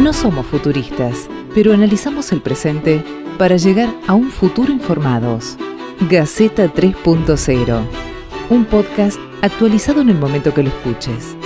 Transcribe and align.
No 0.00 0.14
somos 0.14 0.46
futuristas, 0.46 1.28
pero 1.54 1.74
analizamos 1.74 2.32
el 2.32 2.40
presente 2.40 3.04
para 3.36 3.58
llegar 3.58 3.94
a 4.06 4.14
un 4.14 4.30
futuro 4.30 4.72
informados. 4.72 5.58
Gaceta 6.08 6.72
3.0, 6.72 7.82
un 8.48 8.64
podcast 8.64 9.18
actualizado 9.42 10.00
en 10.00 10.08
el 10.08 10.16
momento 10.16 10.54
que 10.54 10.62
lo 10.62 10.70
escuches. 10.70 11.36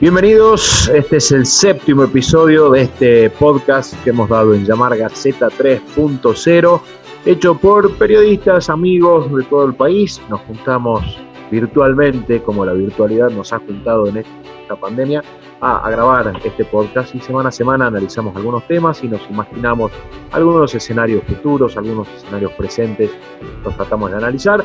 Bienvenidos, 0.00 0.88
este 0.88 1.18
es 1.18 1.30
el 1.30 1.44
séptimo 1.44 2.04
episodio 2.04 2.70
de 2.70 2.84
este 2.84 3.28
podcast 3.28 3.92
que 4.02 4.08
hemos 4.08 4.30
dado 4.30 4.54
en 4.54 4.64
llamar 4.64 4.96
Gaceta 4.96 5.48
3.0, 5.48 6.80
hecho 7.24 7.54
por 7.54 7.92
periodistas, 7.96 8.70
amigos 8.70 9.32
de 9.34 9.42
todo 9.44 9.66
el 9.66 9.74
país. 9.74 10.20
Nos 10.28 10.40
juntamos 10.42 11.18
virtualmente, 11.50 12.42
como 12.42 12.64
la 12.64 12.72
virtualidad 12.72 13.30
nos 13.30 13.52
ha 13.52 13.58
juntado 13.58 14.06
en 14.06 14.18
esta 14.18 14.76
pandemia, 14.76 15.22
a, 15.60 15.90
grabar 15.90 16.32
este 16.44 16.64
podcast. 16.64 17.14
Y 17.14 17.20
semana 17.20 17.48
a 17.48 17.52
semana 17.52 17.86
analizamos 17.86 18.34
algunos 18.36 18.66
temas 18.66 19.02
y 19.04 19.08
nos 19.08 19.28
imaginamos 19.28 19.92
algunos 20.32 20.74
escenarios 20.74 21.22
futuros, 21.24 21.76
algunos 21.76 22.08
escenarios 22.08 22.52
presentes, 22.52 23.10
los 23.64 23.76
tratamos 23.76 24.10
de 24.10 24.16
analizar 24.16 24.64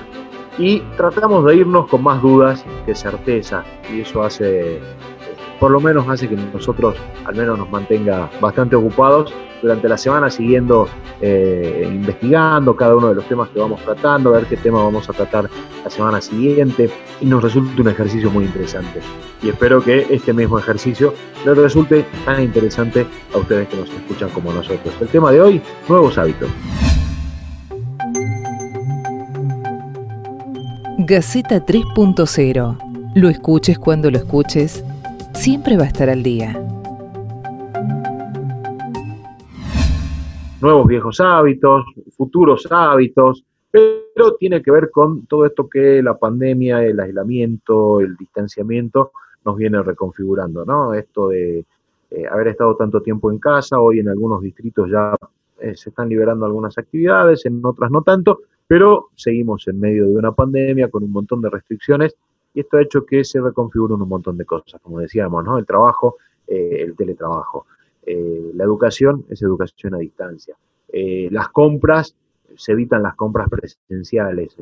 y 0.57 0.79
tratamos 0.95 1.45
de 1.45 1.57
irnos 1.57 1.87
con 1.87 2.03
más 2.03 2.21
dudas 2.21 2.65
que 2.85 2.95
certeza 2.95 3.65
y 3.91 4.01
eso 4.01 4.23
hace 4.23 4.79
por 5.59 5.71
lo 5.71 5.79
menos 5.79 6.07
hace 6.07 6.27
que 6.27 6.35
nosotros 6.35 6.95
al 7.25 7.35
menos 7.35 7.57
nos 7.57 7.69
mantenga 7.69 8.29
bastante 8.39 8.75
ocupados 8.75 9.33
durante 9.61 9.87
la 9.89 9.97
semana 9.97 10.29
siguiendo, 10.29 10.87
eh, 11.21 11.89
investigando 11.91 12.75
cada 12.75 12.95
uno 12.95 13.09
de 13.09 13.15
los 13.15 13.25
temas 13.25 13.49
que 13.49 13.59
vamos 13.59 13.81
tratando, 13.81 14.29
a 14.29 14.33
ver 14.37 14.45
qué 14.45 14.57
tema 14.57 14.83
vamos 14.83 15.09
a 15.09 15.13
tratar 15.13 15.49
la 15.83 15.89
semana 15.89 16.21
siguiente 16.21 16.89
y 17.21 17.25
nos 17.25 17.41
resulta 17.41 17.81
un 17.81 17.87
ejercicio 17.87 18.29
muy 18.29 18.45
interesante. 18.45 18.99
Y 19.41 19.49
espero 19.49 19.81
que 19.81 20.07
este 20.09 20.33
mismo 20.33 20.59
ejercicio 20.59 21.13
les 21.45 21.57
resulte 21.57 22.05
tan 22.25 22.43
interesante 22.43 23.05
a 23.33 23.37
ustedes 23.37 23.67
que 23.67 23.77
nos 23.77 23.89
escuchan 23.89 24.29
como 24.29 24.51
nosotros. 24.53 24.93
El 24.99 25.07
tema 25.07 25.31
de 25.31 25.41
hoy, 25.41 25.61
nuevos 25.87 26.17
hábitos. 26.17 26.49
Gaceta 30.97 31.63
3.0. 31.63 32.77
Lo 33.15 33.29
escuches 33.29 33.77
cuando 33.77 34.09
lo 34.09 34.17
escuches 34.17 34.83
siempre 35.35 35.77
va 35.77 35.83
a 35.83 35.87
estar 35.87 36.09
al 36.09 36.23
día. 36.23 36.53
Nuevos 40.61 40.87
viejos 40.87 41.19
hábitos, 41.19 41.85
futuros 42.17 42.67
hábitos, 42.71 43.43
pero 43.69 44.35
tiene 44.39 44.63
que 44.63 44.71
ver 44.71 44.89
con 44.89 45.25
todo 45.27 45.45
esto 45.45 45.69
que 45.69 46.01
la 46.01 46.17
pandemia, 46.17 46.83
el 46.83 46.99
aislamiento, 46.99 47.99
el 47.99 48.15
distanciamiento 48.15 49.11
nos 49.43 49.57
viene 49.57 49.83
reconfigurando, 49.83 50.65
¿no? 50.65 50.93
Esto 50.93 51.27
de 51.27 51.65
eh, 52.09 52.25
haber 52.31 52.47
estado 52.47 52.75
tanto 52.75 53.01
tiempo 53.01 53.31
en 53.31 53.37
casa, 53.37 53.79
hoy 53.79 53.99
en 53.99 54.09
algunos 54.09 54.41
distritos 54.41 54.89
ya 54.89 55.15
eh, 55.59 55.75
se 55.75 55.89
están 55.89 56.09
liberando 56.09 56.45
algunas 56.45 56.77
actividades, 56.77 57.45
en 57.45 57.63
otras 57.63 57.91
no 57.91 58.01
tanto, 58.01 58.39
pero 58.65 59.09
seguimos 59.15 59.67
en 59.67 59.79
medio 59.79 60.05
de 60.05 60.15
una 60.15 60.31
pandemia 60.31 60.89
con 60.89 61.03
un 61.03 61.11
montón 61.11 61.41
de 61.41 61.49
restricciones 61.49 62.15
y 62.55 62.61
esto 62.61 62.77
ha 62.77 62.81
hecho 62.81 63.05
que 63.05 63.23
se 63.23 63.41
reconfiguren 63.41 64.01
un 64.01 64.07
montón 64.07 64.37
de 64.37 64.45
cosas, 64.45 64.81
como 64.81 64.99
decíamos, 64.99 65.43
¿no? 65.43 65.57
El 65.57 65.65
trabajo, 65.65 66.15
eh, 66.47 66.77
el 66.79 66.95
teletrabajo. 66.95 67.67
Eh, 68.05 68.51
la 68.55 68.63
educación 68.63 69.25
es 69.29 69.41
educación 69.41 69.93
a 69.93 69.97
distancia. 69.97 70.55
Eh, 70.87 71.27
las 71.31 71.49
compras, 71.49 72.15
se 72.55 72.71
evitan 72.71 73.03
las 73.03 73.15
compras 73.15 73.49
presenciales, 73.49 74.55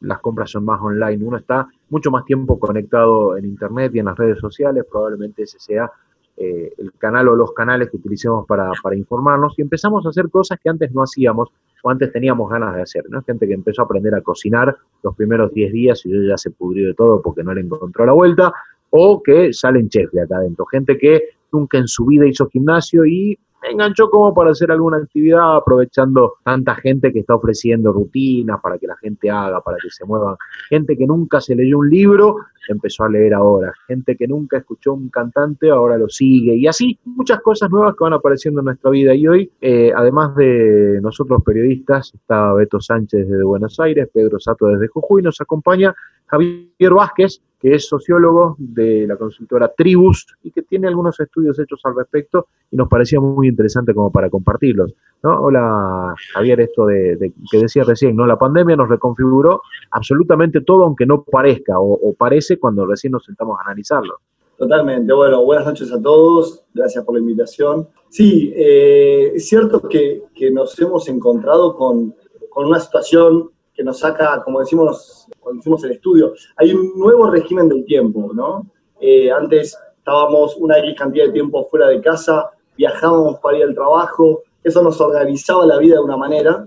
las 0.00 0.20
compras 0.20 0.50
son 0.50 0.64
más 0.64 0.80
online, 0.80 1.24
uno 1.24 1.38
está 1.38 1.66
mucho 1.90 2.12
más 2.12 2.24
tiempo 2.24 2.60
conectado 2.60 3.36
en 3.36 3.46
Internet 3.46 3.92
y 3.96 3.98
en 3.98 4.04
las 4.04 4.16
redes 4.16 4.38
sociales, 4.38 4.84
probablemente 4.88 5.42
ese 5.42 5.58
sea 5.58 5.90
el 6.36 6.92
canal 6.98 7.26
o 7.26 7.34
los 7.34 7.52
canales 7.52 7.90
que 7.90 7.96
utilicemos 7.96 8.46
para, 8.46 8.70
para 8.80 8.94
informarnos 8.94 9.58
y 9.58 9.62
empezamos 9.62 10.06
a 10.06 10.10
hacer 10.10 10.30
cosas 10.30 10.60
que 10.62 10.68
antes 10.68 10.92
no 10.92 11.02
hacíamos 11.02 11.48
o 11.82 11.90
antes 11.90 12.12
teníamos 12.12 12.50
ganas 12.50 12.74
de 12.74 12.82
hacer, 12.82 13.04
¿no? 13.08 13.22
Gente 13.22 13.46
que 13.46 13.54
empezó 13.54 13.82
a 13.82 13.84
aprender 13.84 14.14
a 14.14 14.20
cocinar 14.20 14.76
los 15.02 15.14
primeros 15.16 15.52
10 15.52 15.72
días 15.72 16.06
y 16.06 16.28
ya 16.28 16.36
se 16.36 16.50
pudrió 16.50 16.88
de 16.88 16.94
todo 16.94 17.22
porque 17.22 17.42
no 17.42 17.54
le 17.54 17.60
encontró 17.60 18.04
la 18.06 18.12
vuelta, 18.12 18.52
o 18.90 19.22
que 19.22 19.52
salen 19.52 19.88
chef 19.88 20.10
de 20.12 20.22
acá 20.22 20.36
adentro, 20.36 20.64
gente 20.66 20.96
que 20.96 21.22
nunca 21.52 21.78
en 21.78 21.88
su 21.88 22.06
vida 22.06 22.26
hizo 22.26 22.48
gimnasio 22.48 23.04
y 23.04 23.38
me 23.62 23.70
enganchó 23.70 24.08
como 24.10 24.32
para 24.34 24.50
hacer 24.50 24.70
alguna 24.70 24.98
actividad 24.98 25.56
aprovechando 25.56 26.34
tanta 26.44 26.74
gente 26.76 27.12
que 27.12 27.20
está 27.20 27.34
ofreciendo 27.34 27.92
rutinas 27.92 28.60
para 28.60 28.78
que 28.78 28.86
la 28.86 28.96
gente 28.96 29.30
haga, 29.30 29.60
para 29.60 29.76
que 29.82 29.90
se 29.90 30.04
muevan. 30.04 30.36
Gente 30.68 30.96
que 30.96 31.06
nunca 31.06 31.40
se 31.40 31.54
leyó 31.54 31.78
un 31.78 31.90
libro, 31.90 32.36
empezó 32.68 33.04
a 33.04 33.08
leer 33.08 33.34
ahora. 33.34 33.72
Gente 33.86 34.16
que 34.16 34.26
nunca 34.26 34.58
escuchó 34.58 34.94
un 34.94 35.08
cantante, 35.08 35.70
ahora 35.70 35.96
lo 35.96 36.08
sigue. 36.08 36.54
Y 36.54 36.66
así 36.66 36.98
muchas 37.04 37.40
cosas 37.40 37.70
nuevas 37.70 37.94
que 37.96 38.04
van 38.04 38.12
apareciendo 38.12 38.60
en 38.60 38.66
nuestra 38.66 38.90
vida. 38.90 39.14
Y 39.14 39.26
hoy, 39.26 39.50
eh, 39.60 39.92
además 39.94 40.34
de 40.36 41.00
nosotros 41.02 41.42
periodistas, 41.44 42.12
está 42.14 42.52
Beto 42.52 42.80
Sánchez 42.80 43.28
desde 43.28 43.42
Buenos 43.42 43.78
Aires, 43.80 44.08
Pedro 44.12 44.38
Sato 44.38 44.66
desde 44.66 44.88
Jujuy, 44.88 45.22
nos 45.22 45.40
acompaña 45.40 45.94
Javier 46.26 46.94
Vázquez, 46.94 47.40
que 47.60 47.74
es 47.74 47.88
sociólogo 47.88 48.56
de 48.58 49.06
la 49.06 49.16
consultora 49.16 49.72
Tribus 49.76 50.26
y 50.42 50.52
que 50.52 50.62
tiene 50.62 50.86
algunos 50.86 51.18
estudios 51.18 51.58
hechos 51.58 51.80
al 51.84 51.96
respecto 51.96 52.46
y 52.70 52.76
nos 52.76 52.88
parecía 52.88 53.20
muy 53.20 53.47
interesante 53.48 53.94
como 53.94 54.10
para 54.10 54.30
compartirlos. 54.30 54.94
Hola 55.22 56.14
Javier, 56.32 56.60
esto 56.60 56.86
de, 56.86 57.32
que 57.50 57.58
decía 57.58 57.84
recién, 57.84 58.14
¿no? 58.14 58.26
La 58.26 58.38
pandemia 58.38 58.76
nos 58.76 58.88
reconfiguró 58.88 59.62
absolutamente 59.90 60.60
todo, 60.60 60.84
aunque 60.84 61.06
no 61.06 61.24
parezca 61.24 61.74
o, 61.78 62.14
parece 62.14 62.58
cuando 62.58 62.86
recién 62.86 63.12
nos 63.12 63.24
sentamos 63.24 63.58
a 63.58 63.62
analizarlo. 63.64 64.14
Totalmente. 64.56 65.12
Bueno, 65.12 65.44
buenas 65.44 65.66
noches 65.66 65.92
a 65.92 66.00
todos. 66.00 66.64
Gracias 66.74 67.04
por 67.04 67.14
la 67.14 67.20
invitación. 67.20 67.88
Sí, 68.08 68.52
eh, 68.56 69.32
es 69.34 69.48
cierto 69.48 69.82
que, 69.88 70.22
nos 70.52 70.78
hemos 70.80 71.08
encontrado 71.08 71.76
con, 71.76 72.14
con 72.50 72.66
una 72.66 72.80
situación 72.80 73.50
que 73.74 73.84
nos 73.84 74.00
saca, 74.00 74.42
como 74.44 74.60
decimos 74.60 75.28
cuando 75.38 75.60
hicimos 75.60 75.84
el 75.84 75.92
estudio, 75.92 76.34
hay 76.56 76.74
un 76.74 76.98
nuevo 76.98 77.30
régimen 77.30 77.68
del 77.68 77.84
tiempo, 77.84 78.32
¿no? 78.34 78.66
Eh, 79.00 79.30
antes 79.30 79.78
estábamos 79.96 80.56
una 80.56 80.78
X 80.78 80.94
cantidad 80.98 81.26
de 81.26 81.32
tiempo 81.32 81.66
fuera 81.70 81.88
de 81.88 82.00
casa, 82.00 82.50
viajábamos 82.78 83.38
para 83.40 83.58
ir 83.58 83.64
al 83.64 83.74
trabajo, 83.74 84.42
eso 84.62 84.82
nos 84.82 84.98
organizaba 85.00 85.66
la 85.66 85.78
vida 85.78 85.96
de 85.96 86.00
una 86.00 86.16
manera, 86.16 86.66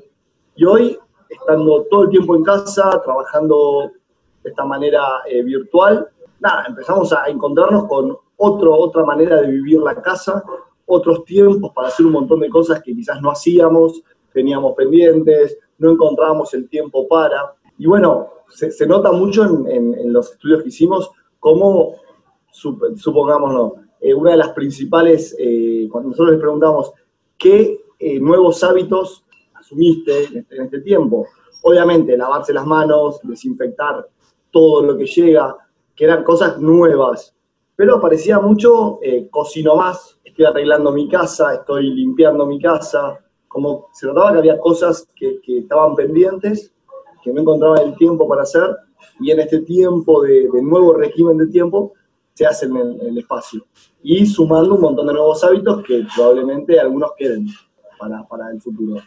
y 0.55 0.65
hoy, 0.65 0.99
estando 1.29 1.85
todo 1.89 2.03
el 2.03 2.09
tiempo 2.09 2.35
en 2.35 2.43
casa, 2.43 3.01
trabajando 3.03 3.91
de 4.43 4.49
esta 4.49 4.65
manera 4.65 5.01
eh, 5.25 5.41
virtual, 5.41 6.07
nada, 6.39 6.65
empezamos 6.67 7.13
a 7.13 7.27
encontrarnos 7.27 7.85
con 7.85 8.17
otro, 8.37 8.75
otra 8.75 9.05
manera 9.05 9.39
de 9.41 9.47
vivir 9.47 9.79
la 9.79 9.99
casa, 10.01 10.43
otros 10.85 11.23
tiempos 11.23 11.71
para 11.73 11.87
hacer 11.87 12.05
un 12.05 12.11
montón 12.11 12.41
de 12.41 12.49
cosas 12.49 12.81
que 12.81 12.93
quizás 12.93 13.21
no 13.21 13.31
hacíamos, 13.31 14.01
teníamos 14.33 14.73
pendientes, 14.75 15.57
no 15.77 15.91
encontrábamos 15.91 16.53
el 16.53 16.67
tiempo 16.67 17.07
para. 17.07 17.53
Y 17.77 17.85
bueno, 17.87 18.29
se, 18.49 18.85
nota 18.85 19.11
mucho 19.11 19.43
en, 19.67 20.11
los 20.11 20.31
estudios 20.31 20.63
que 20.63 20.69
hicimos 20.69 21.09
cómo, 21.39 21.95
supongámoslo, 22.51 23.75
eh, 24.01 24.15
una 24.15 24.31
de 24.31 24.37
las 24.37 24.49
principales, 24.49 25.35
eh, 25.37 25.87
cuando 25.91 26.09
nosotros 26.09 26.31
les 26.31 26.41
preguntamos 26.41 26.91
qué 27.37 27.85
eh, 27.99 28.19
nuevos 28.19 28.63
hábitos 28.63 29.23
asumiste 29.53 30.25
en 30.25 30.37
este, 30.39 30.55
en 30.55 30.63
este, 30.63 30.81
tiempo, 30.81 31.27
obviamente 31.61 32.17
lavarse 32.17 32.51
las 32.51 32.65
manos, 32.65 33.19
desinfectar 33.21 34.07
todo 34.49 34.81
lo 34.81 34.97
que 34.97 35.05
llega, 35.05 35.55
que 35.95 36.05
eran 36.05 36.23
cosas 36.23 36.59
nuevas, 36.59 37.35
pero 37.75 38.01
parecía 38.01 38.39
mucho 38.39 38.99
cocino 39.29 39.75
más, 39.75 40.19
estoy 40.23 40.45
arreglando 40.45 40.91
mi 40.91 41.07
casa, 41.07 41.53
estoy 41.53 41.89
limpiando 41.89 42.45
mi 42.45 42.59
casa, 42.59 43.19
como 43.47 43.87
se 43.93 44.07
notaba 44.07 44.33
que 44.33 44.39
había 44.39 44.59
cosas 44.59 45.07
que, 45.15 45.39
estaban 45.45 45.95
pendientes, 45.95 46.73
que 47.23 47.31
no 47.31 47.41
encontraban 47.41 47.81
el 47.87 47.95
tiempo 47.97 48.27
para 48.27 48.43
hacer, 48.43 48.75
y 49.19 49.31
en 49.31 49.39
este 49.41 49.59
tiempo 49.59 50.21
de, 50.23 50.47
nuevo 50.61 50.93
régimen 50.93 51.37
de 51.37 51.47
tiempo 51.47 51.93
se 52.33 52.45
hacen 52.45 52.75
en, 52.75 52.97
el 53.01 53.17
espacio. 53.17 53.65
Y 54.03 54.25
sumando 54.25 54.75
un 54.75 54.81
montón 54.81 55.07
de 55.07 55.13
nuevos 55.13 55.43
hábitos 55.43 55.83
que 55.83 56.05
probablemente 56.15 56.79
algunos 56.79 57.11
queden 57.17 57.47
para, 57.99 58.23
para 58.27 58.51
el 58.51 58.61
futuro. 58.61 59.01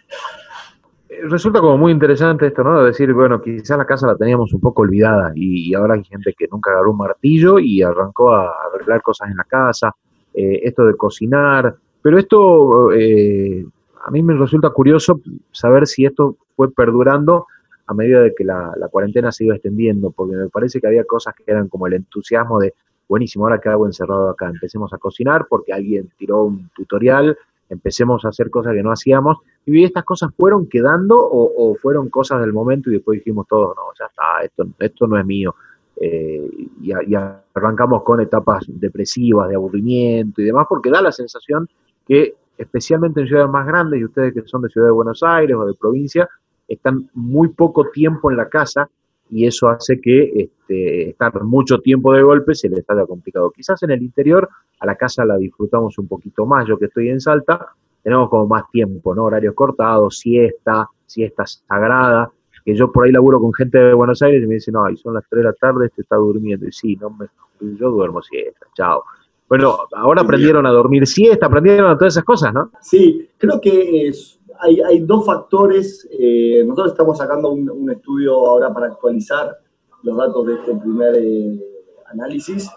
Eh, 1.08 1.20
resulta 1.24 1.60
como 1.60 1.76
muy 1.76 1.92
interesante 1.92 2.46
esto, 2.46 2.62
¿no? 2.62 2.80
De 2.80 2.86
decir, 2.86 3.12
bueno, 3.12 3.40
quizás 3.40 3.76
la 3.76 3.86
casa 3.86 4.06
la 4.06 4.16
teníamos 4.16 4.52
un 4.52 4.60
poco 4.60 4.82
olvidada 4.82 5.32
y, 5.34 5.74
ahora 5.74 5.94
hay 5.94 6.04
gente 6.04 6.34
que 6.36 6.46
nunca 6.50 6.70
agarró 6.70 6.92
un 6.92 6.98
martillo 6.98 7.58
y 7.58 7.82
arrancó 7.82 8.32
a 8.32 8.52
arreglar 8.72 9.02
cosas 9.02 9.30
en 9.30 9.36
la 9.36 9.44
casa, 9.44 9.94
eh, 10.32 10.60
esto 10.62 10.84
de 10.86 10.96
cocinar, 10.96 11.76
pero 12.02 12.18
esto 12.18 12.92
eh, 12.92 13.64
a 14.04 14.10
mí 14.10 14.22
me 14.22 14.34
resulta 14.34 14.70
curioso 14.70 15.20
saber 15.52 15.86
si 15.86 16.04
esto 16.04 16.36
fue 16.56 16.70
perdurando 16.70 17.46
a 17.86 17.94
medida 17.94 18.20
de 18.20 18.34
que 18.34 18.44
la, 18.44 18.72
cuarentena 18.90 19.30
se 19.32 19.44
iba 19.44 19.54
extendiendo, 19.54 20.10
porque 20.10 20.36
me 20.36 20.48
parece 20.48 20.80
que 20.80 20.86
había 20.86 21.04
cosas 21.04 21.34
que 21.34 21.44
eran 21.46 21.68
como 21.68 21.86
el 21.86 21.94
entusiasmo 21.94 22.58
de, 22.58 22.74
buenísimo, 23.08 23.44
ahora 23.44 23.60
que 23.60 23.68
hago 23.68 23.86
encerrado 23.86 24.30
acá, 24.30 24.48
empecemos 24.48 24.92
a 24.92 24.98
cocinar 24.98 25.46
porque 25.48 25.72
alguien 25.72 26.10
tiró 26.16 26.44
un 26.44 26.70
tutorial 26.74 27.36
empecemos 27.68 28.24
a 28.24 28.28
hacer 28.28 28.50
cosas 28.50 28.74
que 28.74 28.82
no 28.82 28.90
hacíamos. 28.90 29.38
Y 29.66 29.84
estas 29.84 30.04
cosas 30.04 30.30
fueron 30.36 30.66
quedando 30.68 31.16
o, 31.18 31.74
fueron 31.76 32.08
cosas 32.08 32.40
del 32.40 32.52
momento 32.52 32.90
y 32.90 32.94
después 32.94 33.18
dijimos 33.18 33.46
todos, 33.48 33.74
no, 33.76 33.82
ya 33.98 34.06
está, 34.06 34.42
esto, 34.42 34.66
esto 34.78 35.06
no 35.06 35.18
es 35.18 35.24
mío. 35.24 35.54
Eh, 35.96 36.48
y, 36.80 36.90
y, 36.90 37.14
arrancamos 37.54 38.02
con 38.02 38.20
etapas 38.20 38.64
depresivas, 38.66 39.48
de 39.48 39.54
aburrimiento 39.54 40.42
y 40.42 40.44
demás, 40.44 40.66
porque 40.68 40.90
da 40.90 41.00
la 41.00 41.12
sensación 41.12 41.68
que, 42.06 42.34
especialmente 42.58 43.20
en 43.20 43.28
ciudades 43.28 43.50
más 43.50 43.66
grandes, 43.66 44.00
y 44.00 44.04
ustedes 44.04 44.34
que 44.34 44.42
son 44.46 44.62
de 44.62 44.68
Ciudad 44.68 44.88
de 44.88 44.92
Buenos 44.92 45.22
Aires 45.22 45.56
o 45.56 45.64
de 45.64 45.74
provincia, 45.74 46.28
están 46.68 47.08
muy 47.14 47.48
poco 47.48 47.90
tiempo 47.90 48.30
en 48.30 48.36
la 48.36 48.48
casa 48.48 48.88
y 49.30 49.46
eso 49.46 49.68
hace 49.68 50.00
que 50.00 50.30
este, 50.36 51.10
estar 51.10 51.42
mucho 51.42 51.80
tiempo 51.80 52.12
de 52.12 52.22
golpe 52.22 52.54
se 52.54 52.68
les 52.68 52.88
haga 52.88 53.06
complicado. 53.06 53.50
Quizás 53.50 53.82
en 53.82 53.90
el 53.90 54.02
interior 54.02 54.48
a 54.80 54.86
la 54.86 54.96
casa 54.96 55.24
la 55.24 55.36
disfrutamos 55.36 55.98
un 55.98 56.06
poquito 56.06 56.46
más. 56.46 56.66
Yo 56.66 56.78
que 56.78 56.86
estoy 56.86 57.08
en 57.08 57.20
Salta, 57.20 57.74
tenemos 58.02 58.28
como 58.28 58.46
más 58.46 58.70
tiempo, 58.70 59.14
¿no? 59.14 59.24
Horarios 59.24 59.54
cortados, 59.54 60.18
siesta, 60.18 60.88
siesta 61.06 61.46
sagrada. 61.46 62.30
Que 62.64 62.74
yo 62.74 62.90
por 62.90 63.04
ahí 63.04 63.12
laburo 63.12 63.40
con 63.40 63.52
gente 63.52 63.78
de 63.78 63.92
Buenos 63.92 64.22
Aires 64.22 64.42
y 64.42 64.46
me 64.46 64.54
dicen, 64.54 64.72
no, 64.72 64.84
ahí 64.84 64.96
son 64.96 65.14
las 65.14 65.24
3 65.28 65.42
de 65.42 65.44
la 65.44 65.52
tarde, 65.52 65.86
este 65.86 66.02
está 66.02 66.16
durmiendo. 66.16 66.66
Y 66.66 66.72
sí, 66.72 66.96
no 66.96 67.10
me, 67.10 67.26
yo 67.60 67.90
duermo 67.90 68.22
siesta, 68.22 68.66
chao. 68.74 69.04
Bueno, 69.48 69.76
ahora 69.94 70.22
aprendieron 70.22 70.64
a 70.66 70.70
dormir 70.70 71.06
siesta, 71.06 71.46
aprendieron 71.46 71.90
a 71.90 71.98
todas 71.98 72.14
esas 72.14 72.24
cosas, 72.24 72.54
¿no? 72.54 72.70
Sí, 72.80 73.28
creo 73.36 73.60
que 73.60 74.08
es, 74.08 74.40
hay, 74.60 75.00
dos 75.00 75.26
factores. 75.26 76.08
Eh, 76.10 76.62
nosotros 76.64 76.92
estamos 76.92 77.18
sacando 77.18 77.50
un, 77.50 77.90
estudio 77.90 78.34
ahora 78.34 78.72
para 78.72 78.86
actualizar 78.86 79.56
los 80.02 80.16
datos 80.16 80.46
de 80.46 80.54
este 80.54 80.74
primer 80.74 81.16
eh, 81.16 81.60
análisis 82.06 82.68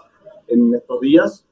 en 0.46 0.74
estos 0.74 1.00
días. 1.00 1.46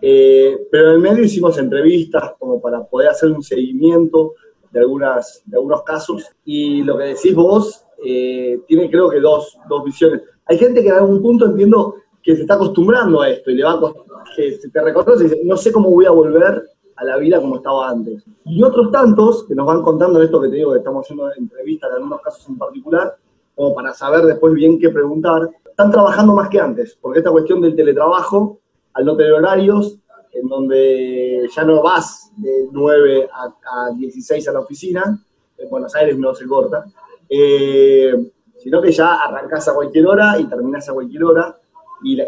Eh, 0.00 0.66
pero 0.70 0.88
en 0.88 0.94
el 0.96 1.00
medio 1.00 1.24
hicimos 1.24 1.58
entrevistas 1.58 2.32
como 2.38 2.60
para 2.60 2.84
poder 2.84 3.08
hacer 3.08 3.30
un 3.30 3.42
seguimiento 3.42 4.34
de, 4.70 4.80
algunas, 4.80 5.42
de 5.46 5.56
algunos 5.56 5.82
casos. 5.82 6.24
Y 6.44 6.82
lo 6.82 6.98
que 6.98 7.04
decís 7.04 7.34
vos 7.34 7.84
tiene 8.02 8.90
creo 8.90 9.08
que 9.08 9.20
dos, 9.20 9.56
dos 9.68 9.84
visiones. 9.84 10.22
Hay 10.46 10.58
gente 10.58 10.82
que 10.82 10.88
en 10.88 10.94
algún 10.94 11.22
punto 11.22 11.46
entiendo 11.46 11.94
que 12.20 12.34
se 12.34 12.42
está 12.42 12.54
acostumbrando 12.54 13.20
a 13.20 13.30
esto 13.30 13.50
y 13.50 13.54
le 13.54 13.64
va 13.64 13.72
a 13.72 13.94
que 14.34 14.56
se 14.56 14.70
te 14.70 14.82
reconoce 14.82 15.24
y 15.24 15.28
dice, 15.28 15.40
no 15.44 15.56
sé 15.56 15.72
cómo 15.72 15.90
voy 15.90 16.06
a 16.06 16.10
volver 16.10 16.62
a 17.02 17.04
la 17.04 17.16
vida 17.16 17.40
como 17.40 17.56
estaba 17.56 17.90
antes. 17.90 18.24
Y 18.44 18.62
otros 18.62 18.90
tantos 18.90 19.44
que 19.44 19.54
nos 19.54 19.66
van 19.66 19.82
contando 19.82 20.22
esto 20.22 20.40
que 20.40 20.48
te 20.48 20.56
digo, 20.56 20.72
que 20.72 20.78
estamos 20.78 21.04
haciendo 21.04 21.32
entrevistas 21.34 21.90
de 21.90 21.96
algunos 21.96 22.20
casos 22.20 22.48
en 22.48 22.56
particular, 22.56 23.16
como 23.54 23.74
para 23.74 23.92
saber 23.92 24.24
después 24.24 24.54
bien 24.54 24.78
qué 24.78 24.88
preguntar, 24.88 25.50
están 25.68 25.90
trabajando 25.90 26.34
más 26.34 26.48
que 26.48 26.60
antes, 26.60 26.96
porque 27.00 27.18
esta 27.18 27.30
cuestión 27.30 27.60
del 27.60 27.74
teletrabajo, 27.74 28.60
al 28.94 29.04
no 29.04 29.16
tener 29.16 29.32
horarios, 29.32 29.98
en 30.32 30.48
donde 30.48 31.48
ya 31.54 31.64
no 31.64 31.82
vas 31.82 32.32
de 32.36 32.68
9 32.70 33.28
a, 33.32 33.90
16 33.94 34.48
a 34.48 34.52
la 34.52 34.60
oficina, 34.60 35.18
en 35.58 35.70
Buenos 35.70 35.94
Aires 35.94 36.16
no 36.18 36.34
se 36.34 36.46
corta, 36.46 36.84
eh, 37.28 38.14
sino 38.56 38.80
que 38.80 38.92
ya 38.92 39.16
arrancás 39.16 39.68
a 39.68 39.74
cualquier 39.74 40.06
hora 40.06 40.38
y 40.38 40.44
terminás 40.44 40.88
a 40.88 40.92
cualquier 40.92 41.24
hora, 41.24 41.58
y, 42.04 42.18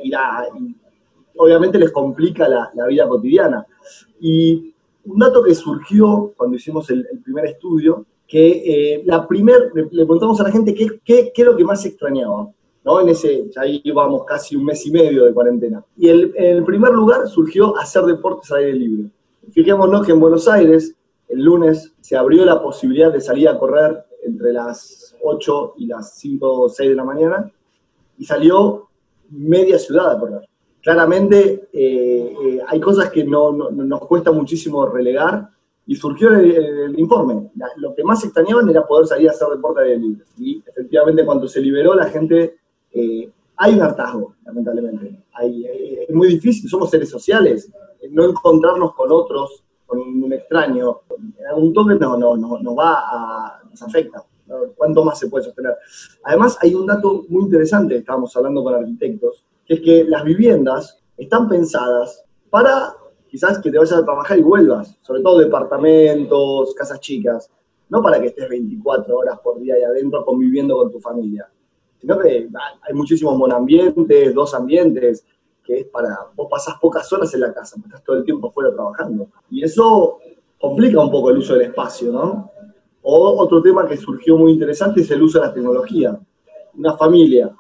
obviamente 1.37 1.79
les 1.79 1.91
complica 1.91 2.49
la, 2.49 2.71
la 2.75 2.87
vida 2.87 3.09
cotidiana. 3.09 3.67
Y 4.21 4.75
un 5.05 5.19
dato 5.19 5.43
que 5.43 5.55
surgió 5.55 6.33
cuando 6.37 6.57
hicimos 6.57 6.89
el, 6.91 7.07
primer 7.23 7.47
estudio, 7.47 8.07
que 8.27 8.95
eh, 8.95 9.03
la 9.05 9.27
primer, 9.27 9.71
le, 9.75 9.85
preguntamos 9.85 10.41
a 10.41 10.45
la 10.45 10.51
gente 10.51 10.75
qué, 10.75 11.01
qué, 11.05 11.33
qué, 11.35 11.43
es 11.43 11.47
lo 11.47 11.57
que 11.57 11.65
más 11.65 11.85
extrañaba, 11.85 12.51
¿no? 12.85 13.01
En 13.01 13.09
ese, 13.09 13.49
ya 13.51 13.63
íbamos 13.67 14.25
casi 14.25 14.57
un 14.57 14.65
mes 14.65 14.85
y 14.87 14.91
medio 14.91 15.25
de 15.25 15.33
cuarentena. 15.33 15.85
Y 15.97 16.09
el, 16.09 16.33
en 16.37 16.57
el 16.57 16.65
primer 16.65 16.93
lugar 16.93 17.29
surgió 17.29 17.77
hacer 17.77 18.05
deportes 18.05 18.51
al 18.51 18.59
aire 18.59 18.75
libre. 18.75 19.11
Fijémonos 19.53 20.07
que 20.07 20.13
en 20.13 20.21
Buenos 20.21 20.49
Aires, 20.49 20.95
el 21.29 21.43
lunes, 21.43 21.93
se 22.01 22.17
abrió 22.17 22.45
la 22.45 22.63
posibilidad 22.63 23.13
de 23.13 23.21
salir 23.21 23.49
a 23.49 23.59
correr 23.59 24.05
entre 24.25 24.53
las 24.53 25.15
8 25.23 25.75
y 25.79 25.87
las 25.87 26.15
5 26.17 26.61
o 26.63 26.69
6 26.69 26.91
de 26.91 26.97
la 26.97 27.05
mañana, 27.05 27.51
y 28.17 28.25
salió 28.25 28.89
media 29.31 29.79
ciudad 29.79 30.11
a 30.11 30.19
correr 30.19 30.49
claramente 30.85 31.69
eh, 31.73 32.37
eh, 32.45 32.61
hay 32.69 32.79
cosas 32.79 33.11
que 33.11 33.25
no, 33.25 33.53
nos 33.53 34.01
cuesta 34.01 34.31
muchísimo 34.31 34.85
relegar 34.87 35.49
y 35.87 35.97
surgió 35.97 36.31
el, 36.31 36.99
informe. 36.99 37.51
lo 37.77 37.95
que 37.95 38.05
más 38.05 38.23
extrañaban 38.23 38.69
era 38.69 38.87
poder 38.87 39.07
salir 39.07 39.29
a 39.29 39.33
hacer 39.33 39.49
deporte 39.49 39.83
de 39.83 39.99
libre. 39.99 40.25
Y 40.39 40.63
efectivamente 40.67 41.25
cuando 41.25 41.49
se 41.49 41.61
liberó 41.61 41.95
la 41.95 42.07
gente, 42.07 42.59
eh, 42.93 43.31
hay 43.57 43.75
un 43.75 43.83
hartazgo, 43.83 44.35
lamentablemente. 44.45 45.25
es 45.43 46.15
muy 46.15 46.29
difícil, 46.29 46.69
somos 46.69 46.91
seres 46.91 47.09
sociales, 47.09 47.71
no 48.11 48.25
encontrarnos 48.29 48.95
con 48.95 49.11
otros, 49.11 49.65
con 49.87 50.01
un 50.01 50.33
extraño, 50.33 51.01
en 51.39 51.47
algún 51.47 51.73
toque 51.73 51.95
no, 51.95 52.17
no, 52.19 52.37
no, 52.37 52.59
nos 52.59 52.77
va 52.77 52.95
a, 52.99 53.63
nos 53.71 53.83
afecta. 53.83 54.23
¿Cuánto 54.77 55.03
más 55.03 55.19
se 55.19 55.29
puede 55.29 55.45
sostener? 55.45 55.77
Además, 56.25 56.59
hay 56.61 56.75
un 56.75 56.87
dato 56.87 57.25
muy 57.29 57.45
interesante, 57.45 57.97
estábamos 57.97 58.37
hablando 58.37 58.63
con 58.63 58.75
arquitectos, 58.75 59.47
que 59.67 59.75
es 59.75 59.81
que 59.81 60.05
las 60.05 60.25
viviendas 60.25 60.99
están 61.17 61.49
pensadas 61.49 62.25
para 62.51 62.95
quizás 63.29 63.59
que 63.59 63.71
te 63.71 63.79
vayas 63.79 63.99
a 63.99 64.05
trabajar 64.05 64.39
y 64.39 64.43
vuelvas, 64.43 64.97
sobre 65.03 65.21
todo 65.21 65.39
departamentos, 65.39 66.75
casas 66.75 67.01
chicas, 67.01 67.51
no 67.89 68.03
para 68.03 68.21
que 68.21 68.29
estés 68.29 68.49
24 68.49 69.17
horas 69.17 69.39
por 69.43 69.59
día 69.61 69.75
ahí 69.75 69.83
adentro 69.83 70.25
conviviendo 70.25 70.77
con 70.77 70.93
tu 70.93 71.01
familia, 71.01 71.49
sino 72.01 72.19
que 72.19 72.49
hay 72.83 72.95
muchísimos 72.95 73.37
monambientes, 73.37 74.35
dos 74.35 74.55
ambientes, 74.55 75.25
que 75.65 75.81
es 75.81 75.87
para, 75.87 76.29
vos 76.37 76.47
pasás 76.51 76.77
pocas 76.81 77.11
horas 77.13 77.33
en 77.35 77.41
la 77.41 77.53
casa, 77.53 77.77
estás 77.85 78.05
todo 78.05 78.17
el 78.17 78.25
tiempo 78.25 78.51
fuera 78.51 78.73
trabajando. 78.73 79.29
Y 79.51 79.65
eso 79.65 80.19
complica 80.61 81.01
un 81.01 81.11
poco 81.11 81.31
el 81.31 81.39
uso 81.39 81.55
del 81.55 81.69
espacio, 81.69 82.13
¿no? 82.13 82.51
O 83.03 83.43
otro 83.43 83.61
tema 83.63 83.87
que 83.87 83.97
surgió 83.97 84.37
muy 84.37 84.53
interesante 84.53 85.01
es 85.01 85.11
el 85.11 85.23
uso 85.23 85.41
de 85.41 85.47
la 85.47 85.53
tecnología. 85.53 86.19
Una 86.77 86.97
familia 86.97 87.55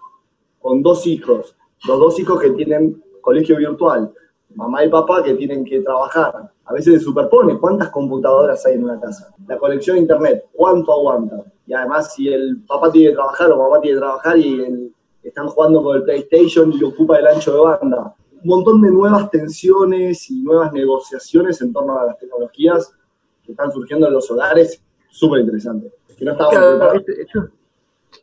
con 0.60 0.82
dos 0.82 1.06
hijos 1.06 1.56
los 1.86 1.98
dos 1.98 2.18
hijos 2.18 2.40
que 2.40 2.50
tienen 2.50 3.02
colegio 3.20 3.56
virtual, 3.56 4.12
mamá 4.54 4.84
y 4.84 4.88
papá 4.88 5.22
que 5.22 5.34
tienen 5.34 5.64
que 5.64 5.80
trabajar. 5.80 6.50
A 6.64 6.72
veces 6.72 6.94
se 6.94 7.00
superpone 7.00 7.58
cuántas 7.58 7.90
computadoras 7.90 8.64
hay 8.66 8.74
en 8.74 8.84
una 8.84 9.00
casa. 9.00 9.34
La 9.46 9.58
conexión 9.58 9.96
a 9.96 10.00
internet, 10.00 10.44
cuánto 10.52 10.92
aguanta. 10.92 11.44
Y 11.66 11.74
además, 11.74 12.14
si 12.14 12.28
el 12.28 12.62
papá 12.66 12.90
tiene 12.90 13.08
que 13.08 13.14
trabajar 13.14 13.52
o 13.52 13.58
mamá 13.58 13.80
tiene 13.80 13.96
que 13.96 14.00
trabajar 14.00 14.38
y 14.38 14.92
están 15.22 15.48
jugando 15.48 15.82
con 15.82 15.96
el 15.96 16.02
PlayStation 16.04 16.72
y 16.72 16.84
ocupa 16.84 17.18
el 17.18 17.26
ancho 17.26 17.52
de 17.52 17.60
banda. 17.60 18.14
Un 18.42 18.48
montón 18.48 18.82
de 18.82 18.90
nuevas 18.90 19.30
tensiones 19.30 20.30
y 20.30 20.42
nuevas 20.42 20.72
negociaciones 20.72 21.60
en 21.62 21.72
torno 21.72 21.98
a 21.98 22.06
las 22.06 22.18
tecnologías 22.18 22.92
que 23.42 23.52
están 23.52 23.72
surgiendo 23.72 24.06
en 24.06 24.12
los 24.12 24.30
hogares, 24.30 24.82
súper 25.10 25.40
interesante. 25.40 25.92
Que 26.18 26.24
no 26.24 26.32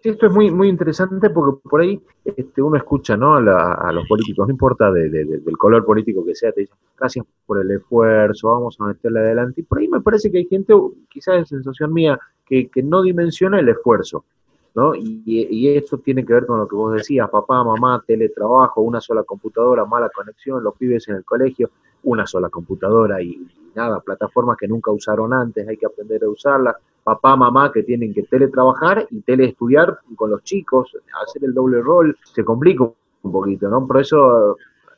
esto 0.04 0.26
es 0.28 0.32
muy, 0.32 0.52
muy 0.52 0.70
interesante 0.70 1.30
porque 1.30 1.60
por 1.70 1.82
ahí 1.82 2.02
este, 2.24 2.62
uno 2.62 2.78
escucha 2.78 3.18
¿no? 3.18 3.36
a, 3.36 3.92
los 3.92 4.08
políticos, 4.08 4.48
no 4.48 4.52
importa 4.52 4.92
del 4.92 5.58
color 5.58 5.86
político 5.86 6.26
que 6.26 6.36
sea, 6.36 6.52
te 6.52 6.62
dicen 6.62 6.76
gracias 6.98 7.26
por 7.46 7.60
el 7.60 7.72
esfuerzo, 7.72 8.50
vamos 8.50 8.78
a 8.80 8.86
meterle 8.86 9.20
adelante. 9.20 9.62
Y 9.62 9.64
por 9.64 9.80
ahí 9.80 9.88
me 9.88 10.02
parece 10.02 10.32
que 10.32 10.40
hay 10.40 10.46
gente, 10.46 10.74
quizás 11.10 11.42
es 11.42 11.50
sensación 11.50 11.94
mía, 11.94 12.20
que, 12.46 12.70
no 12.84 13.02
dimensiona 13.02 13.60
el 13.60 13.70
esfuerzo. 13.70 14.26
¿no? 14.74 14.96
Y, 14.96 15.22
y, 15.26 15.68
esto 15.70 15.98
tiene 15.98 16.26
que 16.26 16.34
ver 16.34 16.46
con 16.46 16.58
lo 16.58 16.68
que 16.68 16.76
vos 16.76 16.94
decías, 16.94 17.30
papá, 17.30 17.62
mamá, 17.62 18.02
teletrabajo, 18.08 18.82
una 18.82 19.02
sola 19.02 19.24
computadora, 19.24 19.84
mala 19.84 20.10
conexión, 20.10 20.64
los 20.64 20.76
pibes 20.78 21.10
en 21.10 21.18
el 21.18 21.26
colegio, 21.26 21.72
una 22.04 22.26
sola 22.26 22.50
computadora 22.50 23.22
y 23.22 23.46
nada, 23.76 24.00
plataformas 24.00 24.58
que 24.58 24.68
nunca 24.68 24.92
usaron 24.92 25.34
antes, 25.34 25.68
hay 25.68 25.78
que 25.78 25.86
aprender 25.86 26.24
a 26.24 26.30
usarlas 26.30 26.76
papá, 27.04 27.36
mamá 27.36 27.72
que 27.72 27.84
tienen 27.84 28.14
que 28.14 28.24
teletrabajar 28.24 29.08
y 29.10 29.22
teleestudiar 29.22 30.00
con 30.16 30.32
los 30.32 30.44
chicos, 30.44 30.96
hacer 31.26 31.44
el 31.44 31.54
doble 31.54 31.82
rol, 31.82 32.18
se 32.24 32.44
complica 32.44 32.84
un 32.84 33.32
poquito, 33.32 33.70
¿no? 33.70 33.86
Por 33.86 34.02
eso 34.02 34.58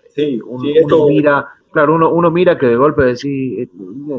sí, 0.10 0.39
uno, 0.45 1.07
mira, 1.07 1.48
claro, 1.72 1.95
uno, 1.95 2.12
uno 2.12 2.31
mira 2.31 2.57
que 2.57 2.67
de 2.67 2.75
golpe 2.75 3.03
decís, 3.03 3.60
eh, 3.60 3.69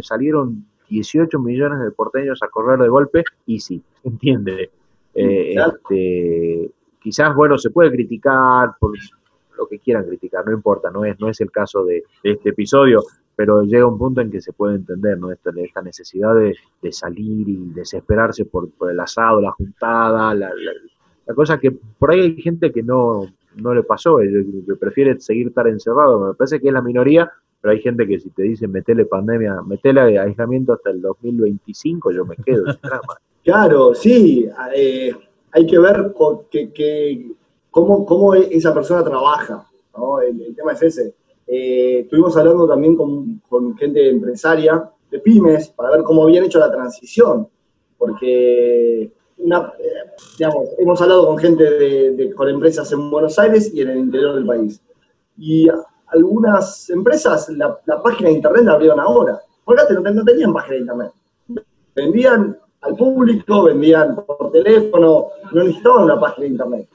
salieron 0.02 0.64
18 0.88 1.38
millones 1.38 1.80
de 1.80 1.90
porteños 1.90 2.42
a 2.42 2.48
correr 2.48 2.78
de 2.78 2.88
golpe 2.88 3.24
y 3.46 3.60
sí, 3.60 3.82
entiende. 4.02 4.70
Eh, 5.14 5.54
este, 5.54 6.70
quizás, 7.00 7.34
bueno, 7.34 7.56
se 7.58 7.70
puede 7.70 7.90
criticar 7.90 8.74
por 8.78 8.92
lo 9.56 9.66
que 9.66 9.78
quieran 9.78 10.04
criticar, 10.04 10.44
no 10.46 10.52
importa, 10.52 10.90
no 10.90 11.04
es, 11.04 11.18
no 11.20 11.28
es 11.28 11.40
el 11.40 11.50
caso 11.50 11.84
de 11.84 12.04
este 12.22 12.50
episodio, 12.50 13.02
pero 13.36 13.62
llega 13.62 13.86
un 13.86 13.98
punto 13.98 14.20
en 14.20 14.30
que 14.30 14.40
se 14.40 14.52
puede 14.52 14.76
entender, 14.76 15.18
¿no? 15.18 15.30
Esta, 15.30 15.50
necesidad 15.82 16.34
de, 16.34 16.92
salir 16.92 17.48
y 17.48 17.70
desesperarse 17.74 18.44
por, 18.44 18.68
el 18.90 19.00
asado, 19.00 19.40
la 19.40 19.52
juntada, 19.52 20.34
la, 20.34 20.50
cosa 21.34 21.58
que 21.58 21.72
por 21.98 22.12
ahí 22.12 22.20
hay 22.20 22.42
gente 22.42 22.70
que 22.72 22.82
no, 22.82 23.26
no 23.56 23.74
le 23.74 23.82
pasó, 23.82 24.18
que 24.18 24.74
prefiere 24.78 25.18
seguir 25.20 25.48
estar 25.48 25.66
encerrado, 25.66 26.28
me 26.28 26.34
parece 26.34 26.60
que 26.60 26.68
es 26.68 26.74
la 26.74 26.82
minoría, 26.82 27.30
pero 27.60 27.72
hay 27.72 27.80
gente 27.80 28.06
que 28.06 28.20
si 28.20 28.30
te 28.30 28.42
dicen 28.42 28.70
metele 28.70 29.06
pandemia, 29.06 29.62
metele 29.62 30.18
aislamiento 30.18 30.74
hasta 30.74 30.90
el 30.90 31.00
2025, 31.00 32.12
yo 32.12 32.24
me 32.24 32.36
quedo. 32.36 32.64
Claro, 33.44 33.94
sí, 33.94 34.48
eh, 34.74 35.12
hay 35.52 35.66
que 35.66 35.78
ver 35.78 36.14
que, 36.50 37.30
cómo, 37.74 38.06
cómo 38.06 38.34
esa 38.34 38.72
persona 38.72 39.04
trabaja, 39.04 39.68
¿no? 39.96 40.20
el 40.20 40.54
tema 40.54 40.72
es 40.72 40.82
ese 40.82 41.14
eh, 41.46 42.00
estuvimos 42.00 42.36
hablando 42.36 42.66
también 42.66 42.96
con, 42.96 43.76
gente 43.76 44.08
empresaria 44.08 44.90
pymes 45.22 45.68
para 45.68 45.90
ver 45.90 46.02
cómo 46.02 46.24
habían 46.24 46.44
hecho 46.44 46.58
la 46.58 46.72
transición, 46.72 47.48
porque 47.96 49.12
una, 49.38 49.72
eh, 49.78 50.44
hemos 50.78 51.00
hablado 51.00 51.26
con 51.26 51.38
gente 51.38 51.62
de, 51.62 52.34
con 52.34 52.48
empresas 52.48 52.90
en 52.90 53.08
Buenos 53.12 53.38
Aires 53.38 53.72
y 53.72 53.82
en 53.82 53.90
el 53.90 53.98
interior 53.98 54.34
del 54.34 54.44
país. 54.44 54.82
Y 55.38 55.68
algunas 56.08 56.90
empresas 56.90 57.48
la, 57.50 57.78
página 58.02 58.28
de 58.28 58.34
internet 58.34 58.64
la 58.64 58.72
abrieron 58.72 58.98
ahora, 58.98 59.40
porque 59.64 59.82
antes 59.82 60.14
no, 60.14 60.24
tenían 60.24 60.52
página 60.52 60.74
de 60.74 60.80
internet. 60.80 61.12
Vendían 61.94 62.58
al 62.80 62.96
público, 62.96 63.62
vendían 63.62 64.16
por 64.16 64.50
teléfono, 64.50 65.28
no 65.52 65.62
necesitaban 65.62 66.04
una 66.06 66.18
página 66.18 66.44
de 66.46 66.50
internet. 66.50 66.88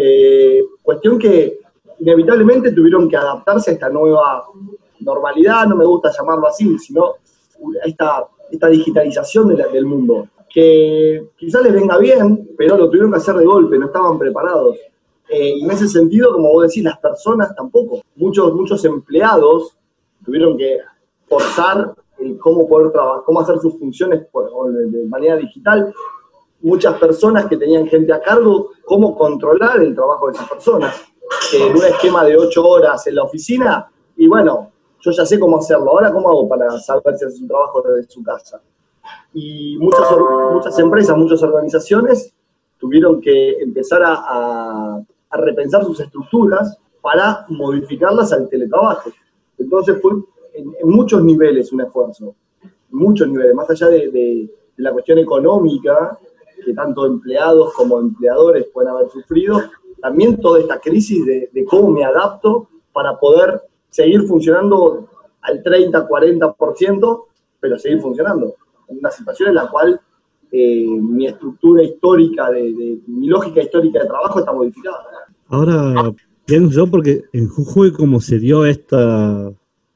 Eh, 0.00 0.62
cuestión 0.80 1.18
que 1.18 1.58
inevitablemente 1.98 2.70
tuvieron 2.70 3.08
que 3.08 3.16
adaptarse 3.16 3.72
a 3.72 3.74
esta 3.74 3.88
nueva 3.88 4.44
normalidad, 5.00 5.66
no 5.66 5.74
me 5.74 5.84
gusta 5.84 6.12
llamarlo 6.16 6.46
así, 6.46 6.78
sino 6.78 7.14
esta, 7.84 8.28
esta 8.48 8.68
digitalización 8.68 9.56
del 9.56 9.86
mundo, 9.86 10.28
que 10.48 11.30
quizás 11.36 11.62
les 11.62 11.72
venga 11.72 11.98
bien, 11.98 12.50
pero 12.56 12.76
lo 12.76 12.88
tuvieron 12.88 13.10
que 13.10 13.16
hacer 13.16 13.34
de 13.34 13.44
golpe, 13.44 13.76
no 13.76 13.86
estaban 13.86 14.18
preparados. 14.18 14.76
Eh, 15.28 15.54
y 15.56 15.64
en 15.64 15.70
ese 15.70 15.88
sentido, 15.88 16.32
como 16.32 16.52
vos 16.52 16.68
decís, 16.68 16.82
las 16.84 16.98
personas 16.98 17.54
tampoco. 17.54 18.02
Muchos, 18.16 18.54
muchos 18.54 18.84
empleados 18.84 19.76
tuvieron 20.24 20.56
que 20.56 20.78
forzar 21.28 21.94
el 22.18 22.38
cómo 22.38 22.66
poder 22.66 22.90
trabajar, 22.92 23.22
cómo 23.24 23.40
hacer 23.40 23.58
sus 23.58 23.78
funciones 23.78 24.26
de 24.90 25.04
manera 25.06 25.36
digital. 25.36 25.92
Muchas 26.60 26.98
personas 26.98 27.46
que 27.46 27.56
tenían 27.56 27.86
gente 27.86 28.12
a 28.12 28.20
cargo, 28.20 28.70
cómo 28.84 29.16
controlar 29.16 29.80
el 29.80 29.94
trabajo 29.94 30.26
de 30.26 30.32
esas 30.32 30.48
personas. 30.48 31.02
Que 31.50 31.66
en 31.66 31.76
un 31.76 31.84
esquema 31.84 32.24
de 32.24 32.36
ocho 32.36 32.66
horas 32.66 33.06
en 33.06 33.14
la 33.14 33.22
oficina, 33.22 33.90
y 34.16 34.26
bueno, 34.26 34.72
yo 35.00 35.10
ya 35.12 35.24
sé 35.24 35.38
cómo 35.38 35.58
hacerlo. 35.58 35.90
Ahora, 35.90 36.12
¿cómo 36.12 36.28
hago 36.28 36.48
para 36.48 36.78
saber 36.78 37.16
si 37.16 37.24
haces 37.24 37.40
un 37.40 37.48
trabajo 37.48 37.82
desde 37.82 38.10
su 38.10 38.22
casa? 38.22 38.60
Y 39.32 39.76
muchas, 39.78 40.06
muchas 40.52 40.78
empresas, 40.78 41.16
muchas 41.16 41.42
organizaciones 41.42 42.34
tuvieron 42.78 43.20
que 43.20 43.58
empezar 43.60 44.02
a, 44.04 44.96
a, 45.30 45.36
repensar 45.36 45.84
sus 45.84 46.00
estructuras 46.00 46.78
para 47.00 47.44
modificarlas 47.48 48.32
al 48.32 48.48
teletrabajo. 48.48 49.10
Entonces 49.58 50.00
fue 50.00 50.12
en, 50.54 50.72
muchos 50.84 51.22
niveles 51.22 51.72
un 51.72 51.82
esfuerzo, 51.82 52.34
muchos 52.90 53.28
niveles, 53.28 53.54
más 53.54 53.68
allá 53.70 53.88
de, 53.88 54.10
de, 54.10 54.50
la 54.76 54.92
cuestión 54.92 55.18
económica, 55.18 56.18
que 56.64 56.74
tanto 56.74 57.06
empleados 57.06 57.72
como 57.74 58.00
empleadores 58.00 58.66
pueden 58.72 58.90
haber 58.90 59.08
sufrido, 59.10 59.62
también 60.00 60.40
toda 60.40 60.60
esta 60.60 60.78
crisis 60.78 61.24
de, 61.24 61.50
de 61.52 61.64
cómo 61.64 61.90
me 61.90 62.04
adapto 62.04 62.68
para 62.92 63.18
poder 63.18 63.62
seguir 63.90 64.22
funcionando 64.22 65.08
al 65.42 65.62
30, 65.62 66.08
40%, 66.08 67.24
pero 67.60 67.78
seguir 67.78 68.00
funcionando. 68.00 68.54
En 68.88 68.98
una 68.98 69.10
situación 69.10 69.50
en 69.50 69.54
la 69.56 69.68
cual 69.68 70.00
eh, 70.50 70.86
mi 70.86 71.26
estructura 71.26 71.82
histórica, 71.82 72.50
de, 72.50 73.00
mi 73.06 73.26
lógica 73.26 73.62
histórica 73.62 74.00
de 74.00 74.06
trabajo 74.06 74.38
está 74.38 74.52
modificada. 74.52 75.04
Ahora 75.48 76.12
pienso 76.46 76.70
yo, 76.70 76.86
porque 76.86 77.24
en 77.32 77.48
Jujuy, 77.48 77.92
como 77.92 78.20
se 78.20 78.38
dio 78.38 78.64
esta 78.64 79.52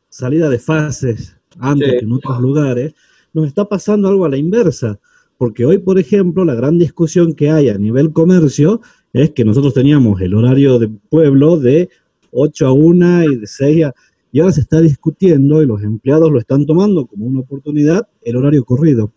salida 0.08 0.50
de 0.50 0.58
fases 0.58 1.36
antes 1.58 1.92
que 1.92 2.04
en 2.04 2.12
otros 2.12 2.40
lugares, 2.40 2.94
nos 3.32 3.46
está 3.46 3.66
pasando 3.66 4.08
algo 4.08 4.26
a 4.26 4.28
la 4.28 4.36
inversa. 4.36 4.98
Porque 5.42 5.66
hoy, 5.66 5.78
por 5.78 5.98
ejemplo, 5.98 6.44
la 6.44 6.54
gran 6.54 6.78
discusión 6.78 7.34
que 7.34 7.50
hay 7.50 7.68
a 7.68 7.76
nivel 7.76 8.12
comercio 8.12 8.80
es 9.12 9.30
que 9.30 9.44
nosotros 9.44 9.74
teníamos 9.74 10.20
el 10.20 10.34
horario 10.34 10.78
de 10.78 10.86
pueblo 10.86 11.58
de 11.58 11.88
8 12.30 12.64
a 12.68 12.72
1 12.72 13.24
y 13.24 13.36
de 13.38 13.46
6 13.48 13.86
a... 13.86 13.94
Y 14.30 14.38
ahora 14.38 14.52
se 14.52 14.60
está 14.60 14.80
discutiendo 14.80 15.60
y 15.60 15.66
los 15.66 15.82
empleados 15.82 16.30
lo 16.30 16.38
están 16.38 16.64
tomando 16.64 17.06
como 17.06 17.26
una 17.26 17.40
oportunidad 17.40 18.06
el 18.20 18.36
horario 18.36 18.64
corrido. 18.64 19.12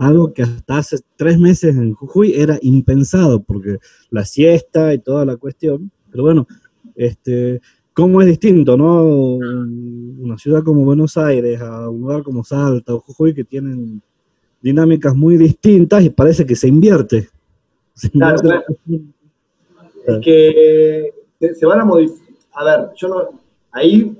Algo 0.00 0.32
que 0.32 0.44
hasta 0.44 0.78
hace 0.78 0.96
tres 1.14 1.38
meses 1.38 1.76
en 1.76 1.92
Jujuy 1.92 2.32
era 2.34 2.58
impensado, 2.62 3.42
porque 3.42 3.76
la 4.08 4.24
siesta 4.24 4.94
y 4.94 4.98
toda 5.00 5.26
la 5.26 5.36
cuestión. 5.36 5.90
Pero 6.10 6.22
bueno, 6.22 6.46
este, 6.94 7.60
¿cómo 7.92 8.22
es 8.22 8.28
distinto, 8.28 8.78
no? 8.78 9.04
Una 9.04 10.38
ciudad 10.38 10.64
como 10.64 10.86
Buenos 10.86 11.18
Aires 11.18 11.60
a 11.60 11.90
un 11.90 12.00
lugar 12.00 12.22
como 12.22 12.44
Salta 12.44 12.94
o 12.94 13.00
Jujuy 13.00 13.34
que 13.34 13.44
tienen 13.44 14.00
dinámicas 14.60 15.14
muy 15.14 15.36
distintas 15.36 16.02
y 16.02 16.10
parece 16.10 16.46
que 16.46 16.56
se 16.56 16.68
invierte. 16.68 17.28
claro, 18.12 18.36
Es 20.06 20.18
que 20.22 21.12
se 21.54 21.66
van 21.66 21.80
a 21.80 21.84
modificar 21.84 22.26
a 22.56 22.64
ver, 22.64 22.90
yo 22.96 23.08
no, 23.08 23.28
ahí 23.72 24.16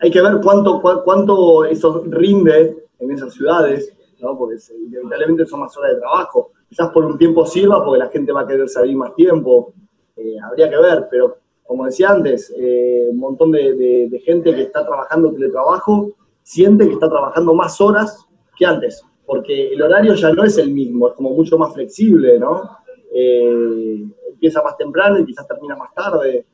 hay 0.00 0.10
que 0.10 0.22
ver 0.22 0.38
cuánto, 0.42 0.80
cuánto 0.80 1.64
eso 1.64 2.04
rinde 2.06 2.76
en 2.98 3.10
esas 3.10 3.34
ciudades, 3.34 3.92
¿no? 4.20 4.38
porque 4.38 4.56
inevitablemente 4.86 5.46
son 5.46 5.60
más 5.60 5.76
horas 5.76 5.94
de 5.94 6.00
trabajo. 6.00 6.52
Quizás 6.68 6.90
por 6.90 7.04
un 7.04 7.18
tiempo 7.18 7.44
sirva 7.44 7.84
porque 7.84 7.98
la 7.98 8.08
gente 8.08 8.32
va 8.32 8.42
a 8.42 8.46
querer 8.46 8.68
salir 8.68 8.96
más 8.96 9.14
tiempo, 9.16 9.74
eh, 10.16 10.36
habría 10.42 10.70
que 10.70 10.76
ver, 10.76 11.08
pero 11.10 11.38
como 11.66 11.86
decía 11.86 12.10
antes, 12.10 12.54
eh, 12.56 13.08
un 13.10 13.18
montón 13.18 13.50
de, 13.50 14.22
gente 14.24 14.54
que 14.54 14.62
está 14.62 14.86
trabajando 14.86 15.32
teletrabajo 15.32 16.12
siente 16.42 16.86
que 16.86 16.94
está 16.94 17.08
trabajando 17.08 17.52
más 17.52 17.80
horas 17.80 18.26
que 18.56 18.64
antes, 18.64 19.02
porque 19.30 19.72
el 19.72 19.80
horario 19.80 20.14
ya 20.14 20.32
no 20.32 20.42
es 20.42 20.58
el 20.58 20.72
mismo, 20.72 21.06
es 21.06 21.14
como 21.14 21.30
mucho 21.30 21.56
más 21.56 21.72
flexible, 21.72 22.36
¿no? 22.36 22.78
Eh, 23.14 24.04
empieza 24.28 24.60
más 24.60 24.76
temprano 24.76 25.20
y 25.20 25.24
quizás 25.24 25.46
termina 25.46 25.76
más 25.76 25.94
tarde 25.94 26.44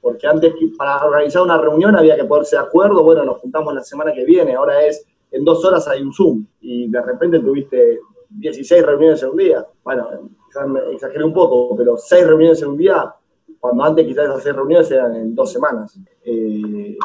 porque 0.00 0.28
antes 0.28 0.54
para 0.78 1.04
organizar 1.04 1.42
una 1.42 1.58
reunión 1.58 1.96
había 1.96 2.14
que 2.14 2.24
ponerse 2.24 2.54
de 2.54 2.62
acuerdo, 2.62 3.02
bueno, 3.02 3.24
nos 3.24 3.38
juntamos 3.38 3.74
la 3.74 3.82
semana 3.82 4.12
que 4.12 4.24
viene, 4.24 4.54
ahora 4.54 4.86
es 4.86 5.04
en 5.32 5.44
dos 5.44 5.64
horas 5.64 5.88
hay 5.88 6.00
un 6.00 6.12
Zoom 6.12 6.46
y 6.60 6.88
de 6.88 7.02
repente 7.02 7.40
tuviste 7.40 7.98
16 8.28 8.86
reuniones 8.86 9.20
en 9.24 9.30
un 9.30 9.36
día. 9.36 9.66
Bueno, 9.82 10.08
exageré 10.92 11.24
un 11.24 11.32
poco, 11.32 11.74
pero 11.76 11.96
6 11.96 12.24
reuniones 12.24 12.62
en 12.62 12.68
un 12.68 12.76
día, 12.76 13.12
cuando 13.58 13.82
antes 13.82 14.06
quizás 14.06 14.26
esas 14.26 14.44
6 14.44 14.54
reuniones 14.54 14.90
eran 14.92 15.16
en 15.16 15.34
dos 15.34 15.50
semanas. 15.50 15.98
Eh, 16.24 16.96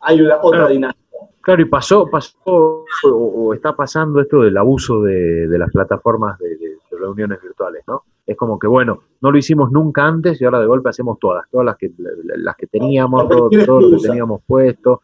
hay 0.00 0.20
otra 0.20 0.68
dinámica. 0.68 1.01
Claro, 1.42 1.62
y 1.62 1.64
pasó, 1.64 2.08
pasó 2.08 2.36
o, 2.44 3.52
está 3.52 3.74
pasando 3.74 4.20
esto 4.20 4.42
del 4.42 4.56
abuso 4.56 5.02
de, 5.02 5.46
las 5.58 5.70
plataformas 5.70 6.38
de 6.38 6.56
reuniones 6.98 7.42
virtuales, 7.42 7.82
¿no? 7.86 8.04
Es 8.24 8.36
como 8.36 8.58
que, 8.58 8.68
bueno, 8.68 9.00
no 9.20 9.32
lo 9.32 9.38
hicimos 9.38 9.72
nunca 9.72 10.06
antes 10.06 10.40
y 10.40 10.44
ahora 10.44 10.60
de 10.60 10.66
golpe 10.66 10.88
hacemos 10.88 11.18
todas, 11.18 11.44
todas 11.50 11.66
las 11.66 11.76
que, 11.76 11.90
las 12.36 12.56
que 12.56 12.68
teníamos, 12.68 13.28
todo, 13.28 13.80
lo 13.80 13.96
que 13.96 14.02
teníamos 14.08 14.42
puesto. 14.46 15.02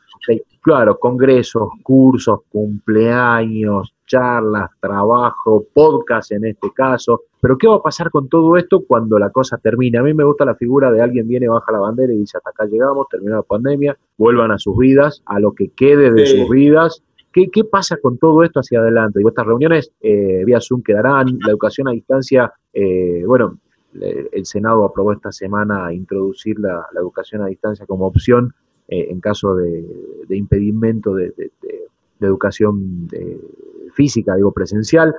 Claro, 0.61 0.99
congresos, 0.99 1.69
cursos, 1.83 2.41
cumpleaños, 2.51 3.95
charlas, 4.07 4.71
trabajo, 4.81 5.65
podcast 5.73 6.33
en 6.33 6.47
este 6.47 6.71
caso. 6.73 7.23
Pero 7.41 7.57
¿qué 7.57 7.69
va 7.69 7.77
a 7.77 7.83
pasar 7.83 8.11
con 8.11 8.29
todo 8.29 8.57
esto 8.57 8.85
cuando 8.87 9.19
la 9.19 9.31
cosa 9.31 9.57
termine? 9.59 9.99
A 9.99 10.03
mí 10.03 10.13
me 10.15 10.25
gusta 10.25 10.45
la 10.45 10.55
figura 10.55 10.91
de 10.91 11.01
alguien 11.01 11.29
viene, 11.29 11.49
baja 11.49 11.73
la 11.73 11.79
bandera 11.79 12.13
y 12.13 12.19
dice, 12.19 12.37
hasta 12.39 12.51
acá 12.51 12.67
llegamos, 12.67 13.07
terminó 13.09 13.37
la 13.37 13.43
pandemia, 13.43 13.97
vuelvan 14.17 14.51
a 14.51 14.59
sus 14.59 14.77
vidas, 14.77 15.23
a 15.27 15.39
lo 15.39 15.53
que 15.53 15.71
quede 15.71 16.13
de 16.13 16.27
sus 16.27 16.49
vidas 16.49 17.03
¿Qué, 17.33 17.65
pasa 17.65 17.99
con 17.99 18.19
todo 18.19 18.43
esto 18.43 18.61
hacia 18.61 18.81
adelante? 18.81 19.19
Digo, 19.19 19.29
estas 19.29 19.47
reuniones 19.47 19.93
eh, 20.01 20.43
vía 20.45 20.61
Zoom 20.61 20.83
quedarán, 20.83 21.39
la 21.41 21.51
educación 21.51 21.89
a 21.89 21.93
distancia, 21.93 22.53
eh, 22.73 23.23
bueno, 23.27 23.59
el 24.01 24.45
Senado 24.45 24.85
aprobó 24.85 25.13
esta 25.13 25.33
semana 25.33 25.93
introducir 25.93 26.59
la, 26.59 26.87
educación 26.95 27.43
a 27.43 27.47
distancia 27.47 27.87
como 27.87 28.07
opción 28.07 28.55
eh, 28.89 29.09
en 29.11 29.21
caso 29.21 29.55
de, 29.55 29.85
impedimento 30.31 31.15
de, 31.15 31.33
educación 32.21 33.09
física, 33.93 34.35
digo, 34.35 34.51
presencial. 34.51 35.15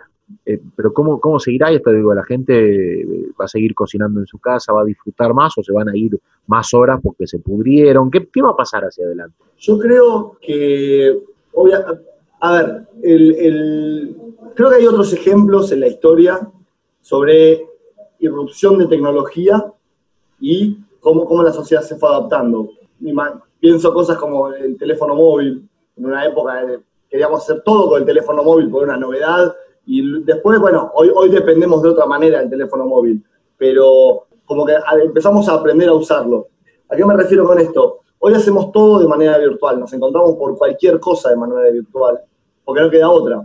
pero 0.76 0.94
¿cómo, 0.94 1.20
¿cómo 1.20 1.40
seguirá 1.40 1.72
esto? 1.72 1.92
Digo, 1.92 2.14
¿la 2.14 2.26
gente 2.26 3.06
va 3.40 3.46
a 3.46 3.48
seguir 3.48 3.74
cocinando 3.74 4.20
en 4.20 4.26
su 4.26 4.38
casa, 4.38 4.74
va 4.74 4.82
a 4.82 4.86
disfrutar 4.86 5.34
más 5.34 5.58
o 5.58 5.64
se 5.64 5.72
van 5.72 5.88
a 5.88 5.96
ir 5.96 6.20
más 6.48 6.74
horas 6.74 7.00
porque 7.02 7.26
se 7.26 7.40
pudrieron? 7.40 8.12
¿Qué, 8.12 8.28
qué 8.28 8.42
va 8.42 8.52
a 8.52 8.56
pasar 8.56 8.84
hacia 8.84 9.06
adelante? 9.06 9.36
Yo 9.58 9.80
creo 9.80 10.38
que 10.42 11.18
a 12.42 12.52
ver, 12.54 12.88
creo 14.56 14.70
que 14.70 14.76
hay 14.76 14.88
otros 14.88 15.14
ejemplos 15.14 15.72
en 15.72 15.82
la 15.82 15.88
historia 15.88 16.50
sobre 17.02 17.66
irrupción 18.20 18.78
de 18.78 18.88
tecnología 18.88 19.74
y 20.40 20.78
cómo, 21.00 21.26
cómo 21.26 21.44
la 21.44 21.52
sociedad 21.52 21.82
se 21.82 21.96
fue 21.96 22.10
adaptando. 22.10 22.70
Pienso 23.60 23.94
cosas 23.94 24.18
como 24.18 24.50
el 24.54 24.78
teléfono 24.78 25.16
móvil, 25.16 25.68
en 25.98 26.06
una 26.06 26.26
época 26.26 26.66
queríamos 27.10 27.42
hacer 27.42 27.62
todo 27.64 27.90
con 27.90 28.00
el 28.00 28.06
teléfono 28.06 28.44
móvil 28.44 28.70
por 28.70 28.84
una 28.84 28.98
novedad, 28.98 29.54
y 29.86 30.24
después, 30.24 30.60
bueno, 30.60 30.92
hoy, 30.94 31.12
hoy 31.14 31.30
dependemos 31.30 31.82
de 31.82 31.90
otra 31.90 32.06
manera 32.06 32.40
del 32.40 32.50
teléfono 32.50 32.86
móvil, 32.86 33.24
pero 33.58 34.28
como 34.46 34.66
que 34.66 34.76
empezamos 35.04 35.50
a 35.50 35.56
aprender 35.56 35.90
a 35.90 35.94
usarlo. 35.94 36.48
¿A 36.90 36.96
qué 36.96 37.06
me 37.06 37.16
refiero 37.16 37.46
con 37.46 37.60
esto? 37.60 38.00
Hoy 38.20 38.34
hacemos 38.34 38.72
todo 38.72 39.00
de 39.00 39.08
manera 39.08 39.38
virtual, 39.38 39.80
nos 39.80 39.92
encontramos 39.94 40.36
por 40.36 40.58
cualquier 40.58 41.00
cosa 41.00 41.30
de 41.30 41.36
manera 41.36 41.70
virtual, 41.72 42.20
porque 42.64 42.82
no 42.82 42.90
queda 42.90 43.10
otra. 43.10 43.42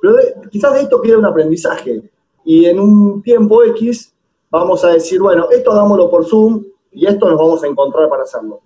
Pero 0.00 0.14
quizás 0.50 0.80
esto 0.80 1.00
queda 1.00 1.18
un 1.18 1.26
aprendizaje. 1.26 2.02
Y 2.44 2.64
en 2.64 2.80
un 2.80 3.22
tiempo 3.22 3.62
X 3.64 4.14
vamos 4.50 4.84
a 4.84 4.90
decir, 4.90 5.20
bueno, 5.20 5.48
esto 5.50 5.72
hagámoslo 5.72 6.10
por 6.10 6.24
Zoom 6.24 6.64
y 6.90 7.06
esto 7.06 7.28
nos 7.28 7.38
vamos 7.38 7.62
a 7.62 7.66
encontrar 7.66 8.08
para 8.08 8.22
hacerlo. 8.22 8.60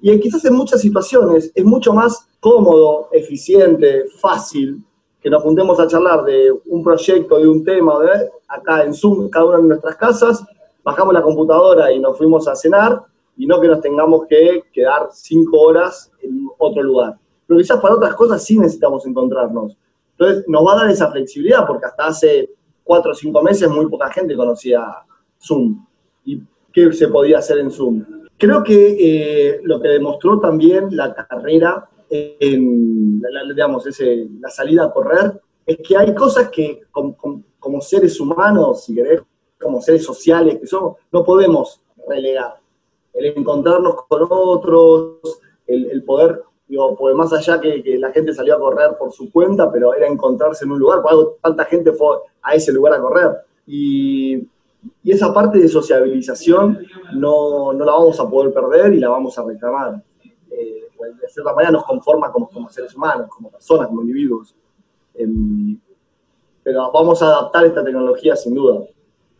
Y 0.00 0.18
quizás 0.20 0.44
en 0.44 0.54
muchas 0.54 0.80
situaciones 0.80 1.50
es 1.54 1.64
mucho 1.64 1.92
más 1.92 2.28
cómodo, 2.40 3.08
eficiente, 3.12 4.04
fácil, 4.20 4.84
que 5.20 5.28
nos 5.28 5.42
juntemos 5.42 5.80
a 5.80 5.86
charlar 5.86 6.24
de 6.24 6.52
un 6.66 6.82
proyecto, 6.82 7.38
de 7.38 7.48
un 7.48 7.64
tema, 7.64 7.98
de, 8.00 8.30
acá 8.46 8.84
en 8.84 8.94
Zoom, 8.94 9.28
cada 9.28 9.46
una 9.46 9.58
en 9.58 9.68
nuestras 9.68 9.96
casas, 9.96 10.44
bajamos 10.84 11.12
la 11.12 11.22
computadora 11.22 11.92
y 11.92 11.98
nos 11.98 12.16
fuimos 12.16 12.46
a 12.46 12.54
cenar, 12.54 13.02
y 13.36 13.46
no 13.46 13.60
que 13.60 13.68
nos 13.68 13.80
tengamos 13.80 14.26
que 14.26 14.64
quedar 14.72 15.08
cinco 15.12 15.60
horas 15.60 16.10
en 16.22 16.48
otro 16.58 16.82
lugar. 16.82 17.16
Pero 17.46 17.58
quizás 17.58 17.80
para 17.80 17.94
otras 17.94 18.14
cosas 18.14 18.44
sí 18.44 18.58
necesitamos 18.58 19.06
encontrarnos. 19.06 19.76
Entonces 20.12 20.44
nos 20.48 20.66
va 20.66 20.72
a 20.72 20.76
dar 20.76 20.90
esa 20.90 21.10
flexibilidad, 21.10 21.66
porque 21.66 21.86
hasta 21.86 22.06
hace 22.06 22.50
cuatro 22.82 23.12
o 23.12 23.14
cinco 23.14 23.42
meses 23.42 23.68
muy 23.68 23.88
poca 23.88 24.10
gente 24.10 24.36
conocía 24.36 24.84
Zoom 25.40 25.84
y 26.24 26.42
qué 26.72 26.92
se 26.92 27.08
podía 27.08 27.38
hacer 27.38 27.58
en 27.58 27.70
Zoom. 27.70 28.04
Creo 28.38 28.62
que 28.62 28.96
eh, 29.00 29.60
lo 29.64 29.80
que 29.80 29.88
demostró 29.88 30.38
también 30.38 30.88
la 30.96 31.12
carrera 31.12 31.88
en, 32.08 33.20
la, 33.20 33.42
digamos, 33.52 33.86
ese, 33.86 34.28
la 34.40 34.48
salida 34.48 34.84
a 34.84 34.92
correr, 34.92 35.40
es 35.66 35.78
que 35.86 35.96
hay 35.96 36.14
cosas 36.14 36.48
que 36.48 36.82
como, 36.90 37.80
seres 37.80 38.18
humanos, 38.20 38.84
si 38.84 38.94
querés, 38.94 39.22
como 39.60 39.82
seres 39.82 40.04
sociales 40.04 40.58
que 40.60 40.66
somos, 40.66 40.96
no 41.12 41.24
podemos 41.24 41.80
relegar. 42.06 42.54
El 43.12 43.26
encontrarnos 43.36 44.04
con 44.08 44.26
otros, 44.30 45.40
el, 45.66 46.02
poder, 46.04 46.42
digo, 46.68 46.96
pues 46.96 47.14
más 47.16 47.32
allá 47.32 47.60
que, 47.60 47.82
que, 47.82 47.98
la 47.98 48.12
gente 48.12 48.32
salió 48.32 48.54
a 48.54 48.60
correr 48.60 48.96
por 48.98 49.12
su 49.12 49.30
cuenta, 49.30 49.70
pero 49.70 49.94
era 49.94 50.06
encontrarse 50.06 50.64
en 50.64 50.70
un 50.70 50.78
lugar, 50.78 51.02
por 51.02 51.38
tanta 51.42 51.64
gente 51.64 51.92
fue 51.92 52.18
a 52.40 52.54
ese 52.54 52.72
lugar 52.72 52.94
a 52.94 53.00
correr. 53.00 53.32
Y, 53.66 54.46
y 55.02 55.12
esa 55.12 55.32
parte 55.32 55.58
de 55.58 55.68
sociabilización 55.68 56.78
no, 57.14 57.72
no, 57.72 57.84
la 57.84 57.92
vamos 57.92 58.18
a 58.20 58.28
poder 58.28 58.52
perder 58.52 58.94
y 58.94 58.98
la 58.98 59.08
vamos 59.08 59.38
a 59.38 59.44
reclamar. 59.44 60.02
Eh, 60.50 60.84
de 60.98 61.28
cierta 61.28 61.52
manera 61.52 61.72
nos 61.72 61.84
conforma 61.84 62.30
como, 62.30 62.48
como 62.48 62.68
seres 62.68 62.94
humanos, 62.94 63.28
como 63.28 63.50
personas, 63.50 63.88
como 63.88 64.02
individuos. 64.02 64.54
Em, 65.14 65.78
pero 66.62 66.90
vamos 66.92 67.22
a 67.22 67.26
adaptar 67.26 67.64
esta 67.64 67.84
tecnología 67.84 68.36
sin 68.36 68.54
duda. 68.54 68.84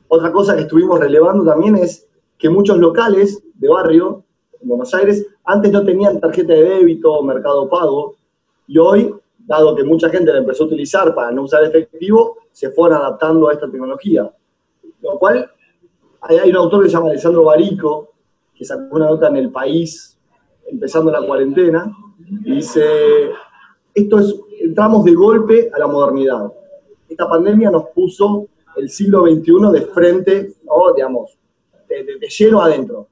Otra 0.08 0.32
cosa 0.32 0.54
que 0.54 0.62
estuvimos 0.62 0.98
relevando 0.98 1.44
también 1.44 1.76
es 1.76 2.08
que 2.38 2.48
muchos 2.48 2.78
locales 2.78 3.42
de 3.54 3.68
barrio 3.68 4.24
en 4.60 4.68
Buenos 4.68 4.94
Aires 4.94 5.26
antes 5.44 5.70
no 5.72 5.84
tenían 5.84 6.20
tarjeta 6.20 6.52
de 6.54 6.62
débito 6.62 7.12
o 7.12 7.22
mercado 7.22 7.68
pago 7.68 8.16
y 8.66 8.78
hoy, 8.78 9.14
dado 9.38 9.74
que 9.74 9.84
mucha 9.84 10.08
gente 10.08 10.32
la 10.32 10.38
empezó 10.38 10.64
a 10.64 10.66
utilizar 10.66 11.14
para 11.14 11.30
no 11.30 11.42
usar 11.42 11.64
efectivo, 11.64 12.36
se 12.52 12.70
fueron 12.70 12.98
adaptando 12.98 13.48
a 13.48 13.52
esta 13.52 13.70
tecnología. 13.70 14.30
Lo 15.02 15.18
cual, 15.18 15.50
hay, 16.20 16.50
un 16.50 16.56
autor 16.56 16.82
que 16.82 16.88
se 16.88 16.96
llama 16.96 17.10
Alessandro 17.10 17.44
Barico, 17.44 18.14
que 18.54 18.64
sacó 18.64 18.96
una 18.96 19.06
nota 19.06 19.28
en 19.28 19.36
El 19.36 19.50
País 19.50 20.18
empezando 20.70 21.10
la 21.10 21.22
cuarentena, 21.22 21.90
y 22.44 22.56
dice, 22.56 23.30
esto 23.94 24.18
es, 24.18 24.34
entramos 24.60 25.04
de 25.04 25.14
golpe 25.14 25.70
a 25.72 25.78
la 25.78 25.86
modernidad. 25.86 26.52
Esta 27.08 27.28
pandemia 27.28 27.70
nos 27.70 27.84
puso 27.94 28.48
el 28.76 28.88
siglo 28.90 29.22
XXI 29.26 29.72
de 29.72 29.80
frente, 29.86 30.52
o 30.66 30.92
digamos, 30.94 31.38
de, 31.88 32.28
lleno 32.28 32.60
adentro. 32.60 33.08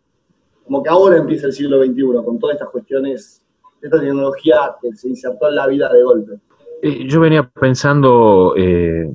Como 0.65 0.83
que 0.83 0.91
ahora 0.91 1.17
empieza 1.17 1.47
el 1.47 1.53
siglo 1.53 1.83
XXI 1.83 2.25
con 2.25 2.39
todas 2.39 2.55
estas 2.55 2.71
cuestiones, 2.71 3.43
esta 3.81 4.01
tecnología 4.01 4.75
que 4.81 4.95
se 4.95 5.09
insertó 5.09 5.49
en 5.49 5.55
la 5.55 5.67
vida 5.67 5.93
de 5.93 6.03
golpe. 6.03 6.33
Eh, 6.83 7.07
yo 7.09 7.21
venía 7.21 7.49
pensando 7.49 8.55
eh, 8.57 9.11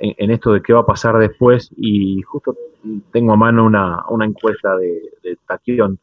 en, 0.00 0.30
esto 0.30 0.52
de 0.52 0.62
qué 0.62 0.72
va 0.72 0.80
a 0.80 0.86
pasar 0.86 1.18
después 1.18 1.70
y 1.76 2.22
justo 2.22 2.56
tengo 3.12 3.32
a 3.32 3.36
mano 3.36 3.64
una, 3.64 4.04
encuesta 4.24 4.76
de, 4.76 5.02
de 5.22 5.36
Taquión 5.46 5.98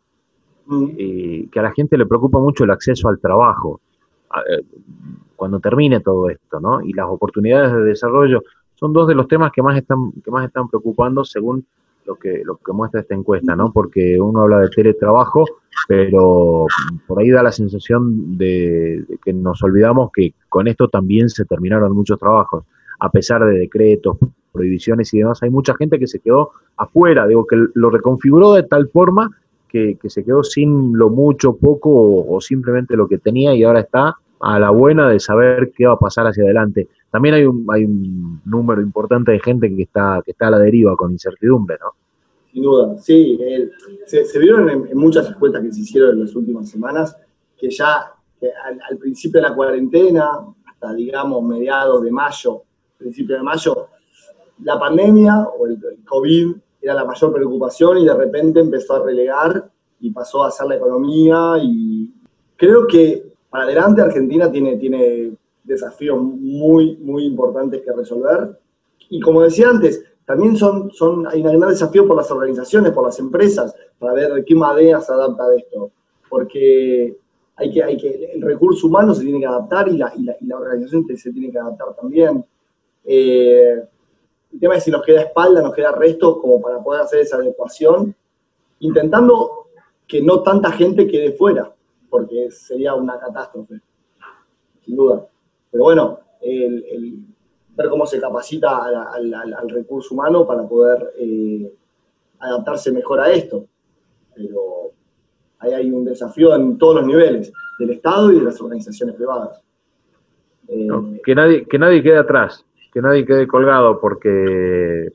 eh, 0.97 1.47
que 1.51 1.59
a 1.59 1.63
la 1.63 1.73
gente 1.73 1.97
le 1.97 2.05
preocupa 2.05 2.39
mucho 2.39 2.63
el 2.63 2.71
acceso 2.71 3.09
al 3.09 3.19
trabajo 3.19 3.81
eh, 4.35 4.63
cuando 5.35 5.59
termine 5.59 5.99
todo 5.99 6.29
esto, 6.29 6.59
¿no? 6.59 6.81
Y 6.81 6.93
las 6.93 7.07
oportunidades 7.07 7.73
de 7.73 7.83
desarrollo 7.83 8.43
son 8.75 8.93
dos 8.93 9.07
de 9.07 9.15
los 9.15 9.27
temas 9.27 9.51
que 9.51 9.61
más 9.61 9.77
están, 9.77 10.11
que 10.23 10.31
más 10.31 10.45
están 10.45 10.69
preocupando 10.69 11.25
según 11.25 11.65
lo 12.05 12.15
que, 12.15 12.43
lo 12.45 12.57
que 12.57 12.71
muestra 12.71 13.01
esta 13.01 13.13
encuesta, 13.13 13.55
¿no? 13.55 13.71
Porque 13.71 14.19
uno 14.19 14.41
habla 14.41 14.59
de 14.59 14.69
teletrabajo, 14.69 15.45
pero 15.87 16.65
por 17.07 17.19
ahí 17.19 17.29
da 17.29 17.43
la 17.43 17.51
sensación 17.51 18.37
de, 18.37 19.05
que 19.23 19.33
nos 19.33 19.61
olvidamos 19.63 20.11
que 20.13 20.33
con 20.49 20.67
esto 20.67 20.87
también 20.87 21.29
se 21.29 21.45
terminaron 21.45 21.93
muchos 21.93 22.19
trabajos, 22.19 22.65
a 23.03 23.09
pesar 23.09 23.43
de 23.43 23.59
decretos, 23.59 24.17
prohibiciones 24.53 25.13
y 25.13 25.19
demás. 25.19 25.43
Hay 25.43 25.49
mucha 25.49 25.75
gente 25.75 25.99
que 25.99 26.07
se 26.07 26.19
quedó 26.19 26.51
afuera, 26.77 27.27
digo, 27.27 27.45
que 27.45 27.57
lo 27.73 27.89
reconfiguró 27.89 28.53
de 28.53 28.63
tal 28.63 28.87
forma 28.87 29.29
que, 29.67 29.97
se 30.05 30.23
quedó 30.23 30.41
sin 30.43 30.97
lo 30.97 31.09
mucho, 31.09 31.57
poco 31.57 31.89
o, 32.25 32.39
simplemente 32.39 32.95
lo 32.95 33.07
que 33.07 33.17
tenía 33.17 33.53
y 33.55 33.63
ahora 33.63 33.81
está 33.81 34.15
a 34.39 34.59
la 34.59 34.69
buena 34.69 35.09
de 35.09 35.19
saber 35.19 35.73
qué 35.75 35.85
va 35.85 35.93
a 35.93 35.99
pasar 35.99 36.27
hacia 36.27 36.43
adelante. 36.43 36.87
También 37.11 37.35
hay 37.35 37.45
un, 37.45 38.41
número 38.45 38.81
importante 38.81 39.31
de 39.33 39.39
gente 39.39 39.75
que 39.75 39.81
está, 39.81 40.21
que 40.23 40.31
está 40.31 40.47
a 40.47 40.51
la 40.51 40.59
deriva 40.59 40.95
con 40.95 41.11
incertidumbre, 41.11 41.77
¿no? 41.81 41.91
Sin 42.53 42.63
duda, 42.63 42.97
sí. 42.99 43.37
se, 44.05 44.39
vieron 44.39 44.69
en, 44.69 44.97
muchas 44.97 45.29
encuestas 45.29 45.61
que 45.61 45.73
se 45.73 45.81
hicieron 45.81 46.11
en 46.11 46.21
las 46.21 46.35
últimas 46.35 46.69
semanas 46.69 47.17
que 47.57 47.69
ya 47.69 48.13
al, 48.89 48.97
principio 48.97 49.41
de 49.41 49.49
la 49.49 49.55
cuarentena, 49.55 50.29
hasta 50.65 50.93
digamos 50.93 51.43
mediados 51.43 52.03
de 52.03 52.11
mayo, 52.11 52.61
principio 53.03 53.37
de 53.37 53.43
mayo, 53.43 53.89
la 54.63 54.79
pandemia 54.79 55.47
o 55.57 55.67
el 55.67 55.79
COVID 56.05 56.55
era 56.81 56.93
la 56.95 57.05
mayor 57.05 57.33
preocupación 57.33 57.97
y 57.99 58.05
de 58.05 58.13
repente 58.13 58.59
empezó 58.59 58.95
a 58.95 59.03
relegar 59.03 59.69
y 59.99 60.11
pasó 60.11 60.43
a 60.43 60.49
hacer 60.49 60.67
la 60.67 60.75
economía 60.75 61.55
y 61.61 62.11
creo 62.57 62.87
que 62.87 63.33
para 63.49 63.65
adelante 63.65 64.01
Argentina 64.01 64.51
tiene, 64.51 64.77
tiene 64.77 65.31
desafíos 65.63 66.21
muy, 66.21 66.97
muy 66.97 67.25
importantes 67.25 67.81
que 67.81 67.91
resolver. 67.91 68.59
Y 69.09 69.19
como 69.19 69.41
decía 69.41 69.69
antes, 69.69 70.03
también 70.25 70.57
son, 70.57 70.91
son, 70.91 71.27
hay 71.27 71.41
un 71.41 71.59
gran 71.59 71.69
desafío 71.69 72.07
por 72.07 72.17
las 72.17 72.31
organizaciones, 72.31 72.91
por 72.91 73.05
las 73.05 73.19
empresas, 73.19 73.75
para 73.99 74.13
ver 74.13 74.43
qué 74.45 74.55
madera 74.55 75.01
se 75.01 75.13
adapta 75.13 75.43
a 75.43 75.55
esto. 75.55 75.91
Porque 76.29 77.15
hay 77.55 77.71
que, 77.71 77.83
hay 77.83 77.97
que, 77.97 78.31
el 78.33 78.41
recurso 78.41 78.87
humano 78.87 79.13
se 79.13 79.23
tiene 79.23 79.39
que 79.39 79.45
adaptar 79.45 79.87
y 79.89 79.97
la, 79.97 80.11
y 80.17 80.23
la, 80.23 80.35
y 80.39 80.45
la 80.47 80.57
organización 80.57 81.05
se 81.15 81.31
tiene 81.31 81.51
que 81.51 81.59
adaptar 81.59 81.95
también. 81.95 82.43
Eh, 83.05 83.83
el 84.53 84.59
tema 84.59 84.75
es 84.75 84.83
si 84.83 84.91
nos 84.91 85.03
queda 85.03 85.21
espalda, 85.21 85.61
nos 85.61 85.73
queda 85.73 85.91
resto 85.91 86.39
como 86.39 86.61
para 86.61 86.81
poder 86.81 87.01
hacer 87.01 87.21
esa 87.21 87.37
adecuación, 87.37 88.15
intentando 88.79 89.67
que 90.07 90.21
no 90.21 90.41
tanta 90.41 90.71
gente 90.71 91.07
quede 91.07 91.31
fuera, 91.31 91.73
porque 92.09 92.51
sería 92.51 92.93
una 92.93 93.19
catástrofe, 93.19 93.81
sin 94.85 94.95
duda. 94.95 95.25
Pero 95.71 95.83
bueno, 95.85 96.19
ver 97.75 97.89
cómo 97.89 98.05
se 98.05 98.19
capacita 98.19 98.83
al, 98.85 99.69
recurso 99.69 100.13
humano 100.13 100.45
para 100.45 100.67
poder 100.67 101.13
eh, 101.17 101.73
adaptarse 102.39 102.91
mejor 102.91 103.19
a 103.21 103.31
esto. 103.31 103.65
Pero 104.35 104.91
ahí 105.59 105.73
hay 105.73 105.91
un 105.91 106.05
desafío 106.05 106.53
en 106.55 106.77
todos 106.77 106.97
los 106.97 107.07
niveles, 107.07 107.51
del 107.79 107.89
Estado 107.89 108.31
y 108.31 108.35
de 108.35 108.43
las 108.43 108.61
organizaciones 108.61 109.15
privadas. 109.15 109.61
Eh, 110.67 110.87
que, 111.25 111.33
nadie, 111.33 111.65
que 111.65 111.79
nadie 111.79 112.03
quede 112.03 112.19
atrás 112.19 112.63
que 112.93 113.01
nadie 113.01 113.25
quede 113.25 113.47
colgado, 113.47 113.99
porque 113.99 115.09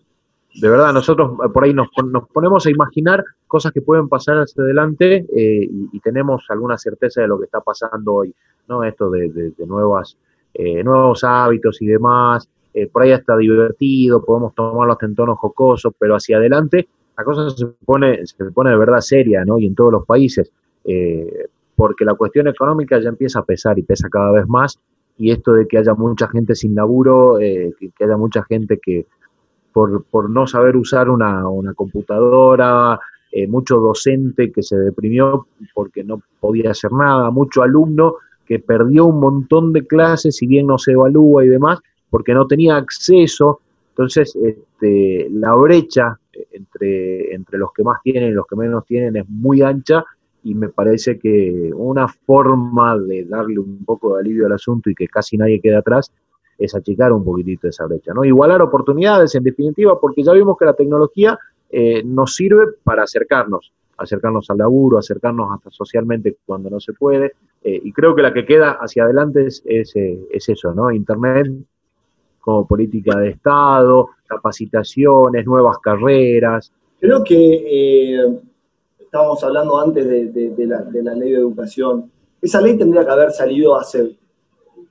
de 0.60 0.68
verdad 0.68 0.92
nosotros 0.92 1.38
por 1.52 1.64
ahí 1.64 1.72
nos, 1.72 1.88
ponemos 2.32 2.66
a 2.66 2.70
imaginar 2.70 3.24
cosas 3.46 3.72
que 3.72 3.80
pueden 3.80 4.08
pasar 4.08 4.36
hacia 4.38 4.64
adelante 4.64 5.24
eh, 5.34 5.68
y, 5.92 6.00
tenemos 6.00 6.44
alguna 6.48 6.76
certeza 6.76 7.20
de 7.20 7.28
lo 7.28 7.38
que 7.38 7.44
está 7.44 7.60
pasando 7.60 8.14
hoy, 8.14 8.34
¿no? 8.66 8.82
Esto 8.82 9.10
de, 9.10 9.52
nuevas, 9.66 10.16
eh, 10.54 10.82
nuevos 10.82 11.22
hábitos 11.22 11.80
y 11.80 11.86
demás, 11.86 12.48
eh, 12.74 12.88
por 12.88 13.02
ahí 13.02 13.12
está 13.12 13.36
divertido, 13.36 14.24
podemos 14.24 14.54
tomarlo 14.54 14.92
hasta 14.92 15.06
en 15.06 15.14
tono 15.14 15.36
jocoso, 15.36 15.92
pero 15.96 16.16
hacia 16.16 16.38
adelante 16.38 16.88
la 17.16 17.24
cosa 17.24 17.50
se 17.50 17.66
pone, 17.84 18.26
se 18.26 18.44
pone 18.46 18.70
de 18.70 18.76
verdad 18.76 19.00
seria, 19.00 19.44
¿no? 19.44 19.58
Y 19.58 19.66
en 19.66 19.74
todos 19.74 19.92
los 19.92 20.06
países, 20.06 20.50
porque 21.76 22.04
la 22.04 22.14
cuestión 22.14 22.48
económica 22.48 22.98
ya 23.00 23.08
empieza 23.08 23.40
a 23.40 23.44
pesar 23.44 23.78
y 23.78 23.82
pesa 23.82 24.08
cada 24.08 24.32
vez 24.32 24.48
más 24.48 24.80
y 25.18 25.32
esto 25.32 25.52
de 25.52 25.66
que 25.66 25.78
haya 25.78 25.94
mucha 25.94 26.28
gente 26.28 26.54
sin 26.54 26.74
laburo, 26.74 27.40
eh, 27.40 27.74
que, 27.78 28.04
haya 28.04 28.16
mucha 28.16 28.44
gente 28.44 28.78
que 28.78 29.06
por, 29.72 30.04
por 30.04 30.30
no 30.30 30.46
saber 30.46 30.76
usar 30.76 31.10
una, 31.10 31.42
computadora, 31.74 32.98
eh, 33.32 33.46
mucho 33.46 33.78
docente 33.78 34.50
que 34.52 34.62
se 34.62 34.78
deprimió 34.78 35.48
porque 35.74 36.04
no 36.04 36.22
podía 36.40 36.70
hacer 36.70 36.92
nada, 36.92 37.30
mucho 37.30 37.62
alumno 37.62 38.14
que 38.46 38.60
perdió 38.60 39.06
un 39.06 39.20
montón 39.20 39.72
de 39.72 39.86
clases, 39.86 40.36
si 40.36 40.46
bien 40.46 40.66
no 40.66 40.78
se 40.78 40.92
evalúa 40.92 41.44
y 41.44 41.48
demás, 41.48 41.80
porque 42.08 42.32
no 42.32 42.46
tenía 42.46 42.76
acceso. 42.76 43.60
Entonces, 43.90 44.34
este, 44.36 45.28
la 45.30 45.54
brecha 45.54 46.18
entre, 46.52 47.34
entre 47.34 47.58
los 47.58 47.72
que 47.72 47.82
más 47.82 48.00
tienen 48.02 48.30
y 48.30 48.34
los 48.34 48.46
que 48.46 48.56
menos 48.56 48.86
tienen 48.86 49.16
es 49.16 49.28
muy 49.28 49.60
ancha 49.60 50.04
y 50.44 50.54
me 50.54 50.68
parece 50.68 51.18
que 51.18 51.70
una 51.74 52.08
forma 52.08 52.96
de 52.98 53.24
darle 53.24 53.58
un 53.58 53.84
poco 53.84 54.14
de 54.14 54.20
alivio 54.20 54.46
al 54.46 54.52
asunto 54.52 54.90
y 54.90 54.94
que 54.94 55.08
casi 55.08 55.36
nadie 55.36 55.60
quede 55.60 55.76
atrás 55.76 56.12
es 56.56 56.74
achicar 56.74 57.12
un 57.12 57.24
poquitito 57.24 57.68
esa 57.68 57.86
brecha, 57.86 58.12
¿no? 58.12 58.24
Igualar 58.24 58.60
oportunidades, 58.62 59.34
en 59.34 59.44
definitiva, 59.44 60.00
porque 60.00 60.22
ya 60.22 60.32
vimos 60.32 60.56
que 60.58 60.64
la 60.64 60.74
tecnología 60.74 61.38
eh, 61.70 62.02
nos 62.04 62.34
sirve 62.34 62.66
para 62.82 63.04
acercarnos. 63.04 63.72
acercarnos 63.96 64.48
al 64.50 64.58
laburo, 64.58 64.98
acercarnos 64.98 65.50
hasta 65.52 65.70
socialmente 65.70 66.36
cuando 66.46 66.70
no 66.70 66.78
se 66.78 66.92
puede. 66.92 67.32
Eh, 67.62 67.80
y 67.82 67.92
creo 67.92 68.14
que 68.14 68.22
la 68.22 68.32
que 68.32 68.44
queda 68.44 68.78
hacia 68.80 69.04
adelante 69.04 69.46
es, 69.46 69.62
es, 69.66 69.94
eh, 69.96 70.18
eso, 70.30 70.72
¿no? 70.72 70.90
Internet 70.90 71.48
como 72.40 72.66
política 72.66 73.18
de 73.18 73.30
Estado, 73.30 74.10
capacitaciones, 74.26 75.44
nuevas 75.44 75.78
carreras. 75.78 76.72
Creo 77.00 77.22
que 77.22 77.34
eh, 77.36 78.40
estábamos 79.08 79.42
hablando 79.42 79.78
antes 79.78 80.06
de, 80.06 80.66
la, 80.66 80.82
de 80.82 81.02
la 81.02 81.14
ley 81.14 81.30
de 81.32 81.38
educación. 81.38 82.12
Esa 82.42 82.60
ley 82.60 82.76
tendría 82.76 83.06
que 83.06 83.10
haber 83.10 83.30
salido 83.30 83.74
hace 83.74 84.18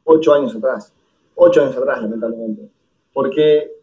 ocho 0.04 0.34
años 0.34 0.56
atrás. 0.56 0.92
Ocho 1.36 1.62
años 1.62 1.78
atrás, 1.78 2.02
lamentablemente. 2.02 2.68
Porque 3.14 3.74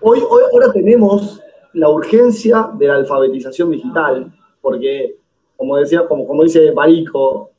hoy, 0.00 0.18
hoy 0.28 0.42
ahora 0.52 0.72
tenemos 0.72 1.40
la 1.74 1.88
urgencia 1.88 2.70
de 2.76 2.88
la 2.88 2.96
alfabetización 2.96 3.70
digital, 3.70 4.34
porque, 4.60 5.16
como 5.56 5.76
decía, 5.76 6.08
como, 6.08 6.26
como 6.26 6.42
dice 6.42 6.72
Barico, 6.72 7.52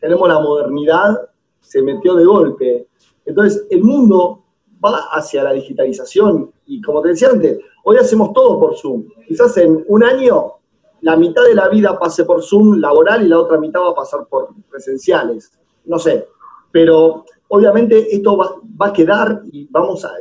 tenemos 0.00 0.28
la 0.28 0.40
modernidad, 0.40 1.28
se 1.60 1.80
metió 1.80 2.16
de 2.16 2.24
golpe. 2.24 2.88
Entonces, 3.24 3.66
el 3.70 3.84
mundo 3.84 4.42
va 4.84 4.98
hacia 5.12 5.44
la 5.44 5.52
digitalización 5.52 6.50
y 6.66 6.80
como 6.80 7.02
te 7.02 7.10
decía 7.10 7.28
antes, 7.28 7.58
hoy 7.84 7.98
hacemos 7.98 8.32
todo 8.32 8.58
por 8.58 8.76
Zoom. 8.76 9.04
Quizás 9.28 9.56
en 9.58 9.84
un 9.86 10.02
año 10.02 10.57
la 11.00 11.16
mitad 11.16 11.44
de 11.44 11.54
la 11.54 11.68
vida 11.68 11.98
pase 11.98 12.24
por 12.24 12.42
Zoom 12.42 12.78
laboral 12.78 13.24
y 13.24 13.28
la 13.28 13.38
otra 13.38 13.58
mitad 13.58 13.80
va 13.80 13.90
a 13.90 13.94
pasar 13.94 14.26
por 14.28 14.48
presenciales. 14.70 15.52
No 15.84 15.98
sé, 15.98 16.26
pero 16.70 17.24
obviamente 17.48 18.14
esto 18.14 18.36
va, 18.36 18.56
va 18.80 18.88
a 18.88 18.92
quedar 18.92 19.42
y 19.50 19.66
vamos 19.70 20.04
a, 20.04 20.12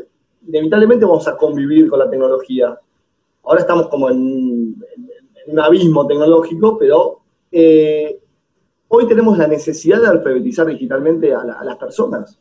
inevitablemente 0.48 1.06
vamos 1.06 1.28
a 1.28 1.36
convivir 1.36 1.90
con 1.90 2.00
la 2.00 2.10
tecnología 2.10 2.80
ahora 3.48 3.62
estamos 3.62 3.88
como 3.88 4.10
en, 4.10 4.76
un 5.48 5.60
abismo 5.60 6.06
tecnológico, 6.06 6.78
pero 6.78 7.22
eh, 7.52 8.20
hoy 8.90 9.08
tenemos 9.08 9.38
la 9.38 9.48
necesidad 9.48 10.02
de 10.02 10.08
alfabetizar 10.08 10.68
digitalmente 10.68 11.34
a, 11.34 11.64
las 11.64 11.78
personas. 11.78 12.38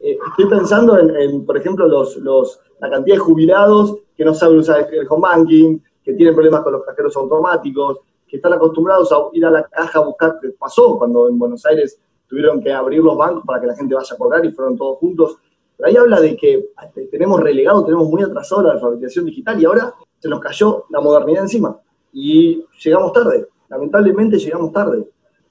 Eh, 0.00 0.18
estoy 0.30 0.46
pensando 0.46 0.98
en, 0.98 1.46
por 1.46 1.56
ejemplo, 1.56 1.86
los, 1.86 2.60
la 2.80 2.90
cantidad 2.90 3.14
de 3.14 3.20
jubilados 3.20 3.98
que 4.16 4.24
no 4.24 4.34
saben 4.34 4.58
usar 4.58 4.88
el 4.90 5.06
home 5.08 5.22
banking, 5.22 5.78
que 6.10 6.16
tienen 6.16 6.34
problemas 6.34 6.62
con 6.62 6.72
los 6.72 6.84
cajeros 6.84 7.16
automáticos, 7.16 8.00
que 8.26 8.36
están 8.36 8.52
acostumbrados 8.52 9.12
a 9.12 9.16
ir 9.32 9.44
a 9.44 9.50
la 9.50 9.62
caja 9.64 9.98
a 9.98 10.02
buscar, 10.02 10.38
qué 10.40 10.50
pasó 10.50 10.98
cuando 10.98 11.28
en 11.28 11.38
Buenos 11.38 11.64
Aires 11.66 11.98
tuvieron 12.28 12.62
que 12.62 12.72
abrir 12.72 13.02
los 13.02 13.16
bancos 13.16 13.44
para 13.44 13.60
que 13.60 13.66
la 13.66 13.76
gente 13.76 13.94
vaya 13.94 14.14
a 14.14 14.18
cobrar 14.18 14.44
y 14.44 14.52
fueron 14.52 14.76
todos 14.76 14.98
juntos. 14.98 15.36
Pero 15.76 15.88
ahí 15.88 15.96
habla 15.96 16.20
de 16.20 16.36
que 16.36 16.70
tenemos 17.10 17.40
relegado, 17.40 17.84
tenemos 17.84 18.08
muy 18.08 18.22
atrasado 18.22 18.62
la 18.62 18.72
alfabetización 18.72 19.24
digital 19.26 19.60
y 19.60 19.64
ahora 19.64 19.94
se 20.18 20.28
nos 20.28 20.40
cayó 20.40 20.84
la 20.90 21.00
modernidad 21.00 21.42
encima 21.42 21.76
y 22.12 22.64
llegamos 22.82 23.12
tarde, 23.12 23.48
lamentablemente 23.68 24.38
llegamos 24.38 24.72
tarde. 24.72 25.08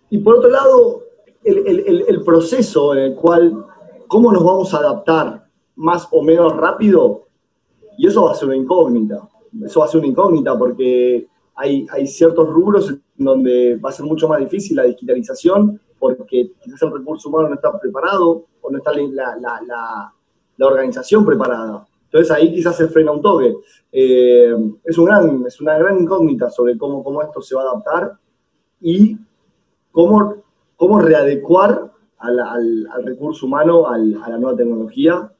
Y 0.09 0.19
por 0.19 0.37
otro 0.37 0.49
lado, 0.49 1.03
el, 1.43 2.23
proceso 2.23 2.93
en 2.93 2.99
el 2.99 3.15
cual, 3.15 3.65
cómo 4.07 4.31
nos 4.31 4.43
vamos 4.43 4.73
a 4.73 4.77
adaptar 4.77 5.47
más 5.75 6.07
o 6.11 6.21
menos 6.21 6.55
rápido, 6.55 7.27
y 7.97 8.07
eso 8.07 8.25
va 8.25 8.31
a 8.31 8.35
ser 8.35 8.47
una 8.47 8.57
incógnita, 8.57 9.27
eso 9.65 9.79
va 9.79 9.85
a 9.85 9.89
ser 9.89 9.99
una 9.99 10.07
incógnita 10.07 10.57
porque 10.57 11.27
hay, 11.55 11.85
hay 11.91 12.07
ciertos 12.07 12.47
rubros 12.47 12.95
donde 13.15 13.75
va 13.77 13.89
a 13.89 13.93
ser 13.93 14.05
mucho 14.05 14.27
más 14.27 14.39
difícil 14.39 14.77
la 14.77 14.83
digitalización 14.83 15.79
porque 15.99 16.53
quizás 16.61 16.81
el 16.83 16.93
recurso 16.93 17.29
humano 17.29 17.49
no 17.49 17.55
está 17.55 17.77
preparado 17.77 18.45
o 18.61 18.71
no 18.71 18.77
está 18.77 18.93
la, 18.93 19.35
la, 19.35 19.61
la, 19.65 20.13
la 20.57 20.67
organización 20.67 21.25
preparada. 21.25 21.85
Entonces 22.05 22.31
ahí 22.31 22.53
quizás 22.53 22.75
se 22.77 22.87
frena 22.87 23.11
un 23.11 23.21
toque. 23.21 23.55
Eh, 23.91 24.55
es, 24.83 24.97
un 24.97 25.05
gran, 25.05 25.45
es 25.45 25.59
una 25.61 25.77
gran 25.77 26.01
incógnita 26.01 26.49
sobre 26.49 26.77
cómo, 26.77 27.03
cómo 27.03 27.21
esto 27.21 27.41
se 27.41 27.55
va 27.55 27.61
a 27.61 27.65
adaptar 27.65 28.17
y 28.81 29.17
cómo, 29.91 30.35
cómo 30.75 30.99
readecuar 30.99 31.91
al, 32.17 32.39
al, 32.39 33.03
recurso 33.03 33.45
humano 33.45 33.87
a 33.87 33.97
la 33.97 34.37
nueva 34.37 34.55
tecnología. 34.55 35.31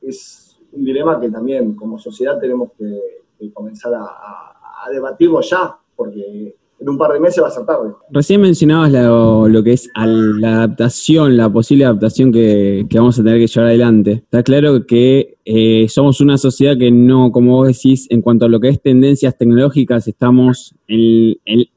Es 0.00 0.60
un 0.72 0.84
dilema 0.84 1.18
que 1.18 1.30
también 1.30 1.74
como 1.74 1.98
sociedad 1.98 2.38
tenemos 2.38 2.70
que, 2.78 3.23
comenzar 3.52 3.92
a, 3.94 4.04
a, 4.04 4.90
debatirlo 4.90 5.40
ya, 5.40 5.76
porque 5.96 6.54
en 6.80 6.88
un 6.88 6.98
par 6.98 7.12
de 7.12 7.20
meses 7.20 7.42
va 7.42 7.48
a 7.48 7.50
ser 7.50 7.64
tarde. 7.64 7.92
Recién 8.10 8.40
mencionabas 8.40 8.92
lo, 8.92 9.62
que 9.62 9.72
es 9.72 9.90
la 9.94 10.56
adaptación, 10.56 11.36
la 11.36 11.50
posible 11.50 11.84
adaptación 11.84 12.32
que, 12.32 12.86
vamos 12.92 13.18
a 13.18 13.22
tener 13.22 13.38
que 13.38 13.46
llevar 13.46 13.68
adelante. 13.68 14.12
Está 14.12 14.42
claro 14.42 14.86
que 14.86 15.38
eh, 15.44 15.86
somos 15.88 16.20
una 16.20 16.36
sociedad 16.36 16.76
que 16.76 16.90
no, 16.90 17.32
como 17.32 17.56
vos 17.56 17.68
decís, 17.68 18.06
en 18.10 18.22
cuanto 18.22 18.46
a 18.46 18.48
lo 18.48 18.60
que 18.60 18.68
es 18.68 18.82
tendencias 18.82 19.38
tecnológicas, 19.38 20.08
estamos 20.08 20.74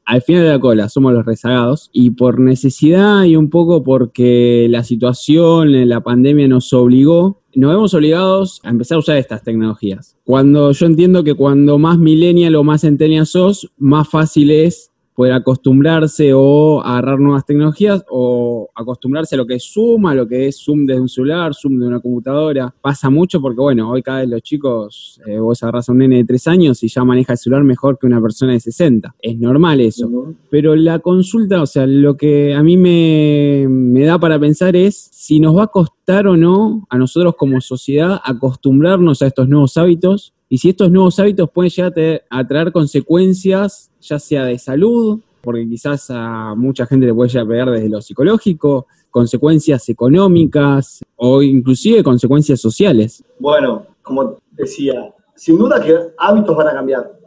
al 0.04 0.22
final 0.22 0.42
de 0.42 0.48
la 0.50 0.60
cola, 0.60 0.88
somos 0.88 1.12
los 1.12 1.24
rezagados. 1.24 1.90
Y 1.92 2.10
por 2.10 2.40
necesidad 2.40 3.24
y 3.24 3.36
un 3.36 3.50
poco 3.50 3.82
porque 3.82 4.66
la 4.68 4.84
situación, 4.84 5.88
la 5.88 6.02
pandemia 6.02 6.48
nos 6.48 6.72
obligó, 6.72 7.40
nos 7.58 7.72
vemos 7.72 7.92
obligados 7.92 8.60
a 8.62 8.70
empezar 8.70 8.96
a 8.96 8.98
usar 9.00 9.16
estas 9.16 9.42
tecnologías. 9.42 10.16
Cuando 10.22 10.70
yo 10.70 10.86
entiendo 10.86 11.24
que 11.24 11.34
cuando 11.34 11.76
más 11.76 11.98
millennial 11.98 12.54
o 12.54 12.62
más 12.62 12.82
centennial 12.82 13.26
sos, 13.26 13.68
más 13.76 14.08
fácil 14.08 14.52
es 14.52 14.92
poder 15.18 15.32
acostumbrarse 15.32 16.32
o 16.32 16.80
agarrar 16.80 17.18
nuevas 17.18 17.44
tecnologías 17.44 18.04
o 18.08 18.70
acostumbrarse 18.72 19.34
a 19.34 19.38
lo 19.38 19.48
que 19.48 19.56
es 19.56 19.64
Zoom, 19.64 20.06
a 20.06 20.14
lo 20.14 20.28
que 20.28 20.46
es 20.46 20.62
Zoom 20.64 20.86
desde 20.86 21.00
un 21.00 21.08
celular, 21.08 21.52
Zoom 21.56 21.80
de 21.80 21.88
una 21.88 21.98
computadora. 21.98 22.72
Pasa 22.80 23.10
mucho 23.10 23.40
porque, 23.40 23.60
bueno, 23.60 23.90
hoy 23.90 24.00
cada 24.00 24.20
vez 24.20 24.28
los 24.28 24.42
chicos, 24.42 25.20
eh, 25.26 25.40
vos 25.40 25.60
agarras 25.60 25.88
a 25.88 25.92
un 25.92 25.98
nene 25.98 26.18
de 26.18 26.24
tres 26.24 26.46
años 26.46 26.84
y 26.84 26.88
ya 26.88 27.02
maneja 27.02 27.32
el 27.32 27.38
celular 27.38 27.64
mejor 27.64 27.98
que 27.98 28.06
una 28.06 28.22
persona 28.22 28.52
de 28.52 28.60
60. 28.60 29.16
Es 29.20 29.36
normal 29.36 29.80
eso. 29.80 30.08
Pero 30.50 30.76
la 30.76 31.00
consulta, 31.00 31.62
o 31.62 31.66
sea, 31.66 31.84
lo 31.84 32.16
que 32.16 32.54
a 32.54 32.62
mí 32.62 32.76
me, 32.76 33.66
me 33.68 34.04
da 34.04 34.20
para 34.20 34.38
pensar 34.38 34.76
es 34.76 35.08
si 35.10 35.40
nos 35.40 35.56
va 35.56 35.64
a 35.64 35.66
costar 35.66 36.28
o 36.28 36.36
no 36.36 36.86
a 36.90 36.96
nosotros 36.96 37.34
como 37.36 37.60
sociedad 37.60 38.20
acostumbrarnos 38.22 39.20
a 39.22 39.26
estos 39.26 39.48
nuevos 39.48 39.76
hábitos 39.78 40.32
y 40.48 40.58
si 40.58 40.68
estos 40.68 40.92
nuevos 40.92 41.18
hábitos 41.18 41.50
pueden 41.50 41.70
llegar 41.70 42.22
a 42.30 42.46
traer 42.46 42.70
consecuencias 42.70 43.87
ya 44.00 44.18
sea 44.18 44.44
de 44.44 44.58
salud, 44.58 45.20
porque 45.40 45.68
quizás 45.68 46.10
a 46.10 46.54
mucha 46.54 46.86
gente 46.86 47.06
le 47.06 47.14
puede 47.14 47.30
llegar 47.30 47.46
a 47.46 47.48
pegar 47.48 47.70
desde 47.70 47.88
lo 47.88 48.00
psicológico, 48.00 48.86
consecuencias 49.10 49.88
económicas 49.88 51.00
o 51.16 51.42
inclusive 51.42 52.02
consecuencias 52.02 52.60
sociales. 52.60 53.24
Bueno, 53.38 53.86
como 54.02 54.36
decía, 54.52 55.14
sin 55.34 55.58
duda 55.58 55.82
que 55.82 55.96
hábitos 56.18 56.56
van 56.56 56.68
a 56.68 56.72
cambiar, 56.72 57.18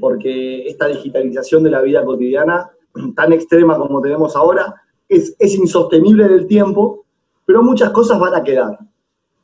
porque 0.00 0.66
esta 0.68 0.86
digitalización 0.88 1.62
de 1.62 1.70
la 1.70 1.80
vida 1.82 2.04
cotidiana, 2.04 2.70
tan 3.16 3.32
extrema 3.32 3.76
como 3.78 4.00
tenemos 4.00 4.36
ahora, 4.36 4.74
es, 5.08 5.34
insostenible 5.38 6.24
en 6.24 6.32
el 6.32 6.46
tiempo, 6.46 7.04
pero 7.44 7.62
muchas 7.62 7.90
cosas 7.90 8.18
van 8.18 8.34
a 8.34 8.42
quedar. 8.42 8.78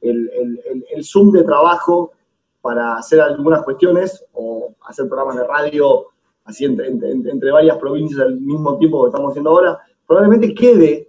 El, 0.00 0.30
el 0.92 1.04
Zoom 1.04 1.30
de 1.32 1.44
trabajo 1.44 2.12
para 2.62 2.96
hacer 2.96 3.20
algunas 3.20 3.62
cuestiones 3.62 4.24
o 4.32 4.74
hacer 4.86 5.06
programas 5.08 5.36
de 5.36 5.46
radio 5.46 6.06
así 6.50 6.64
entre, 6.64 7.50
varias 7.50 7.78
provincias 7.78 8.20
al 8.20 8.40
mismo 8.40 8.76
tiempo 8.78 9.02
que 9.02 9.08
estamos 9.08 9.30
haciendo 9.30 9.50
ahora, 9.50 9.78
probablemente 10.06 10.54
quede 10.54 11.08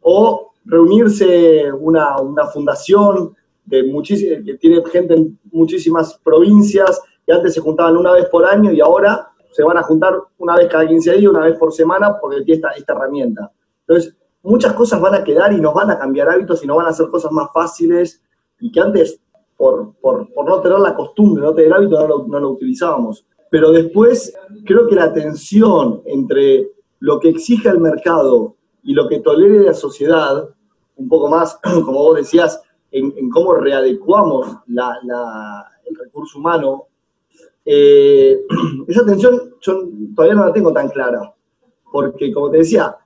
o 0.00 0.52
reunirse 0.64 1.72
una, 1.72 2.16
fundación 2.52 3.34
de 3.64 3.82
que 4.44 4.54
tiene 4.54 4.82
gente 4.90 5.14
en 5.14 5.38
muchísimas 5.50 6.18
provincias 6.22 7.00
que 7.26 7.32
antes 7.32 7.54
se 7.54 7.60
juntaban 7.60 7.96
una 7.96 8.12
vez 8.12 8.26
por 8.26 8.44
año 8.44 8.72
y 8.72 8.80
ahora 8.80 9.28
se 9.52 9.62
van 9.62 9.76
a 9.76 9.82
juntar 9.82 10.14
una 10.38 10.56
vez 10.56 10.68
cada 10.68 10.86
15 10.86 11.12
días, 11.18 11.30
una 11.30 11.44
vez 11.44 11.56
por 11.56 11.72
semana, 11.72 12.18
porque 12.20 12.42
tiene 12.42 12.54
esta, 12.54 12.70
esta 12.70 12.92
herramienta. 12.94 13.52
Entonces, 13.86 14.16
muchas 14.42 14.72
cosas 14.72 15.00
van 15.00 15.14
a 15.14 15.24
quedar 15.24 15.52
y 15.52 15.60
nos 15.60 15.74
van 15.74 15.90
a 15.90 15.98
cambiar 15.98 16.28
hábitos 16.30 16.62
y 16.64 16.66
nos 16.66 16.76
van 16.76 16.86
a 16.86 16.90
hacer 16.90 17.08
cosas 17.08 17.30
más 17.32 17.48
fáciles 17.52 18.22
y 18.60 18.72
que 18.72 18.80
antes, 18.80 19.20
por, 19.56 19.94
no 20.02 20.60
tener 20.60 20.78
la 20.78 20.94
costumbre, 20.94 21.42
no 21.42 21.54
tener 21.54 21.68
el 21.68 21.72
hábito, 21.74 22.08
no 22.08 22.26
no 22.26 22.40
lo 22.40 22.50
utilizábamos. 22.50 23.26
Pero 23.52 23.70
después 23.70 24.34
creo 24.64 24.88
que 24.88 24.94
la 24.94 25.12
tensión 25.12 26.00
entre 26.06 26.70
lo 27.00 27.20
que 27.20 27.28
exige 27.28 27.68
el 27.68 27.80
mercado 27.80 28.56
y 28.82 28.94
lo 28.94 29.06
que 29.06 29.20
tolere 29.20 29.60
la 29.60 29.74
sociedad, 29.74 30.48
un 30.96 31.06
poco 31.06 31.28
más, 31.28 31.60
como 31.84 31.98
vos 31.98 32.16
decías, 32.16 32.62
en, 32.90 33.28
cómo 33.28 33.52
readecuamos 33.52 34.56
el 34.66 35.96
recurso 35.96 36.38
humano, 36.38 36.86
eh, 37.66 38.40
esa 38.88 39.04
tensión 39.04 39.54
yo 39.60 39.82
todavía 40.16 40.34
no 40.34 40.46
la 40.46 40.52
tengo 40.54 40.72
tan 40.72 40.88
clara, 40.88 41.34
porque 41.92 42.32
como 42.32 42.50
te 42.50 42.56
decía, 42.56 42.96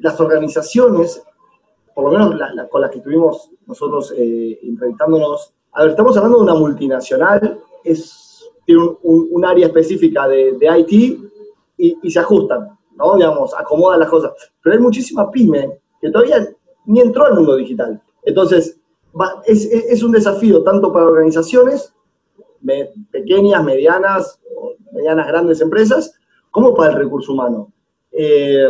las 0.00 0.20
organizaciones, 0.20 1.22
por 1.94 2.04
lo 2.04 2.10
menos 2.10 2.68
con 2.70 2.82
las 2.82 2.90
que 2.90 2.98
estuvimos 2.98 3.50
nosotros 3.66 4.12
eh, 4.18 4.58
entrevistándonos, 4.64 5.54
a 5.72 5.80
ver, 5.80 5.92
estamos 5.92 6.14
hablando 6.18 6.40
de 6.40 6.44
una 6.44 6.54
multinacional, 6.56 7.58
es 7.82 8.23
tiene 8.64 8.82
un, 9.02 9.44
área 9.44 9.66
específica 9.66 10.26
de, 10.28 10.56
IT 10.60 11.20
y, 11.76 12.10
se 12.10 12.18
ajustan, 12.18 12.78
¿no? 12.96 13.16
Digamos, 13.16 13.54
acomodan 13.54 14.00
las 14.00 14.08
cosas. 14.08 14.32
Pero 14.62 14.76
hay 14.76 14.82
muchísima 14.82 15.30
pyme 15.30 15.78
que 16.00 16.10
todavía 16.10 16.48
ni 16.86 17.00
entró 17.00 17.26
al 17.26 17.34
mundo 17.34 17.56
digital. 17.56 18.00
Entonces, 18.22 18.78
es, 19.46 20.02
un 20.02 20.12
desafío 20.12 20.62
tanto 20.62 20.92
para 20.92 21.06
organizaciones, 21.06 21.92
pequeñas, 23.10 23.62
medianas, 23.64 24.40
medianas, 24.92 25.26
grandes 25.26 25.60
empresas, 25.60 26.14
como 26.50 26.74
para 26.74 26.92
el 26.92 26.98
recurso 26.98 27.32
humano. 27.32 27.72
Eh, 28.12 28.68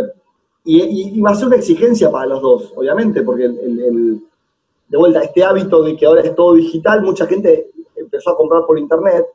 y, 0.64 1.20
va 1.20 1.30
a 1.30 1.34
ser 1.34 1.48
una 1.48 1.56
exigencia 1.56 2.10
para 2.10 2.26
los 2.26 2.42
dos, 2.42 2.72
obviamente, 2.74 3.22
porque 3.22 3.48
de 3.48 4.98
vuelta, 4.98 5.20
este 5.20 5.44
hábito 5.44 5.82
de 5.82 5.96
que 5.96 6.06
ahora 6.06 6.22
es 6.22 6.34
todo 6.34 6.54
digital, 6.54 7.02
mucha 7.02 7.26
gente 7.26 7.70
empezó 7.96 8.30
a 8.30 8.36
comprar 8.36 8.64
por 8.66 8.78
internet. 8.78 9.26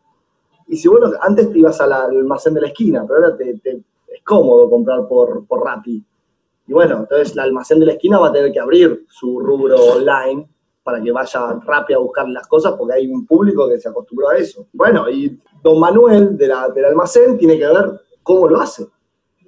Y 0.69 0.77
si 0.77 0.87
bueno, 0.87 1.11
antes 1.21 1.51
te 1.51 1.57
ibas 1.57 1.81
al 1.81 1.91
almacén 1.91 2.53
de 2.53 2.61
la 2.61 2.67
esquina, 2.67 3.03
pero 3.07 3.25
ahora 3.25 3.35
te, 3.35 3.59
es 3.63 4.23
cómodo 4.23 4.69
comprar 4.69 5.07
por, 5.07 5.45
por 5.47 5.65
Rappi. 5.65 6.03
Y 6.67 6.73
bueno, 6.73 6.99
entonces 6.99 7.33
el 7.33 7.39
almacén 7.39 7.79
de 7.79 7.87
la 7.87 7.93
esquina 7.93 8.19
va 8.19 8.27
a 8.27 8.31
tener 8.31 8.51
que 8.51 8.59
abrir 8.59 9.05
su 9.09 9.39
rubro 9.39 9.75
online 9.77 10.47
para 10.83 11.01
que 11.01 11.11
vaya 11.11 11.59
rápido 11.65 11.99
a 11.99 12.03
buscar 12.03 12.29
las 12.29 12.47
cosas 12.47 12.73
porque 12.77 12.93
hay 12.93 13.07
un 13.07 13.25
público 13.25 13.67
que 13.67 13.79
se 13.79 13.89
acostumbró 13.89 14.29
a 14.29 14.37
eso. 14.37 14.67
Bueno, 14.71 15.09
y 15.09 15.39
don 15.63 15.79
Manuel 15.79 16.37
de 16.37 16.53
del 16.75 16.85
almacén 16.85 17.35
tiene 17.39 17.57
que 17.57 17.65
ver 17.65 18.01
cómo 18.21 18.47
lo 18.47 18.61
hace, 18.61 18.87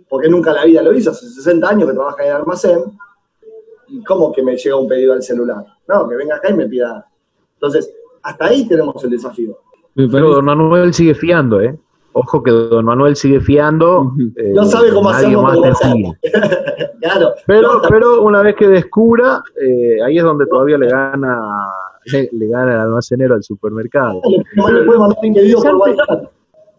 porque 0.10 0.28
nunca 0.28 0.52
la 0.54 0.66
vida 0.66 0.82
lo 0.82 0.92
hizo, 0.92 1.12
hace 1.12 1.28
60 1.28 1.70
años 1.70 1.88
que 1.88 1.94
trabaja 1.94 2.24
en 2.24 2.30
el 2.30 2.36
almacén, 2.38 2.80
y 3.90 4.04
cómo 4.04 4.32
que 4.32 4.42
me 4.42 4.58
llega 4.58 4.76
un 4.76 4.88
pedido 4.88 5.14
al 5.14 5.22
celular. 5.22 5.64
No, 5.88 6.10
que 6.10 6.16
venga 6.16 6.38
acá 6.38 6.50
y 6.50 6.54
me 6.54 6.66
pida. 6.66 7.06
Entonces, 7.54 7.94
hasta 8.24 8.46
ahí 8.46 8.68
tenemos 8.68 9.04
el 9.04 9.12
desafío. 9.12 9.60
Pero 9.95 10.36
don 10.36 10.45
Manuel 10.45 10.93
sigue 10.93 11.15
fiando, 11.15 11.62
¿eh? 11.62 11.77
Ojo 12.13 12.43
que 12.43 12.51
don 12.51 12.86
Manuel 12.86 13.15
sigue 13.15 13.39
fiando. 13.39 14.13
Eh, 14.36 14.51
no 14.54 14.65
sabe 14.65 14.91
cómo 14.91 15.10
hacerlo. 15.10 15.43
claro. 17.01 17.34
Pero, 17.47 17.82
pero 17.89 18.21
una 18.21 18.41
vez 18.41 18.56
que 18.56 18.67
descubra, 18.67 19.41
eh, 19.62 20.01
ahí 20.06 20.17
es 20.17 20.23
donde 20.23 20.45
todavía 20.45 20.77
le 20.77 20.89
gana 20.89 21.38
le, 22.06 22.47
gana 22.47 22.73
el 22.73 22.80
almacenero 22.80 23.36
al 23.36 23.43
supermercado. 23.43 24.21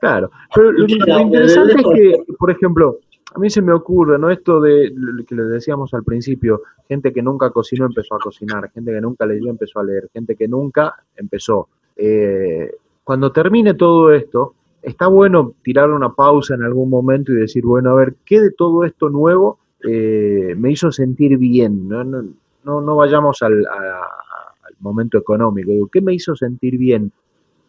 Claro, 0.01 0.31
pero 0.53 0.72
lo, 0.72 0.87
interesante 0.87 1.75
es 1.75 1.87
que, 1.94 2.35
por 2.37 2.51
ejemplo, 2.51 2.98
a 3.35 3.38
mí 3.38 3.48
se 3.48 3.62
me 3.62 3.72
ocurre, 3.72 4.18
¿no? 4.18 4.31
Esto 4.31 4.61
de 4.61 4.92
lo 4.94 5.25
que 5.25 5.35
les 5.35 5.48
decíamos 5.48 5.94
al 5.94 6.03
principio, 6.03 6.62
gente 6.88 7.12
que 7.12 7.22
nunca 7.22 7.51
cocinó 7.51 7.87
empezó 7.87 8.16
a 8.16 8.18
cocinar, 8.18 8.70
gente 8.72 8.92
que 8.92 9.01
nunca 9.01 9.27
leyó 9.27 9.48
empezó 9.48 9.79
a 9.79 9.85
leer, 9.85 10.09
gente 10.12 10.35
que 10.35 10.48
nunca 10.48 10.96
empezó. 11.16 11.68
Eh, 11.96 12.72
cuando 13.05 13.33
termine 13.33 13.75
todo 13.75 14.12
esto, 14.12 14.55
está 14.83 15.07
bueno 15.07 15.55
tirar 15.62 15.91
una 15.91 16.12
pausa 16.12 16.55
en 16.55 16.62
algún 16.62 16.91
momento 16.91 17.33
y 17.33 17.37
decir, 17.37 17.65
bueno, 17.65 17.91
a 17.91 17.95
ver, 17.95 18.15
¿qué 18.25 18.41
de 18.41 18.51
todo 18.51 18.85
esto 18.85 19.09
nuevo 19.09 19.59
eh, 19.83 20.55
me 20.57 20.73
hizo 20.73 20.91
sentir 20.93 21.38
bien? 21.38 21.88
No, 21.88 22.05
no, 22.05 22.23
no, 22.65 22.97
vayamos 22.97 23.43
al, 23.43 23.67
al, 23.67 24.75
momento 24.81 25.17
económico. 25.19 25.71
¿Qué 25.93 26.01
me 26.01 26.12
hizo 26.15 26.35
sentir 26.35 26.77
bien 26.77 27.12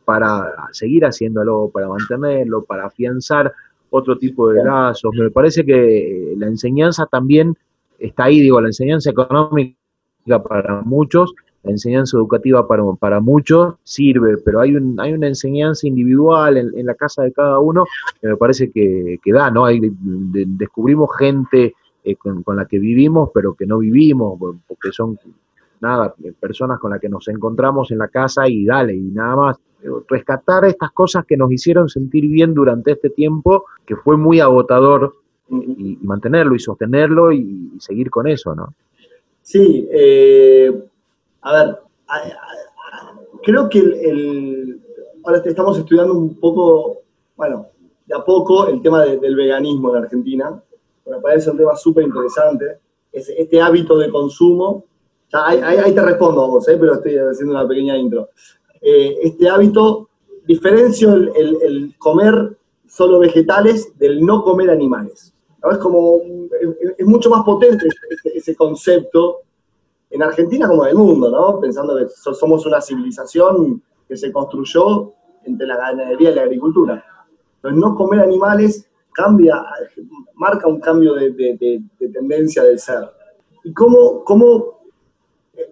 para 0.04 0.52
seguir 0.72 1.06
haciéndolo, 1.06 1.69
para 1.72 1.88
mantenerlo, 1.88 2.63
para 2.63 2.88
afianzar 2.88 3.54
otro 3.91 4.17
tipo 4.17 4.50
de 4.50 4.63
lazos? 4.63 5.13
Me 5.15 5.30
parece 5.30 5.63
que 5.63 6.34
la 6.38 6.48
enseñanza 6.48 7.06
también 7.06 7.56
está 8.00 8.26
ahí, 8.26 8.39
digo, 8.39 8.60
la 8.60 8.69
enseñanza 8.69 9.12
económica 9.12 9.78
para 10.43 10.82
muchos 10.82 11.36
la 11.63 11.71
enseñanza 11.71 12.17
educativa 12.17 12.67
para, 12.67 12.84
para 12.99 13.19
muchos 13.19 13.76
sirve, 13.84 14.38
pero 14.38 14.60
hay, 14.60 14.76
un, 14.76 14.99
hay 14.99 15.13
una 15.13 15.28
enseñanza 15.28 15.88
individual 15.88 16.58
en, 16.58 16.86
la 16.86 16.93
casa 16.93 17.23
de 17.23 17.32
cada 17.32 17.60
uno 17.60 17.86
que 18.21 18.28
me 18.28 18.38
parece 18.38 18.69
que, 18.69 19.19
que 19.23 19.32
da, 19.32 19.49
¿no? 19.49 19.65
Hay, 19.65 19.80
descubrimos 19.82 21.10
gente 21.17 21.73
eh, 22.04 22.15
con, 22.15 22.43
la 22.47 22.65
que 22.65 22.80
vivimos, 22.80 23.30
pero 23.34 23.54
que 23.54 23.65
no 23.65 23.80
vivimos, 23.80 24.38
porque 24.67 24.91
son, 24.91 25.17
nada, 25.80 26.13
personas 26.39 26.80
con 26.80 26.91
las 26.91 26.99
que 26.99 27.10
nos 27.10 27.28
encontramos 27.30 27.91
en 27.91 27.99
la 27.99 28.10
casa 28.10 28.47
y 28.47 28.65
dale, 28.65 28.95
y 28.95 29.12
nada 29.12 29.36
más. 29.36 29.58
Rescatar 30.08 30.63
estas 30.63 30.91
cosas 30.91 31.26
que 31.26 31.36
nos 31.36 31.52
hicieron 31.52 31.89
sentir 31.89 32.26
bien 32.30 32.54
durante 32.54 32.93
este 32.93 33.10
tiempo, 33.10 33.65
que 33.86 33.97
fue 33.97 34.15
muy 34.15 34.39
agotador, 34.39 35.13
y, 35.49 35.97
mantenerlo 36.02 36.56
y 36.56 36.60
sostenerlo 36.60 37.34
y, 37.34 37.71
y 37.76 37.80
seguir 37.82 38.10
con 38.10 38.28
eso, 38.28 38.56
¿no? 38.56 38.73
Sí, 39.41 39.88
eh, 39.91 40.71
a 41.43 41.53
ver, 41.53 41.77
creo 43.43 43.69
que 43.69 43.79
el, 43.79 44.82
ahora 45.23 45.41
estamos 45.43 45.77
estudiando 45.77 46.13
un 46.13 46.39
poco, 46.39 47.01
bueno, 47.36 47.67
de 48.06 48.15
a 48.15 48.23
poco 48.23 48.67
el 48.67 48.82
tema 48.82 49.03
del 49.03 49.36
veganismo 49.36 49.89
en 49.95 50.03
Argentina. 50.03 50.63
Me 51.06 51.19
parece 51.19 51.51
un 51.51 51.58
tema 51.58 51.75
súper 51.75 52.06
interesante. 52.06 52.79
Este 53.12 53.62
hábito 53.62 53.97
de 53.97 54.10
consumo, 54.10 54.86
ahí, 55.34 55.93
te 55.93 56.01
respondo 56.01 56.43
a 56.43 56.47
vos, 56.47 56.67
¿eh? 56.67 56.77
pero 56.79 56.95
estoy 56.95 57.17
haciendo 57.17 57.53
una 57.53 57.67
pequeña 57.67 57.97
intro. 57.97 58.29
Eh, 58.82 59.17
este 59.23 59.47
hábito, 59.49 60.10
diferencio 60.45 61.13
el, 61.13 61.93
comer 61.97 62.58
solo 62.88 63.19
vegetales 63.19 63.97
del 63.97 64.25
no 64.25 64.43
comer 64.43 64.69
animales. 64.69 65.34
Es 65.71 65.77
como, 65.77 66.19
es, 66.97 67.06
mucho 67.06 67.29
más 67.29 67.43
potente 67.43 67.88
ese, 67.88 68.38
ese 68.38 68.56
concepto 68.56 69.41
en 70.13 70.21
Argentina 70.21 70.67
como 70.67 70.84
en 70.86 70.91
el 70.91 70.95
mundo, 70.95 71.32
¿no? 71.32 71.60
Pensando 71.60 71.97
que 71.97 72.06
somos 72.08 72.63
una 72.67 72.80
civilización 72.80 73.82
que 74.08 74.15
se 74.15 74.32
construyó 74.32 75.12
entre 75.43 75.65
la 75.65 75.76
ganadería 75.76 76.30
y 76.30 76.36
la 76.36 76.43
agricultura. 76.43 77.04
Entonces, 77.56 77.80
no 77.80 77.95
comer 77.95 78.19
animales 78.19 78.88
cambia, 79.12 79.65
marca 80.36 80.67
un 80.67 80.80
cambio 80.80 81.15
de, 81.15 81.82
tendencia 82.13 82.63
del 82.63 82.78
ser. 82.78 83.10
¿Y 83.63 83.73
cómo, 83.73 84.23
cómo 84.23 84.84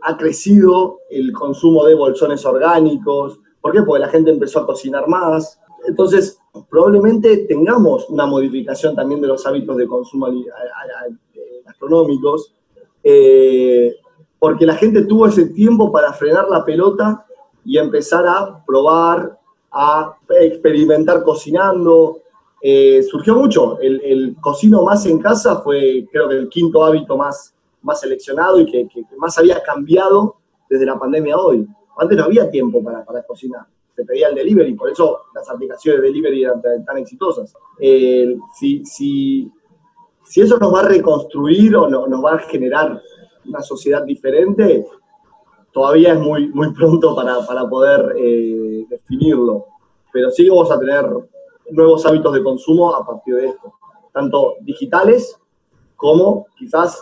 ha 0.01 0.17
crecido 0.17 1.01
el 1.11 1.31
consumo 1.33 1.85
de 1.85 1.93
bolsones 1.93 2.43
orgánicos? 2.43 3.39
¿Por 3.61 3.73
qué? 3.73 3.83
Porque 3.83 4.01
la 4.01 4.09
gente 4.09 4.31
empezó 4.31 4.61
a 4.61 4.65
cocinar 4.65 5.07
más. 5.07 5.59
Entonces, 5.87 6.39
probablemente 6.67 7.45
tengamos 7.47 8.09
una 8.09 8.25
modificación 8.25 8.95
también 8.95 9.21
de 9.21 9.27
los 9.27 9.45
hábitos 9.45 9.77
de 9.77 9.85
consumo 9.85 10.29
gastronómicos. 11.63 12.55
Eh, 13.03 13.97
porque 14.41 14.65
la 14.65 14.73
gente 14.73 15.03
tuvo 15.03 15.27
ese 15.27 15.45
tiempo 15.49 15.91
para 15.91 16.13
frenar 16.13 16.49
la 16.49 16.65
pelota 16.65 17.23
y 17.63 17.77
empezar 17.77 18.25
a 18.25 18.65
probar, 18.65 19.37
a 19.71 20.17
experimentar 20.29 21.21
cocinando. 21.21 22.21
Eh, 22.59 23.03
surgió 23.03 23.35
mucho. 23.35 23.77
El, 23.79 24.35
cocino 24.41 24.81
más 24.81 25.05
en 25.05 25.19
casa 25.19 25.57
fue, 25.57 26.07
creo 26.11 26.27
que, 26.27 26.37
el 26.37 26.49
quinto 26.49 26.83
hábito 26.83 27.15
más, 27.15 27.53
más 27.83 27.99
seleccionado 27.99 28.59
y 28.59 28.65
que, 28.65 28.87
más 29.15 29.37
había 29.37 29.61
cambiado 29.61 30.37
desde 30.67 30.87
la 30.87 30.97
pandemia 30.97 31.37
hoy. 31.37 31.67
Antes 31.99 32.17
no 32.17 32.23
había 32.23 32.49
tiempo 32.49 32.83
para, 32.83 33.05
cocinar. 33.27 33.67
Se 33.95 34.03
pedía 34.03 34.29
el 34.29 34.33
delivery, 34.33 34.73
por 34.73 34.89
eso 34.89 35.19
las 35.35 35.47
aplicaciones 35.51 36.01
de 36.01 36.07
delivery 36.07 36.45
eran 36.45 36.63
tan, 36.83 36.97
exitosas. 36.97 37.53
Eh, 37.79 38.35
si, 38.57 38.83
si, 38.85 39.51
si, 40.23 40.41
eso 40.41 40.57
nos 40.57 40.73
va 40.73 40.79
a 40.79 40.87
reconstruir 40.87 41.75
o 41.75 41.87
no, 41.87 42.07
nos 42.07 42.25
va 42.25 42.33
a 42.33 42.39
generar 42.39 42.99
una 43.45 43.61
sociedad 43.61 44.03
diferente, 44.03 44.85
todavía 45.71 46.13
es 46.13 46.19
muy, 46.19 46.49
muy 46.49 46.73
pronto 46.73 47.15
para, 47.15 47.69
poder 47.69 48.15
eh, 48.17 48.85
definirlo. 48.89 49.65
Pero 50.11 50.29
sí 50.31 50.47
vamos 50.49 50.71
a 50.71 50.79
tener 50.79 51.05
nuevos 51.71 52.05
hábitos 52.05 52.33
de 52.33 52.43
consumo 52.43 52.93
a 52.93 53.05
partir 53.05 53.35
de 53.35 53.47
esto, 53.47 53.73
tanto 54.13 54.55
digitales 54.61 55.37
como 55.95 56.47
quizás 56.57 57.01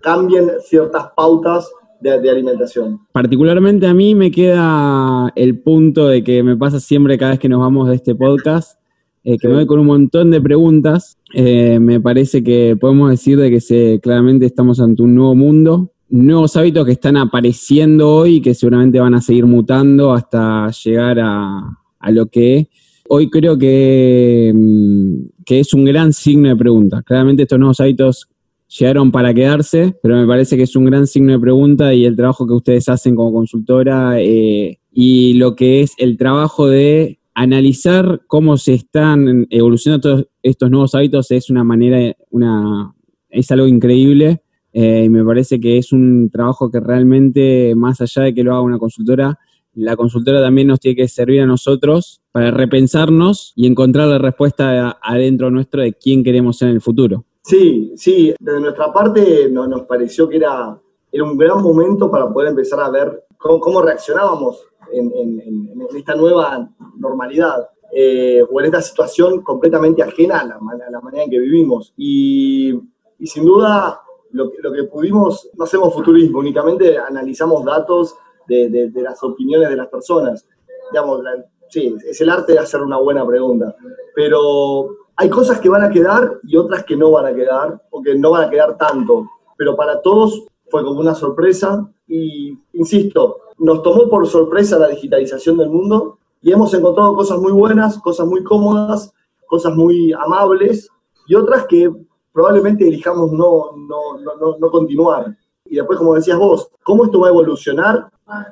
cambien 0.00 0.50
ciertas 0.60 1.10
pautas 1.16 1.70
de, 2.00 2.20
de, 2.20 2.30
alimentación. 2.30 3.00
Particularmente 3.10 3.86
a 3.88 3.94
mí 3.94 4.14
me 4.14 4.30
queda 4.30 5.32
el 5.34 5.58
punto 5.58 6.06
de 6.06 6.22
que 6.22 6.42
me 6.44 6.56
pasa 6.56 6.78
siempre 6.78 7.18
cada 7.18 7.32
vez 7.32 7.40
que 7.40 7.48
nos 7.48 7.58
vamos 7.58 7.88
de 7.88 7.96
este 7.96 8.14
podcast, 8.14 8.78
eh, 9.24 9.36
que 9.38 9.48
me 9.48 9.54
voy 9.54 9.66
con 9.66 9.80
un 9.80 9.86
montón 9.86 10.30
de 10.30 10.40
preguntas. 10.40 11.17
Eh, 11.34 11.78
me 11.80 12.00
parece 12.00 12.42
que 12.42 12.76
podemos 12.80 13.10
decir 13.10 13.38
de 13.38 13.50
que 13.50 13.60
se, 13.60 14.00
claramente 14.02 14.46
estamos 14.46 14.80
ante 14.80 15.02
un 15.02 15.14
nuevo 15.14 15.34
mundo, 15.34 15.92
nuevos 16.08 16.56
hábitos 16.56 16.86
que 16.86 16.92
están 16.92 17.16
apareciendo 17.16 18.10
hoy 18.10 18.36
y 18.36 18.40
que 18.40 18.54
seguramente 18.54 18.98
van 18.98 19.14
a 19.14 19.20
seguir 19.20 19.46
mutando 19.46 20.12
hasta 20.12 20.70
llegar 20.70 21.18
a, 21.20 21.78
a 21.98 22.10
lo 22.10 22.26
que 22.26 22.68
hoy 23.08 23.28
creo 23.30 23.58
que, 23.58 24.52
mm, 24.54 25.44
que, 25.44 25.60
es 25.60 25.74
un 25.74 25.84
gran 25.84 26.12
signo 26.12 26.48
de 26.48 26.56
pregunta. 26.56 27.02
Claramente 27.02 27.42
estos 27.42 27.58
nuevos 27.58 27.80
hábitos 27.80 28.28
llegaron 28.68 29.10
para 29.10 29.32
quedarse, 29.34 29.96
pero 30.02 30.16
me 30.16 30.26
parece 30.26 30.56
que 30.56 30.62
es 30.64 30.76
un 30.76 30.84
gran 30.84 31.06
signo 31.06 31.32
de 31.32 31.38
pregunta 31.38 31.94
y 31.94 32.04
el 32.04 32.16
trabajo 32.16 32.46
que 32.46 32.54
ustedes 32.54 32.88
hacen 32.88 33.16
como 33.16 33.32
consultora 33.32 34.20
eh, 34.20 34.78
y 34.92 35.34
lo 35.34 35.56
que 35.56 35.80
es 35.80 35.94
el 35.98 36.16
trabajo 36.16 36.68
de 36.68 37.17
analizar 37.38 38.22
cómo 38.26 38.56
se 38.56 38.74
están 38.74 39.46
evolucionando 39.48 40.02
todos 40.02 40.26
estos 40.42 40.70
nuevos 40.70 40.94
hábitos 40.96 41.30
es 41.30 41.50
una 41.50 41.62
manera, 41.62 42.16
una, 42.30 42.92
es 43.28 43.48
algo 43.52 43.68
increíble 43.68 44.42
eh, 44.72 45.04
y 45.04 45.08
me 45.08 45.24
parece 45.24 45.60
que 45.60 45.78
es 45.78 45.92
un 45.92 46.30
trabajo 46.30 46.68
que 46.68 46.80
realmente, 46.80 47.74
más 47.76 48.00
allá 48.00 48.24
de 48.24 48.34
que 48.34 48.42
lo 48.42 48.52
haga 48.52 48.62
una 48.62 48.78
consultora, 48.78 49.38
la 49.74 49.94
consultora 49.94 50.42
también 50.42 50.66
nos 50.66 50.80
tiene 50.80 50.96
que 50.96 51.06
servir 51.06 51.40
a 51.40 51.46
nosotros 51.46 52.20
para 52.32 52.50
repensarnos 52.50 53.52
y 53.54 53.68
encontrar 53.68 54.08
la 54.08 54.18
respuesta 54.18 54.98
adentro 55.00 55.48
nuestro 55.52 55.82
de 55.82 55.92
quién 55.92 56.24
queremos 56.24 56.58
ser 56.58 56.70
en 56.70 56.74
el 56.74 56.80
futuro. 56.80 57.24
Sí, 57.42 57.92
sí, 57.94 58.34
desde 58.40 58.60
nuestra 58.60 58.92
parte 58.92 59.48
nos 59.48 59.82
pareció 59.82 60.28
que 60.28 60.38
era, 60.38 60.76
un 61.12 61.38
gran 61.38 61.62
momento 61.62 62.10
para 62.10 62.28
poder 62.32 62.48
empezar 62.48 62.80
a 62.80 62.90
ver 62.90 63.26
cómo 63.38 63.80
reaccionábamos 63.80 64.68
en, 64.92 65.88
esta 65.96 66.14
nueva 66.14 66.68
normalidad. 66.96 67.68
eh, 67.90 68.44
o 68.48 68.60
en 68.60 68.66
esta 68.66 68.82
situación 68.82 69.42
completamente 69.42 70.02
ajena 70.02 70.40
a 70.40 70.44
la, 70.44 70.58
manera 70.60 71.24
en 71.24 71.30
que 71.30 71.38
vivimos. 71.38 71.94
Y, 71.96 72.78
sin 73.24 73.44
duda, 73.44 74.00
lo, 74.32 74.52
lo, 74.58 74.72
que 74.72 74.84
pudimos, 74.84 75.48
no 75.54 75.64
hacemos 75.64 75.94
futurismo, 75.94 76.38
únicamente 76.38 76.98
analizamos 76.98 77.64
datos 77.64 78.16
de, 78.46 78.90
las 78.94 79.22
opiniones 79.22 79.68
de 79.68 79.76
las 79.76 79.88
personas. 79.88 80.46
Digamos, 80.90 81.22
sí, 81.68 81.94
es 82.08 82.20
el 82.20 82.30
arte 82.30 82.52
de 82.52 82.58
hacer 82.58 82.80
una 82.80 82.98
buena 82.98 83.26
pregunta, 83.26 83.74
pero 84.14 84.88
hay 85.16 85.28
cosas 85.28 85.60
que 85.60 85.68
van 85.68 85.82
a 85.82 85.90
quedar 85.90 86.40
y 86.44 86.56
otras 86.56 86.84
que 86.84 86.96
no 86.96 87.10
van 87.10 87.26
a 87.26 87.34
quedar, 87.34 87.82
o 87.90 88.02
que 88.02 88.14
no 88.14 88.30
van 88.30 88.44
a 88.44 88.50
quedar 88.50 88.76
tanto, 88.76 89.26
pero 89.56 89.76
para 89.76 90.00
todos 90.00 90.46
fue 90.70 90.84
como 90.84 91.00
una 91.00 91.14
sorpresa 91.14 91.90
y, 92.06 92.56
insisto, 92.72 93.40
nos 93.58 93.82
tomó 93.82 94.08
por 94.08 94.26
sorpresa 94.26 94.78
la 94.78 94.88
digitalización 94.88 95.58
del 95.58 95.70
mundo 95.70 96.18
y 96.40 96.52
hemos 96.52 96.72
encontrado 96.74 97.14
cosas 97.14 97.38
muy 97.38 97.52
buenas, 97.52 97.98
cosas 97.98 98.26
muy 98.26 98.42
cómodas, 98.44 99.12
cosas 99.46 99.74
muy 99.74 100.12
amables 100.12 100.88
y 101.26 101.34
otras 101.34 101.66
que 101.66 101.90
probablemente 102.32 102.86
elijamos 102.86 103.32
no, 103.32 103.76
no, 103.76 104.18
no, 104.40 104.58
no 104.58 104.70
continuar. 104.70 105.36
Y 105.64 105.76
después, 105.76 105.98
como 105.98 106.14
decías 106.14 106.38
vos, 106.38 106.70
¿cómo 106.82 107.04
esto 107.04 107.20
va 107.20 107.28
a 107.28 107.30
evolucionar? 107.30 108.08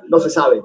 No 0.07 0.19
se 0.19 0.29
sabe, 0.29 0.61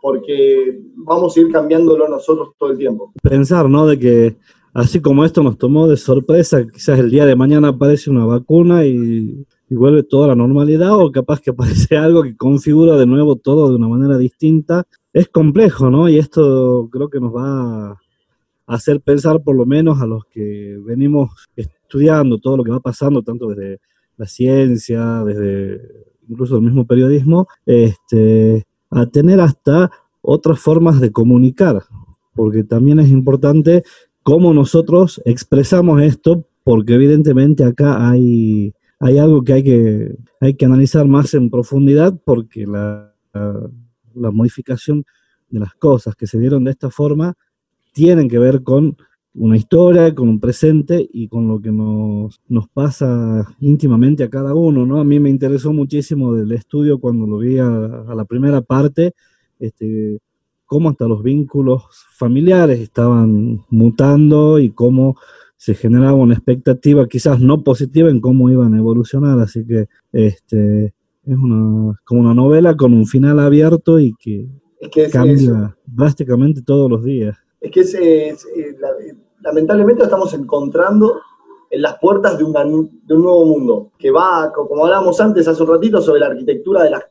porque 0.00 0.80
vamos 0.96 1.36
a 1.36 1.40
ir 1.40 1.50
cambiándolo 1.50 2.08
nosotros 2.08 2.50
todo 2.58 2.70
el 2.70 2.78
tiempo. 2.78 3.12
Pensar, 3.22 3.68
¿no? 3.68 3.86
De 3.86 3.98
que 3.98 4.36
así 4.72 5.00
como 5.00 5.24
esto 5.24 5.42
nos 5.42 5.58
tomó 5.58 5.88
de 5.88 5.96
sorpresa, 5.96 6.66
quizás 6.66 6.98
el 6.98 7.10
día 7.10 7.26
de 7.26 7.36
mañana 7.36 7.68
aparece 7.68 8.10
una 8.10 8.24
vacuna 8.24 8.84
y, 8.84 9.46
vuelve 9.76 10.02
toda 10.02 10.28
la 10.28 10.34
normalidad, 10.34 10.98
o 10.98 11.10
capaz 11.12 11.40
que 11.40 11.50
aparece 11.50 11.96
algo 11.96 12.22
que 12.22 12.36
configura 12.36 12.96
de 12.96 13.06
nuevo 13.06 13.36
todo 13.36 13.68
de 13.68 13.76
una 13.76 13.88
manera 13.88 14.18
distinta. 14.18 14.84
Es 15.12 15.28
complejo, 15.28 15.90
¿no? 15.90 16.08
Y 16.08 16.18
esto 16.18 16.88
creo 16.90 17.08
que 17.08 17.20
nos 17.20 17.34
va 17.34 17.90
a 17.90 18.00
hacer 18.66 19.00
pensar 19.00 19.42
por 19.42 19.56
lo 19.56 19.66
menos 19.66 20.00
a 20.00 20.06
los 20.06 20.24
que 20.26 20.78
venimos 20.84 21.30
estudiando 21.56 22.38
todo 22.38 22.56
lo 22.56 22.64
que 22.64 22.70
va 22.70 22.80
pasando, 22.80 23.22
tanto 23.22 23.48
desde 23.48 23.80
la 24.16 24.26
ciencia, 24.26 25.24
desde 25.24 25.80
incluso 26.28 26.56
el 26.56 26.62
mismo 26.62 26.86
periodismo, 26.86 27.48
este, 27.66 28.64
a 28.90 29.06
tener 29.06 29.40
hasta 29.40 29.90
otras 30.22 30.60
formas 30.60 31.00
de 31.00 31.10
comunicar, 31.10 31.82
porque 32.34 32.62
también 32.62 33.00
es 33.00 33.08
importante 33.10 33.82
cómo 34.22 34.54
nosotros 34.54 35.20
expresamos 35.24 36.02
esto, 36.02 36.46
porque 36.62 36.94
evidentemente 36.94 37.64
acá 37.64 38.08
hay, 38.08 38.72
hay 39.00 39.18
algo 39.18 39.42
que 39.42 39.54
hay, 39.54 39.64
que 39.64 40.16
hay 40.40 40.54
que 40.54 40.64
analizar 40.66 41.06
más 41.08 41.34
en 41.34 41.50
profundidad, 41.50 42.14
porque 42.24 42.66
la, 42.66 43.12
la 43.32 44.30
modificación 44.30 45.04
de 45.48 45.60
las 45.60 45.74
cosas 45.74 46.14
que 46.14 46.26
se 46.26 46.38
dieron 46.38 46.64
de 46.64 46.70
esta 46.70 46.90
forma 46.90 47.34
tienen 47.92 48.28
que 48.28 48.38
ver 48.38 48.62
con 48.62 48.96
una 49.34 49.56
historia, 49.56 50.14
con 50.14 50.28
un 50.28 50.40
presente 50.40 51.08
y 51.12 51.28
con 51.28 51.48
lo 51.48 51.60
que 51.60 51.70
nos, 51.70 52.40
nos 52.48 52.68
pasa 52.68 53.46
íntimamente 53.60 54.24
a 54.24 54.30
cada 54.30 54.54
uno, 54.54 54.84
¿no? 54.84 55.00
A 55.00 55.04
mí 55.04 55.20
me 55.20 55.30
interesó 55.30 55.72
muchísimo 55.72 56.34
del 56.34 56.52
estudio 56.52 56.98
cuando 56.98 57.26
lo 57.26 57.38
vi 57.38 57.58
a, 57.58 57.68
la 57.68 58.24
primera 58.24 58.60
parte, 58.60 59.14
este, 59.58 60.18
cómo 60.66 60.90
hasta 60.90 61.06
los 61.06 61.22
vínculos 61.22 61.84
familiares 62.16 62.80
estaban 62.80 63.64
mutando 63.70 64.58
y 64.58 64.70
cómo 64.70 65.16
se 65.60 65.74
generaba 65.74 66.14
una 66.14 66.32
expectativa 66.32 67.06
quizás 67.06 67.38
no 67.38 67.62
positiva 67.62 68.08
en 68.08 68.22
cómo 68.22 68.48
iban 68.48 68.72
a 68.72 68.78
evolucionar, 68.78 69.38
así 69.40 69.66
que 69.66 69.88
este, 70.10 70.86
es 70.86 71.36
una, 71.36 72.00
como 72.04 72.22
una 72.22 72.32
novela 72.32 72.74
con 72.74 72.94
un 72.94 73.06
final 73.06 73.38
abierto 73.38 74.00
y 74.00 74.14
que, 74.18 74.48
cambia 75.12 75.76
drásticamente 75.84 76.62
todos 76.62 76.90
los 76.90 77.04
días 77.04 77.36
es 77.60 77.70
que 77.70 77.80
es, 77.80 77.94
eh, 77.94 78.34
lamentablemente 79.42 80.02
estamos 80.02 80.32
encontrando 80.32 81.20
en 81.68 81.82
las 81.82 81.98
puertas 81.98 82.38
de, 82.38 82.44
un 82.44 82.90
nuevo 83.06 83.44
mundo, 83.44 83.92
que 83.98 84.10
va, 84.10 84.50
como 84.50 84.84
hablábamos 84.84 85.20
antes 85.20 85.46
hace 85.46 85.62
un 85.62 85.68
ratito, 85.68 86.00
sobre 86.00 86.20
la 86.20 86.28
arquitectura 86.28 86.84
de 86.84 86.90
las, 86.90 87.04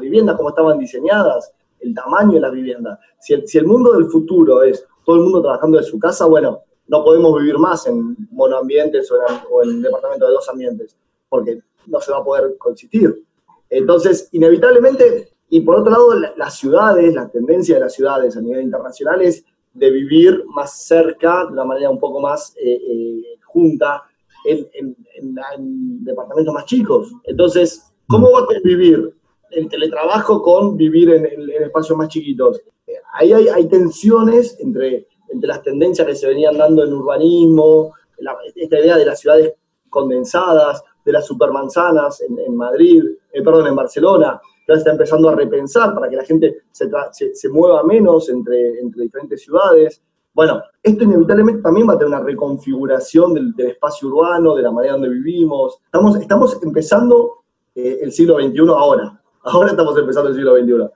viviendas, 0.00 0.36
cómo 0.36 0.48
estaban 0.48 0.78
diseñadas, 0.78 1.52
el 1.78 1.94
tamaño 1.94 2.32
de 2.32 2.40
las 2.40 2.52
viviendas. 2.52 2.98
Si 3.20 3.32
el, 3.32 3.46
si 3.46 3.58
el 3.58 3.66
mundo 3.66 3.92
del 3.92 4.06
futuro 4.06 4.64
es 4.64 4.84
todo 5.04 5.16
el 5.16 5.22
mundo 5.22 5.40
trabajando 5.40 5.78
de 5.78 5.84
su 5.84 6.00
casa, 6.00 6.26
bueno, 6.26 6.62
no 6.88 7.04
podemos 7.04 7.38
vivir 7.40 7.58
más 7.58 7.86
en 7.86 8.16
monoambientes 8.30 9.10
o 9.10 9.16
en, 9.16 9.38
o 9.50 9.62
en 9.62 9.82
departamentos 9.82 10.28
de 10.28 10.34
dos 10.34 10.48
ambientes, 10.48 10.96
porque 11.28 11.60
no 11.86 12.00
se 12.00 12.12
va 12.12 12.18
a 12.18 12.24
poder 12.24 12.56
coexistir. 12.58 13.24
Entonces, 13.68 14.28
inevitablemente, 14.32 15.30
y 15.48 15.60
por 15.60 15.76
otro 15.76 15.90
lado, 15.90 16.14
las 16.36 16.58
ciudades, 16.58 17.14
la 17.14 17.28
tendencia 17.28 17.76
de 17.76 17.82
las 17.82 17.94
ciudades 17.94 18.36
a 18.36 18.40
nivel 18.40 18.62
internacional 18.62 19.22
es 19.22 19.44
de 19.72 19.90
vivir 19.90 20.44
más 20.46 20.84
cerca, 20.86 21.44
de 21.46 21.52
una 21.52 21.64
manera 21.64 21.90
un 21.90 22.00
poco 22.00 22.20
más 22.20 22.54
eh, 22.56 22.74
eh, 22.74 23.38
junta, 23.44 24.02
en, 24.44 24.96
departamentos 26.04 26.54
más 26.54 26.64
chicos. 26.66 27.12
Entonces, 27.24 27.92
¿cómo 28.06 28.30
va 28.32 28.40
a 28.40 28.46
convivir 28.46 29.12
el 29.50 29.68
teletrabajo 29.68 30.42
con 30.42 30.76
vivir 30.76 31.10
en, 31.10 31.50
espacios 31.62 31.98
más 31.98 32.08
chiquitos? 32.08 32.60
Ahí 33.12 33.32
hay, 33.32 33.68
tensiones 33.68 34.56
entre, 34.60 35.06
entre 35.28 35.48
las 35.48 35.62
tendencias 35.62 36.06
que 36.06 36.14
se 36.14 36.28
venían 36.28 36.56
dando 36.56 36.84
en 36.84 36.92
urbanismo, 36.92 37.92
esta 38.54 38.78
idea 38.78 38.96
de 38.96 39.06
las 39.06 39.20
ciudades 39.20 39.54
condensadas, 39.90 40.82
de 41.04 41.12
las 41.12 41.26
supermanzanas 41.26 42.20
en, 42.22 42.38
en 42.38 42.56
Madrid, 42.56 43.04
eh, 43.32 43.42
perdón, 43.42 43.66
en 43.68 43.76
Barcelona, 43.76 44.40
ya 44.66 44.74
se 44.74 44.78
está 44.78 44.90
empezando 44.90 45.28
a 45.28 45.34
repensar 45.34 45.94
para 45.94 46.08
que 46.08 46.16
la 46.16 46.24
gente 46.24 46.62
se, 46.72 46.88
se, 47.34 47.48
mueva 47.48 47.82
menos 47.84 48.28
entre, 48.28 48.80
entre 48.80 49.04
diferentes 49.04 49.42
ciudades. 49.42 50.02
Bueno, 50.34 50.60
esto 50.82 51.04
inevitablemente 51.04 51.62
también 51.62 51.88
va 51.88 51.94
a 51.94 51.98
tener 51.98 52.08
una 52.14 52.24
reconfiguración 52.24 53.34
del, 53.34 53.54
espacio 53.58 54.08
urbano, 54.08 54.56
de 54.56 54.62
la 54.62 54.72
manera 54.72 54.94
donde 54.94 55.08
vivimos. 55.08 55.78
Estamos, 55.84 56.16
estamos 56.16 56.58
empezando 56.62 57.44
eh, 57.74 58.00
el 58.02 58.12
siglo 58.12 58.40
XXI 58.40 58.58
ahora. 58.70 59.20
Ahora 59.44 59.70
estamos 59.70 59.96
empezando 59.96 60.30
el 60.30 60.34
siglo 60.34 60.56
XXI. 60.56 60.90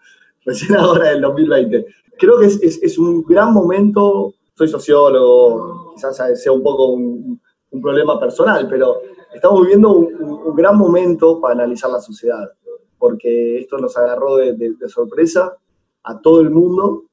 Recién 0.44 0.76
ahora, 0.76 1.12
el 1.12 1.20
2020. 1.20 1.86
Creo 2.20 2.38
que 2.38 2.46
es, 2.46 2.61
es, 2.83 2.98
un 2.98 3.22
gran 3.24 3.52
momento. 3.52 4.35
Soy 4.54 4.68
sociólogo, 4.68 5.94
quizás 5.94 6.20
sea 6.35 6.52
un 6.52 6.62
poco 6.62 6.88
un, 6.90 7.40
problema 7.80 8.20
personal, 8.20 8.68
pero 8.68 9.00
estamos 9.33 9.62
viviendo 9.62 9.90
un, 9.92 10.54
gran 10.54 10.76
momento 10.76 11.40
para 11.40 11.54
analizar 11.54 11.90
la 11.90 12.00
sociedad 12.00 12.50
porque 12.98 13.61
esto 13.61 13.78
nos 13.78 13.96
agarró 13.96 14.37
de, 14.37 14.76
sorpresa 14.87 15.56
a 16.02 16.20
todo 16.20 16.42
el 16.42 16.50
mundo. 16.50 17.04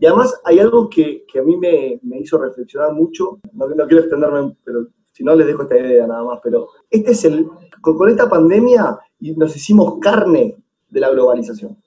Y 0.00 0.06
además 0.06 0.34
hay 0.44 0.58
algo 0.58 0.90
que, 0.90 1.24
a 1.38 1.42
mí 1.42 1.56
me, 1.56 2.00
hizo 2.18 2.36
reflexionar 2.36 2.92
mucho, 2.92 3.38
no, 3.52 3.66
quiero 3.86 4.00
extenderme, 4.00 4.56
pero 4.64 4.88
si 5.12 5.22
no 5.22 5.36
les 5.36 5.46
dejo 5.46 5.62
esta 5.62 5.78
idea 5.78 6.06
nada 6.08 6.24
más, 6.24 6.40
pero 6.42 6.68
este 6.90 7.12
es 7.12 7.24
el, 7.24 7.48
con, 7.80 8.10
esta 8.10 8.28
pandemia 8.28 8.98
nos 9.20 9.54
hicimos 9.54 9.98
carne 10.00 10.56
de 10.88 11.00
la 11.00 11.10
globalización. 11.10 11.78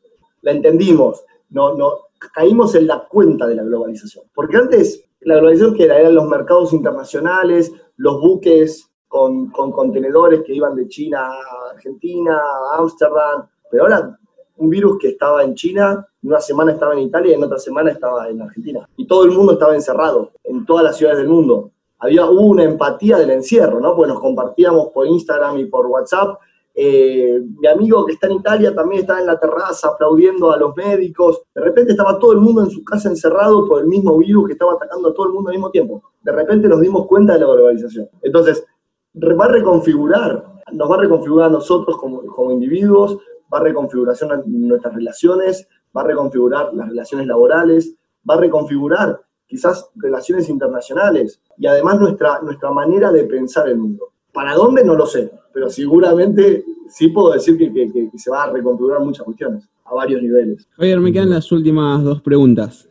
La 0.41 0.51
entendimos, 0.51 1.25
no, 1.49 1.75
no, 1.75 2.08
caímos 2.33 2.75
en 2.75 2.87
la 2.87 3.07
cuenta 3.07 3.47
de 3.47 3.55
la 3.55 3.63
globalización. 3.63 4.25
Porque 4.33 4.57
antes 4.57 5.03
la 5.21 5.35
globalización 5.35 5.75
que 5.75 5.83
era, 5.85 5.99
eran 5.99 6.15
los 6.15 6.27
mercados 6.27 6.73
internacionales, 6.73 7.73
los 7.97 8.21
buques 8.21 8.89
con, 9.07 9.49
contenedores 9.49 10.41
que 10.45 10.53
iban 10.53 10.75
de 10.75 10.87
China 10.87 11.27
a 11.27 11.71
Argentina, 11.73 12.37
a 12.37 12.77
Ámsterdam, 12.77 13.47
pero 13.69 13.83
ahora 13.83 14.19
un 14.57 14.69
virus 14.69 14.97
que 14.99 15.09
estaba 15.09 15.43
en 15.43 15.55
China, 15.55 16.05
una 16.23 16.39
semana 16.39 16.73
estaba 16.73 16.93
en 16.93 16.99
Italia 16.99 17.31
y 17.31 17.35
en 17.35 17.43
otra 17.43 17.57
semana 17.57 17.91
estaba 17.91 18.27
en 18.27 18.41
Argentina. 18.41 18.87
Y 18.97 19.07
todo 19.07 19.23
el 19.23 19.31
mundo 19.31 19.53
estaba 19.53 19.73
encerrado, 19.73 20.31
en 20.43 20.65
todas 20.65 20.83
las 20.83 20.97
ciudades 20.97 21.19
del 21.19 21.29
mundo. 21.29 21.71
Había, 21.97 22.25
hubo 22.25 22.41
una 22.41 22.63
empatía 22.63 23.17
del 23.17 23.31
encierro, 23.31 23.79
¿no? 23.79 23.95
Pues 23.95 24.09
nos 24.09 24.19
compartíamos 24.19 24.89
por 24.89 25.07
Instagram 25.07 25.59
y 25.59 25.65
por 25.65 25.87
WhatsApp. 25.87 26.39
Eh, 26.81 27.41
mi 27.57 27.67
amigo 27.67 28.05
que 28.05 28.13
está 28.13 28.27
en 28.27 28.35
Italia 28.35 28.73
también 28.73 29.01
estaba 29.01 29.19
en 29.19 29.25
la 29.25 29.37
terraza 29.37 29.89
aplaudiendo 29.89 30.49
a 30.49 30.57
los 30.57 30.73
médicos. 30.77 31.41
De 31.53 31.59
repente 31.59 31.91
estaba 31.91 32.17
todo 32.17 32.31
el 32.31 32.39
mundo 32.39 32.63
en 32.63 32.69
su 32.69 32.85
casa 32.85 33.09
encerrado 33.09 33.67
por 33.67 33.81
el 33.81 33.87
mismo 33.87 34.17
virus 34.17 34.47
que 34.47 34.53
estaba 34.53 34.75
atacando 34.75 35.09
a 35.09 35.13
todo 35.13 35.27
el 35.27 35.33
mundo 35.33 35.49
al 35.49 35.57
mismo 35.57 35.71
tiempo. 35.71 36.01
De 36.21 36.31
repente 36.31 36.69
nos 36.69 36.79
dimos 36.79 37.05
cuenta 37.05 37.33
de 37.33 37.39
la 37.39 37.47
globalización. 37.47 38.07
Entonces, 38.21 38.65
va 39.13 39.43
a 39.43 39.49
reconfigurar, 39.49 40.61
nos 40.71 40.89
va 40.89 40.95
a 40.95 40.99
reconfigurar 40.99 41.49
a 41.49 41.51
nosotros 41.51 41.97
como, 41.97 42.25
como 42.27 42.51
individuos, 42.51 43.17
va 43.53 43.57
a 43.57 43.63
reconfigurar 43.63 44.15
nuestras 44.45 44.95
relaciones, 44.95 45.67
va 45.93 46.03
a 46.03 46.05
reconfigurar 46.05 46.73
las 46.73 46.87
relaciones 46.87 47.27
laborales, 47.27 47.93
va 48.29 48.35
a 48.35 48.37
reconfigurar 48.37 49.19
quizás 49.45 49.89
relaciones 49.95 50.47
internacionales 50.47 51.41
y 51.57 51.67
además 51.67 51.99
nuestra, 51.99 52.39
nuestra 52.41 52.71
manera 52.71 53.11
de 53.11 53.25
pensar 53.25 53.67
el 53.67 53.79
mundo. 53.79 54.13
¿Para 54.33 54.53
dónde? 54.53 54.83
No 54.83 54.95
lo 54.95 55.05
sé, 55.05 55.31
pero 55.53 55.69
seguramente 55.69 56.63
sí 56.87 57.09
puedo 57.09 57.33
decir 57.33 57.57
que, 57.57 57.71
que 57.71 58.17
se 58.17 58.31
va 58.31 58.43
a 58.43 58.51
reconfigurar 58.51 59.01
muchas 59.01 59.23
cuestiones 59.25 59.67
a 59.85 59.93
varios 59.93 60.21
niveles. 60.21 60.67
Javier, 60.71 60.99
me 60.99 61.11
quedan 61.11 61.29
las 61.29 61.51
últimas 61.51 62.03
dos 62.03 62.21
preguntas. 62.21 62.89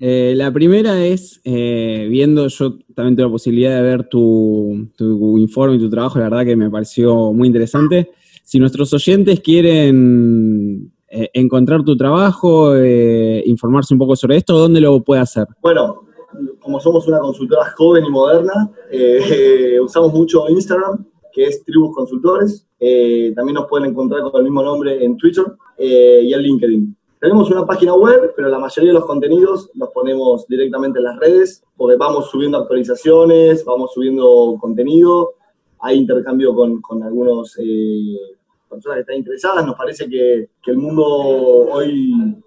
Eh, 0.00 0.34
la 0.36 0.52
primera 0.52 1.04
es, 1.04 1.40
eh, 1.44 2.06
viendo, 2.10 2.48
yo 2.48 2.78
también 2.94 3.16
tuve 3.16 3.26
la 3.26 3.32
posibilidad 3.32 3.76
de 3.76 3.82
ver 3.82 4.08
tu, 4.08 4.88
informe 5.38 5.76
y 5.76 5.78
tu 5.78 5.90
trabajo, 5.90 6.18
la 6.18 6.28
verdad 6.28 6.44
que 6.44 6.56
me 6.56 6.70
pareció 6.70 7.32
muy 7.32 7.48
interesante. 7.48 8.10
Si 8.42 8.58
nuestros 8.58 8.92
oyentes 8.92 9.40
quieren 9.40 10.92
eh, 11.08 11.30
encontrar 11.34 11.84
tu 11.84 11.96
trabajo, 11.96 12.74
informarse 13.44 13.94
un 13.94 13.98
poco 13.98 14.16
sobre 14.16 14.38
esto, 14.38 14.58
¿dónde 14.58 14.80
lo 14.80 15.02
puede 15.02 15.20
hacer? 15.20 15.46
Bueno, 15.60 16.06
como 16.62 16.80
somos 16.80 17.06
una 17.08 17.18
consultora 17.18 17.72
joven 17.76 18.04
y 18.04 18.10
moderna, 18.10 18.70
eh, 18.90 19.78
usamos 19.82 20.12
mucho 20.12 20.48
Instagram, 20.48 21.04
que 21.32 21.44
es 21.44 21.64
Tribus 21.64 21.94
Consultores. 21.94 22.66
Eh, 22.78 23.32
también 23.34 23.54
nos 23.54 23.66
pueden 23.66 23.90
encontrar 23.90 24.22
con 24.22 24.36
el 24.36 24.44
mismo 24.44 24.62
nombre 24.62 25.04
en 25.04 25.16
Twitter 25.16 25.44
y 25.78 26.32
en 26.32 26.40
LinkedIn. 26.40 26.96
Tenemos 27.18 27.50
una 27.50 27.64
página 27.64 27.94
web, 27.94 28.32
pero 28.36 28.48
la 28.48 28.58
mayoría 28.58 28.90
de 28.90 28.94
los 28.94 29.06
contenidos 29.06 29.70
los 29.74 29.90
ponemos 29.90 30.46
directamente 30.48 30.98
en 30.98 31.04
las 31.04 31.18
redes, 31.18 31.64
porque 31.76 31.96
vamos 31.96 32.30
subiendo 32.30 32.58
actualizaciones, 32.58 33.64
vamos 33.64 33.92
subiendo 33.92 34.56
contenido, 34.60 35.34
hay 35.80 35.98
intercambio 35.98 36.54
con, 36.54 36.80
con 36.80 37.02
algunos 37.02 37.56
personas 38.72 38.96
que 38.96 39.00
están 39.00 39.16
interesadas. 39.16 39.66
Nos 39.66 39.76
parece 39.76 40.08
que, 40.08 40.48
el 40.66 40.76
mundo 40.78 41.04
hoy 41.06 42.42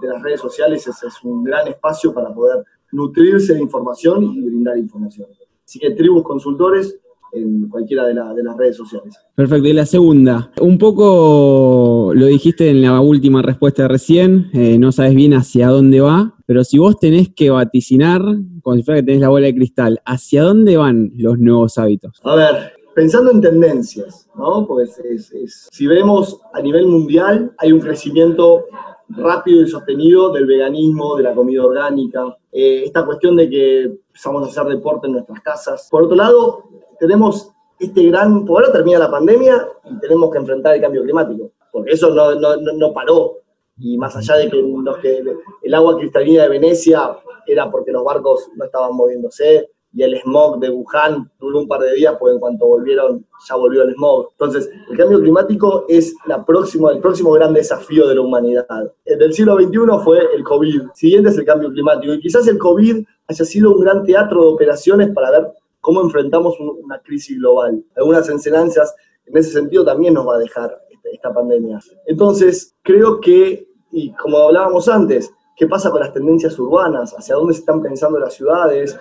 de 0.00 0.08
las 0.08 0.22
redes 0.22 0.40
sociales 0.40 0.86
es, 0.86 1.02
es, 1.02 1.22
un 1.22 1.44
gran 1.44 1.66
espacio 1.68 2.12
para 2.12 2.32
poder 2.32 2.64
nutrirse 2.94 3.54
de 3.54 3.60
información 3.60 4.24
y 4.24 4.40
brindar 4.40 4.78
información. 4.78 5.28
Así 5.64 5.78
que 5.78 5.90
Tribus 5.90 6.22
Consultores 6.22 6.98
en 7.34 7.68
cualquiera 7.68 8.06
de, 8.06 8.14
la, 8.14 8.32
de, 8.32 8.44
las 8.44 8.56
redes 8.56 8.76
sociales. 8.76 9.14
Perfecto. 9.34 9.66
Y 9.66 9.72
la 9.72 9.86
segunda, 9.86 10.52
un 10.60 10.78
poco 10.78 12.12
lo 12.14 12.26
dijiste 12.26 12.70
en 12.70 12.82
la 12.82 13.00
última 13.00 13.42
respuesta 13.42 13.88
recién, 13.88 14.50
eh, 14.52 14.78
no 14.78 14.92
sabes 14.92 15.14
bien 15.14 15.34
hacia 15.34 15.68
dónde 15.68 16.00
va, 16.00 16.36
pero 16.46 16.62
si 16.62 16.78
vos 16.78 16.96
tenés 16.98 17.34
que 17.34 17.50
vaticinar, 17.50 18.22
como 18.62 18.76
si 18.76 18.82
fuera 18.82 19.00
que 19.00 19.06
tenés 19.06 19.20
la 19.20 19.30
bola 19.30 19.46
de 19.46 19.54
cristal, 19.54 20.00
¿hacia 20.04 20.44
dónde 20.44 20.76
van 20.76 21.10
los 21.16 21.38
nuevos 21.38 21.76
hábitos? 21.76 22.20
A 22.22 22.36
ver, 22.36 22.54
pensando 22.94 23.32
en 23.32 23.40
tendencias, 23.40 24.28
¿no? 24.36 24.66
Pues 24.66 24.98
es, 25.00 25.32
es, 25.32 25.68
si 25.72 25.86
vemos 25.86 26.40
a 26.52 26.60
nivel 26.60 26.86
mundial, 26.86 27.52
hay 27.58 27.72
un 27.72 27.80
crecimiento 27.80 28.66
rápido 29.08 29.62
y 29.62 29.68
sostenido 29.68 30.32
del 30.32 30.46
veganismo, 30.46 31.16
de 31.16 31.24
la 31.24 31.34
comida 31.34 31.64
orgánica, 31.64 32.36
eh, 32.56 32.84
esta 32.84 33.04
cuestión 33.04 33.34
de 33.34 33.50
que 33.50 33.82
empezamos 33.82 34.44
a 34.44 34.46
hacer 34.46 34.72
deporte 34.72 35.08
en 35.08 35.14
nuestras 35.14 35.40
casas. 35.40 35.88
Por 35.90 36.04
otro 36.04 36.14
lado, 36.14 36.62
tenemos 37.00 37.50
este 37.80 38.04
gran, 38.06 38.44
por 38.44 38.62
ahora 38.62 38.72
termina 38.72 39.00
la 39.00 39.10
pandemia 39.10 39.66
y 39.90 39.98
tenemos 39.98 40.30
que 40.30 40.38
enfrentar 40.38 40.76
el 40.76 40.80
cambio 40.80 41.02
climático, 41.02 41.50
porque 41.72 41.90
eso 41.90 42.14
no, 42.14 42.36
no, 42.36 42.56
no 42.56 42.92
paró. 42.92 43.38
Y 43.76 43.98
más 43.98 44.14
allá 44.14 44.36
de 44.36 44.50
que, 44.50 45.24
el 45.62 45.74
agua 45.74 45.98
cristalina 45.98 46.44
de 46.44 46.48
Venecia 46.48 47.16
era 47.44 47.68
porque 47.68 47.90
los 47.90 48.04
barcos 48.04 48.48
no 48.54 48.66
estaban 48.66 48.94
moviéndose, 48.94 49.72
y 49.94 50.02
el 50.02 50.20
smog 50.20 50.58
de 50.58 50.70
Wuhan 50.70 51.30
duró 51.38 51.60
un 51.60 51.68
par 51.68 51.80
de 51.80 51.94
días, 51.94 52.16
porque 52.18 52.34
en 52.34 52.40
cuanto 52.40 52.66
volvieron, 52.66 53.24
ya 53.48 53.54
volvió 53.54 53.82
el 53.82 53.94
smog. 53.94 54.30
Entonces, 54.32 54.68
el 54.90 54.96
cambio 54.96 55.20
climático 55.20 55.84
es 55.88 56.14
la 56.26 56.44
próxima, 56.44 56.90
el 56.90 57.00
próximo 57.00 57.30
gran 57.32 57.54
desafío 57.54 58.08
de 58.08 58.16
la 58.16 58.20
humanidad. 58.20 58.92
El 59.04 59.18
del 59.18 59.32
siglo 59.32 59.56
XXI 59.56 59.78
fue 60.02 60.18
el 60.34 60.42
COVID, 60.42 60.82
siguiente 60.94 61.30
es 61.30 61.38
el 61.38 61.44
cambio 61.44 61.70
climático, 61.70 62.12
y 62.14 62.20
quizás 62.20 62.46
el 62.48 62.58
COVID 62.58 63.04
haya 63.28 63.44
sido 63.44 63.72
un 63.72 63.80
gran 63.80 64.04
teatro 64.04 64.42
de 64.42 64.48
operaciones 64.48 65.10
para 65.14 65.30
ver 65.30 65.52
cómo 65.80 66.00
enfrentamos 66.00 66.56
una 66.58 66.98
crisis 66.98 67.38
global. 67.38 67.84
Algunas 67.96 68.28
enseñanzas 68.28 68.94
en 69.26 69.36
ese 69.36 69.52
sentido 69.52 69.84
también 69.84 70.14
nos 70.14 70.26
va 70.26 70.36
a 70.36 70.38
dejar 70.38 70.80
esta 71.12 71.32
pandemia. 71.32 71.78
Entonces, 72.06 72.74
creo 72.82 73.20
que, 73.20 73.68
y 73.92 74.12
como 74.14 74.38
hablábamos 74.38 74.88
antes, 74.88 75.32
¿qué 75.56 75.66
pasa 75.66 75.90
con 75.90 76.00
las 76.00 76.12
tendencias 76.12 76.58
urbanas? 76.58 77.14
¿Hacia 77.16 77.36
dónde 77.36 77.54
se 77.54 77.60
están 77.60 77.82
pensando 77.82 78.18
las 78.18 78.34
ciudades? 78.34 78.98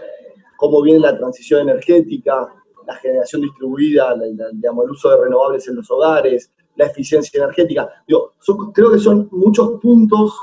Cómo 0.63 0.81
viene 0.81 1.01
la 1.01 1.17
transición 1.17 1.67
energética, 1.67 2.47
la 2.87 2.95
generación 2.95 3.41
distribuida, 3.41 4.15
digamos, 4.53 4.85
el 4.85 4.91
uso 4.91 5.09
de 5.09 5.17
renovables 5.17 5.67
en 5.67 5.75
los 5.75 5.91
hogares, 5.91 6.53
la 6.77 6.85
eficiencia 6.85 7.37
energética. 7.43 7.89
Digo, 8.07 8.35
creo 8.73 8.89
que 8.89 8.99
son 8.99 9.27
muchos 9.33 9.81
puntos, 9.81 10.33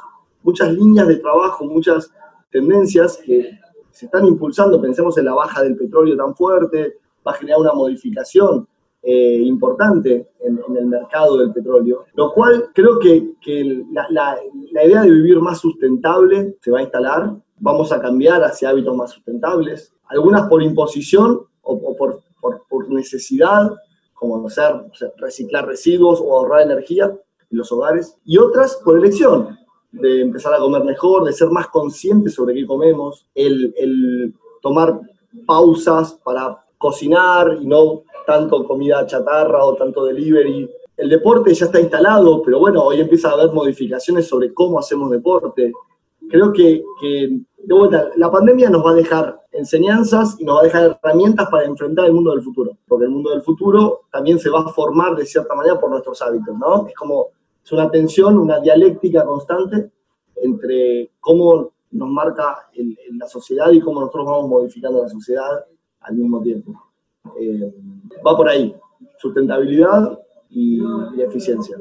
muchas 0.43 0.75
líneas 0.75 1.09
de 1.09 1.17
trabajo, 1.17 1.65
muchas 1.65 2.13
tendencias 2.51 3.17
que 3.25 3.51
se 3.91 4.05
están 4.05 4.27
impulsando. 4.27 4.79
Pensemos 4.79 5.17
en 5.17 5.25
la 5.25 5.33
baja 5.33 5.63
del 5.63 5.75
petróleo 5.75 6.15
tan 6.19 6.37
fuerte, 6.37 6.99
va 7.27 7.33
a 7.33 7.37
generar 7.37 7.61
una 7.61 7.73
modificación 7.73 8.69
eh, 9.03 9.43
importante 9.47 10.33
en, 10.41 10.61
en, 10.69 10.77
el 10.77 10.85
mercado 10.85 11.39
del 11.39 11.51
petróleo, 11.55 12.05
lo 12.13 12.31
cual 12.35 12.69
creo 12.75 12.99
que, 12.99 13.33
que 13.41 13.87
la, 13.91 14.07
la, 14.11 14.37
la 14.73 14.85
idea 14.85 15.01
de 15.01 15.11
vivir 15.11 15.41
más 15.41 15.61
sustentable 15.61 16.59
se 16.61 16.71
va 16.71 16.81
a 16.81 16.83
instalar, 16.83 17.35
vamos 17.61 17.93
a 17.93 18.01
cambiar 18.01 18.43
hacia 18.43 18.71
hábitos 18.71 18.97
más 18.97 19.11
sustentables, 19.13 19.93
algunas 20.09 20.49
por 20.49 20.63
imposición 20.63 21.43
o, 21.63 21.73
o 21.73 21.97
por, 21.97 22.21
por, 22.41 22.63
por, 22.69 22.89
necesidad, 22.91 23.71
como 24.15 24.45
hacer, 24.47 24.75
o 24.75 24.95
sea, 24.95 25.11
reciclar 25.19 25.67
residuos 25.67 26.21
o 26.21 26.37
ahorrar 26.37 26.63
energía 26.63 27.05
en 27.05 27.59
los 27.59 27.71
hogares, 27.71 28.17
y 28.25 28.39
otras 28.39 28.81
por 28.85 28.99
elección, 28.99 29.57
de 29.93 30.23
empezar 30.23 30.55
a 30.55 30.59
comer 30.59 30.85
mejor, 30.85 31.25
de 31.25 31.33
ser 31.33 31.49
más 31.51 31.69
conscientes 31.69 32.35
sobre 32.35 32.55
qué 32.55 32.67
comemos, 32.67 33.27
el, 33.35 33.75
el 33.77 34.35
tomar 34.63 35.01
pausas 35.47 36.13
para 36.25 36.65
cocinar 36.79 37.59
y 37.61 37.67
no 37.67 38.03
tanto 38.27 38.65
comida 38.65 39.07
chatarra 39.07 39.65
o 39.65 39.75
tanto 39.75 40.05
delivery. 40.05 40.71
El 40.97 41.09
deporte 41.09 41.53
ya 41.55 41.67
está 41.67 41.81
instalado, 41.81 42.43
pero 42.43 42.59
bueno, 42.59 42.85
hoy 42.85 43.01
empieza 43.01 43.31
a 43.31 43.33
haber 43.33 43.53
modificaciones 43.53 44.29
sobre 44.29 44.53
cómo 44.55 44.79
hacemos 44.79 45.11
deporte. 45.11 45.73
Creo 46.29 46.53
que, 46.53 46.83
que 47.01 47.41
de 47.65 47.75
vuelta, 47.75 48.11
la 48.17 48.31
pandemia 48.31 48.71
nos 48.71 48.85
va 48.85 48.93
a 48.93 48.95
dejar 48.95 49.41
enseñanzas 49.53 50.37
y 50.39 50.45
nos 50.45 50.57
va 50.57 50.61
a 50.61 50.65
dejar 50.65 50.99
herramientas 51.03 51.49
para 51.51 51.67
enfrentar 51.67 52.07
el 52.07 52.13
mundo 52.13 52.31
del 52.33 52.43
futuro, 52.43 52.77
porque 52.87 53.05
el 53.05 53.11
mundo 53.11 53.31
del 53.31 53.43
futuro 53.43 54.03
también 54.11 54.39
se 54.39 54.51
va 54.51 54.61
a 54.61 54.69
formar 54.69 55.17
de 55.17 55.27
cierta 55.27 55.55
manera 55.55 55.79
por 55.79 55.91
nuestros 55.91 56.21
hábitos, 56.23 56.57
¿no? 56.59 56.87
Es 56.87 56.95
como, 56.95 57.29
es 57.63 57.73
una 57.73 57.91
tensión, 57.91 58.39
una 58.39 58.61
dialéctica 58.61 59.25
constante 59.25 59.91
entre 60.37 61.11
cómo 61.21 61.73
nos 61.93 62.09
marca 62.09 62.69
el, 62.75 62.97
la 63.19 63.27
sociedad 63.27 63.71
y 63.73 63.81
cómo 63.81 64.01
nosotros 64.01 64.27
vamos 64.27 64.49
modificando 64.49 65.03
la 65.03 65.09
sociedad 65.09 65.65
al 66.01 66.15
mismo 66.15 66.41
tiempo. 66.41 66.73
Eh, 67.39 67.75
va 68.27 68.37
por 68.37 68.49
ahí, 68.49 68.75
sustentabilidad 69.19 70.19
y, 70.49 70.81
y, 70.81 71.23
eficiencia. 71.23 71.77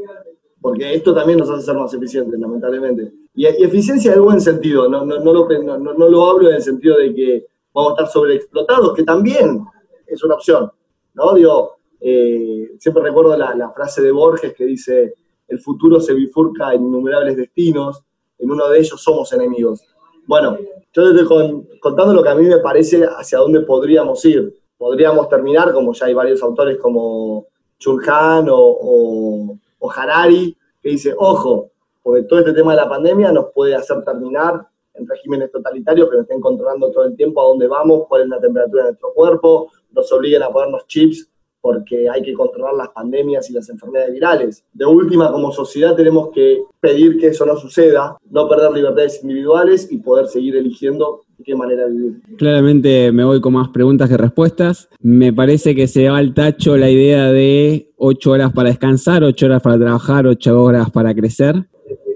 Porque 0.62 0.94
esto 0.94 1.14
también 1.14 1.40
nos 1.40 1.50
hace 1.50 1.64
ser 1.64 1.76
más 1.76 1.94
eficientes, 1.94 2.38
lamentablemente. 2.40 3.14
Y, 3.34 3.46
y 3.46 3.64
eficiencia 3.64 4.14
en 4.14 4.24
buen 4.24 4.42
sentido, 4.42 4.90
no, 4.90 5.06
no, 5.06 5.20
no, 5.20 5.34
lo, 5.34 5.48
no, 5.48 5.78
no 5.78 6.10
lo 6.10 6.30
hablo 6.30 6.50
en 6.50 6.56
el 6.56 6.62
sentido 6.62 6.98
de 6.98 7.14
que 7.14 7.46
vamos 7.74 7.92
a 7.92 7.94
estar 7.96 8.12
sobreexplotados, 8.12 8.94
que 8.94 9.04
también 9.04 9.64
es 10.08 10.24
una 10.24 10.36
opción. 10.36 10.72
¿no? 11.14 11.34
Digo, 11.34 11.78
eh, 12.00 12.72
siempre 12.80 13.04
recuerdo 13.04 13.38
la, 13.38 13.56
la, 13.56 13.72
frase 13.72 14.02
de 14.02 14.12
Borges 14.12 14.54
que 14.54 14.66
dice, 14.66 15.14
el 15.48 15.60
futuro 15.60 16.00
se 16.00 16.14
bifurca 16.14 16.74
en 16.74 16.86
innumerables 16.86 17.38
destinos, 17.38 18.04
en 18.38 18.52
uno 18.52 18.70
de 18.70 18.80
ellos 18.80 19.02
somos 19.02 19.32
enemigos. 19.34 19.82
Bueno, 20.26 20.58
yo 20.94 21.14
te 21.14 21.22
estoy 21.22 21.68
contando 21.80 22.14
lo 22.14 22.24
que 22.24 22.30
a 22.30 22.36
mí 22.36 22.46
me 22.46 22.60
parece 22.60 23.04
hacia 23.04 23.40
dónde 23.40 23.62
podríamos 23.62 24.24
ir. 24.26 24.56
Podríamos 24.78 25.28
terminar, 25.28 25.74
como 25.74 25.94
ya 25.94 26.06
hay 26.06 26.14
varios 26.14 26.42
autores 26.42 26.78
como 26.78 27.48
Chulhan 27.78 28.48
o, 28.50 28.58
o, 28.58 29.58
o 29.80 29.92
Harari, 29.92 30.56
que 30.82 30.90
dice, 30.90 31.14
ojo, 31.18 31.72
porque 32.10 32.24
todo 32.24 32.39
este 32.39 32.53
tema 32.53 32.72
de 32.72 32.78
la 32.78 32.89
pandemia 32.89 33.32
nos 33.32 33.51
puede 33.53 33.76
hacer 33.76 34.03
terminar 34.03 34.66
en 34.95 35.07
regímenes 35.07 35.51
totalitarios 35.51 36.10
que 36.10 36.16
nos 36.16 36.24
estén 36.24 36.41
controlando 36.41 36.91
todo 36.91 37.05
el 37.05 37.16
tiempo 37.16 37.39
a 37.39 37.49
dónde 37.49 37.68
vamos, 37.68 38.07
cuál 38.10 38.24
es 38.24 38.30
la 38.30 38.39
temperatura 38.39 38.86
de 38.86 38.89
nuestro 38.89 39.14
cuerpo, 39.14 39.72
nos 39.91 40.12
obliguen 40.12 40.41
a 40.41 40.49
ponernos 40.49 40.88
chips 40.88 41.30
porque 41.62 42.10
hay 42.10 42.24
que 42.24 42.34
controlar 42.34 42.74
las 42.74 42.89
pandemias 42.89 43.47
y 43.51 43.53
las 43.53 43.70
enfermedades 43.70 44.14
virales. 44.14 44.66
De 44.74 44.88
última, 44.88 45.32
como 45.32 45.51
sociedad 45.51 45.95
tenemos 45.95 46.30
que 46.34 46.64
pedir 46.80 47.20
que 47.20 47.28
eso 47.28 47.45
no 47.45 47.57
suceda, 47.57 48.18
no 48.32 48.49
perder 48.49 48.72
libertades 48.72 49.22
individuales 49.22 49.91
y 49.91 49.97
poder 49.97 50.26
seguir 50.26 50.55
eligiendo 50.55 51.22
de 51.38 51.43
qué 51.43 51.55
manera 51.55 51.86
vivir. 51.86 52.22
Claramente 52.39 53.12
me 53.12 53.24
voy 53.24 53.39
con 53.39 53.53
más 53.53 53.70
preguntas 53.70 54.10
que 54.10 54.18
respuestas. 54.18 54.89
Me 54.99 55.32
parece 55.32 55.76
que 55.76 55.88
se 55.88 56.10
va 56.10 56.18
al 56.18 56.34
tacho 56.34 56.76
la 56.76 56.89
idea 56.89 57.32
de 57.32 57.91
ocho 57.97 58.32
horas 58.32 58.51
para 58.51 58.70
descansar, 58.70 59.24
ocho 59.24 59.45
horas 59.45 59.62
para 59.62 59.78
trabajar, 59.78 60.26
ocho 60.26 60.60
horas 60.64 60.89
para 60.89 61.14
crecer. 61.14 61.68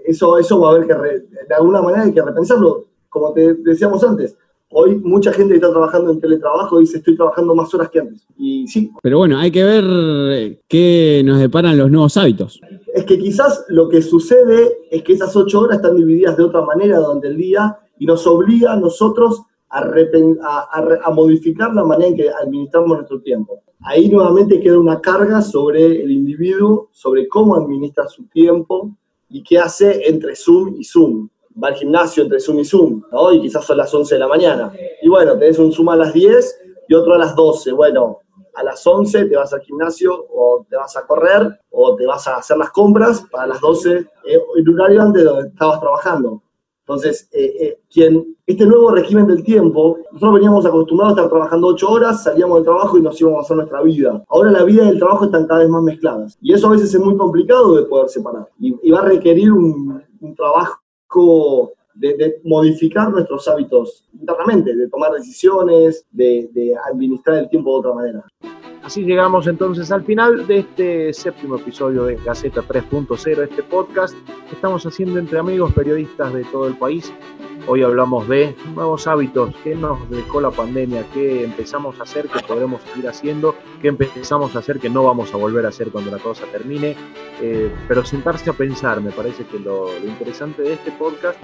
Eso, 0.05 0.37
eso 0.37 0.59
va 0.59 0.69
a 0.69 0.75
haber 0.75 0.87
que, 0.87 0.93
re, 0.93 1.19
de 1.47 1.55
alguna 1.55 1.81
manera 1.81 2.03
hay 2.03 2.13
que 2.13 2.21
repensarlo. 2.21 2.85
Como 3.09 3.31
te 3.33 3.53
decíamos 3.55 4.03
antes, 4.03 4.37
Hoy 4.75 4.95
mucha 4.95 5.31
gente 5.31 5.53
está 5.53 5.69
trabajando 5.69 6.11
en 6.11 6.19
teletrabajo 6.19 6.79
dice 6.79 6.97
estoy 6.97 7.15
trabajando 7.15 7.53
más 7.53 7.71
horas 7.75 7.89
que 7.91 7.99
antes. 7.99 8.25
Y 8.35 8.67
sí. 8.67 8.91
Pero 9.03 9.19
bueno, 9.19 9.37
hay 9.37 9.51
que 9.51 9.63
ver 9.63 10.59
qué 10.67 11.21
nos 11.23 11.39
deparan 11.39 11.77
los 11.77 11.91
nuevos 11.91 12.17
hábitos. 12.17 12.59
Es 12.91 13.05
que 13.05 13.19
quizás 13.19 13.65
lo 13.69 13.87
que 13.87 14.01
sucede 14.01 14.79
es 14.89 15.03
que 15.03 15.13
esas 15.13 15.35
ocho 15.35 15.59
horas 15.59 15.77
están 15.77 15.95
divididas 15.95 16.35
de 16.37 16.43
otra 16.43 16.61
manera 16.61 16.97
durante 16.97 17.27
el 17.27 17.37
día 17.37 17.77
y 17.99 18.07
nos 18.07 18.25
obliga 18.25 18.73
a 18.73 18.75
nosotros 18.75 19.43
a, 19.69 19.81
a, 19.81 20.69
a, 20.71 20.99
a 21.03 21.11
modificar 21.11 21.71
la 21.75 21.83
manera 21.83 22.09
en 22.09 22.15
que 22.15 22.29
administramos 22.31 22.97
nuestro 22.97 23.21
tiempo. 23.21 23.61
Ahí 23.81 24.09
nuevamente 24.09 24.59
queda 24.59 24.79
una 24.79 24.99
carga 25.01 25.43
sobre 25.43 26.01
el 26.01 26.09
individuo, 26.09 26.89
sobre 26.91 27.27
cómo 27.27 27.55
administra 27.55 28.07
su 28.07 28.23
tiempo 28.23 28.97
y 29.33 29.43
qué 29.43 29.57
hace 29.57 30.07
entre 30.07 30.35
Zoom 30.35 30.75
y 30.77 30.83
Zoom 30.83 31.27
va 31.61 31.69
al 31.69 31.75
gimnasio 31.75 32.23
entre 32.23 32.39
Zoom 32.39 32.59
y 32.59 32.65
Zoom, 32.65 33.03
¿no? 33.11 33.33
Y 33.33 33.41
quizás 33.41 33.65
son 33.65 33.77
las 33.77 33.93
11 33.93 34.15
de 34.15 34.19
la 34.19 34.27
mañana. 34.27 34.71
Y 35.01 35.09
bueno, 35.09 35.37
tenés 35.37 35.57
un 35.57 35.71
Zoom 35.71 35.89
a 35.89 35.95
las 35.95 36.13
10 36.13 36.59
y 36.87 36.93
otro 36.93 37.15
a 37.15 37.17
las 37.17 37.35
12. 37.35 37.71
Bueno, 37.71 38.19
a 38.53 38.63
las 38.63 38.85
11 38.85 39.25
te 39.25 39.35
vas 39.35 39.51
al 39.51 39.61
gimnasio 39.61 40.13
o 40.29 40.65
te 40.69 40.75
vas 40.75 40.95
a 40.95 41.05
correr 41.07 41.59
o 41.71 41.95
te 41.95 42.05
vas 42.05 42.27
a 42.27 42.37
hacer 42.37 42.57
las 42.57 42.69
compras 42.69 43.25
para 43.31 43.47
las 43.47 43.59
12 43.59 43.91
eh, 43.91 44.07
en 44.55 44.69
un 44.69 44.79
horario 44.79 45.01
antes 45.01 45.23
donde 45.23 45.49
estabas 45.49 45.79
trabajando. 45.79 46.43
Entonces, 46.85 47.29
eh, 47.31 47.53
eh, 47.61 47.79
quien, 47.89 48.35
este 48.45 48.65
nuevo 48.65 48.91
régimen 48.91 49.25
del 49.25 49.41
tiempo, 49.43 49.97
nosotros 50.11 50.33
veníamos 50.33 50.65
acostumbrados 50.65 51.17
a 51.17 51.21
estar 51.21 51.29
trabajando 51.29 51.67
ocho 51.67 51.89
horas, 51.89 52.23
salíamos 52.23 52.57
del 52.57 52.65
trabajo 52.65 52.97
y 52.97 53.01
nos 53.01 53.19
íbamos 53.21 53.39
a 53.39 53.41
hacer 53.43 53.55
nuestra 53.55 53.81
vida. 53.81 54.21
Ahora 54.27 54.51
la 54.51 54.63
vida 54.63 54.83
y 54.83 54.89
el 54.89 54.99
trabajo 54.99 55.25
están 55.25 55.47
cada 55.47 55.61
vez 55.61 55.69
más 55.69 55.81
mezcladas. 55.81 56.37
Y 56.41 56.53
eso 56.53 56.67
a 56.67 56.71
veces 56.71 56.93
es 56.93 56.99
muy 56.99 57.15
complicado 57.15 57.75
de 57.75 57.83
poder 57.83 58.09
separar. 58.09 58.49
Y, 58.59 58.91
va 58.91 58.99
a 58.99 59.05
requerir 59.05 59.53
un, 59.53 60.03
trabajo 60.35 61.73
de, 61.93 62.41
modificar 62.43 63.09
nuestros 63.11 63.47
hábitos 63.47 64.05
internamente, 64.13 64.75
de 64.75 64.89
tomar 64.89 65.13
decisiones, 65.13 66.05
de, 66.11 66.49
de 66.53 66.75
administrar 66.91 67.37
el 67.37 67.49
tiempo 67.49 67.71
de 67.71 67.79
otra 67.79 67.93
manera. 67.93 68.25
Así 68.83 69.03
llegamos 69.03 69.47
entonces 69.47 69.91
al 69.93 70.03
final 70.03 70.45
de 70.45 70.59
este 70.59 71.13
séptimo 71.13 71.55
episodio 71.55 72.03
de 72.03 72.17
Gaceta 72.17 72.61
3.0, 72.61 73.43
este 73.43 73.63
podcast 73.63 74.13
que 74.49 74.55
estamos 74.55 74.85
haciendo 74.85 75.19
entre 75.19 75.39
amigos 75.39 75.71
periodistas 75.73 76.33
de 76.33 76.43
todo 76.43 76.67
el 76.67 76.75
país. 76.75 77.13
Hoy 77.65 77.81
hablamos 77.81 78.27
de 78.27 78.53
nuevos 78.75 79.07
hábitos, 79.07 79.55
qué 79.63 79.73
nos 79.73 80.09
dejó 80.09 80.41
la 80.41 80.51
pandemia, 80.51 81.05
qué 81.13 81.45
empezamos 81.45 81.97
a 82.01 82.03
hacer, 82.03 82.27
qué 82.27 82.41
podremos 82.45 82.81
seguir 82.81 83.07
haciendo, 83.07 83.55
qué 83.81 83.87
empezamos 83.87 84.53
a 84.53 84.59
hacer 84.59 84.79
que 84.79 84.89
no 84.89 85.05
vamos 85.05 85.33
a 85.33 85.37
volver 85.37 85.65
a 85.65 85.69
hacer 85.69 85.89
cuando 85.89 86.11
la 86.11 86.19
cosa 86.19 86.43
termine. 86.51 86.97
Eh, 87.41 87.71
pero 87.87 88.03
sentarse 88.03 88.49
a 88.49 88.53
pensar, 88.53 88.99
me 88.99 89.11
parece 89.11 89.45
que 89.45 89.59
lo 89.59 89.87
interesante 90.05 90.61
de 90.61 90.73
este 90.73 90.91
podcast, 90.91 91.39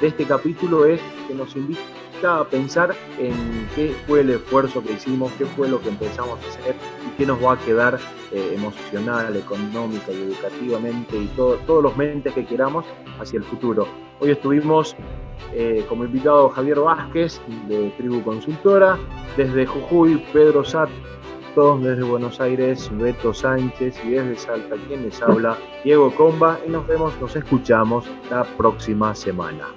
de 0.00 0.06
este 0.06 0.24
capítulo, 0.24 0.86
es 0.86 0.98
que 1.28 1.34
nos 1.34 1.54
invita 1.56 1.82
a 2.22 2.44
pensar 2.44 2.94
en 3.18 3.34
qué 3.74 3.94
fue 4.06 4.20
el 4.20 4.30
esfuerzo 4.30 4.82
que 4.82 4.92
hicimos, 4.92 5.32
qué 5.32 5.46
fue 5.46 5.68
lo 5.68 5.80
que 5.80 5.88
empezamos 5.88 6.38
a 6.44 6.48
hacer 6.48 6.69
y 6.70 7.16
qué 7.16 7.26
nos 7.26 7.42
va 7.42 7.54
a 7.54 7.58
quedar 7.58 7.98
eh, 8.32 8.52
emocional, 8.54 9.36
económica 9.36 10.12
y 10.12 10.22
educativamente 10.22 11.16
y 11.16 11.26
todo, 11.36 11.56
todos 11.66 11.82
los 11.82 11.96
mentes 11.96 12.32
que 12.32 12.44
queramos 12.44 12.84
hacia 13.18 13.38
el 13.38 13.44
futuro. 13.44 13.86
Hoy 14.20 14.30
estuvimos 14.30 14.96
eh, 15.52 15.84
como 15.88 16.04
invitado 16.04 16.48
Javier 16.50 16.80
Vázquez 16.80 17.40
de 17.68 17.90
Tribu 17.96 18.22
Consultora, 18.22 18.98
desde 19.36 19.66
Jujuy, 19.66 20.22
Pedro 20.32 20.64
Sat 20.64 20.90
todos 21.54 21.82
desde 21.82 22.02
Buenos 22.02 22.40
Aires, 22.40 22.90
Beto 22.92 23.34
Sánchez 23.34 24.00
y 24.04 24.10
desde 24.10 24.36
Salta, 24.36 24.76
quien 24.86 25.02
les 25.02 25.20
habla, 25.22 25.56
Diego 25.84 26.14
Comba, 26.14 26.60
y 26.66 26.70
nos 26.70 26.86
vemos, 26.86 27.12
nos 27.20 27.34
escuchamos 27.36 28.04
la 28.30 28.44
próxima 28.44 29.14
semana. 29.14 29.68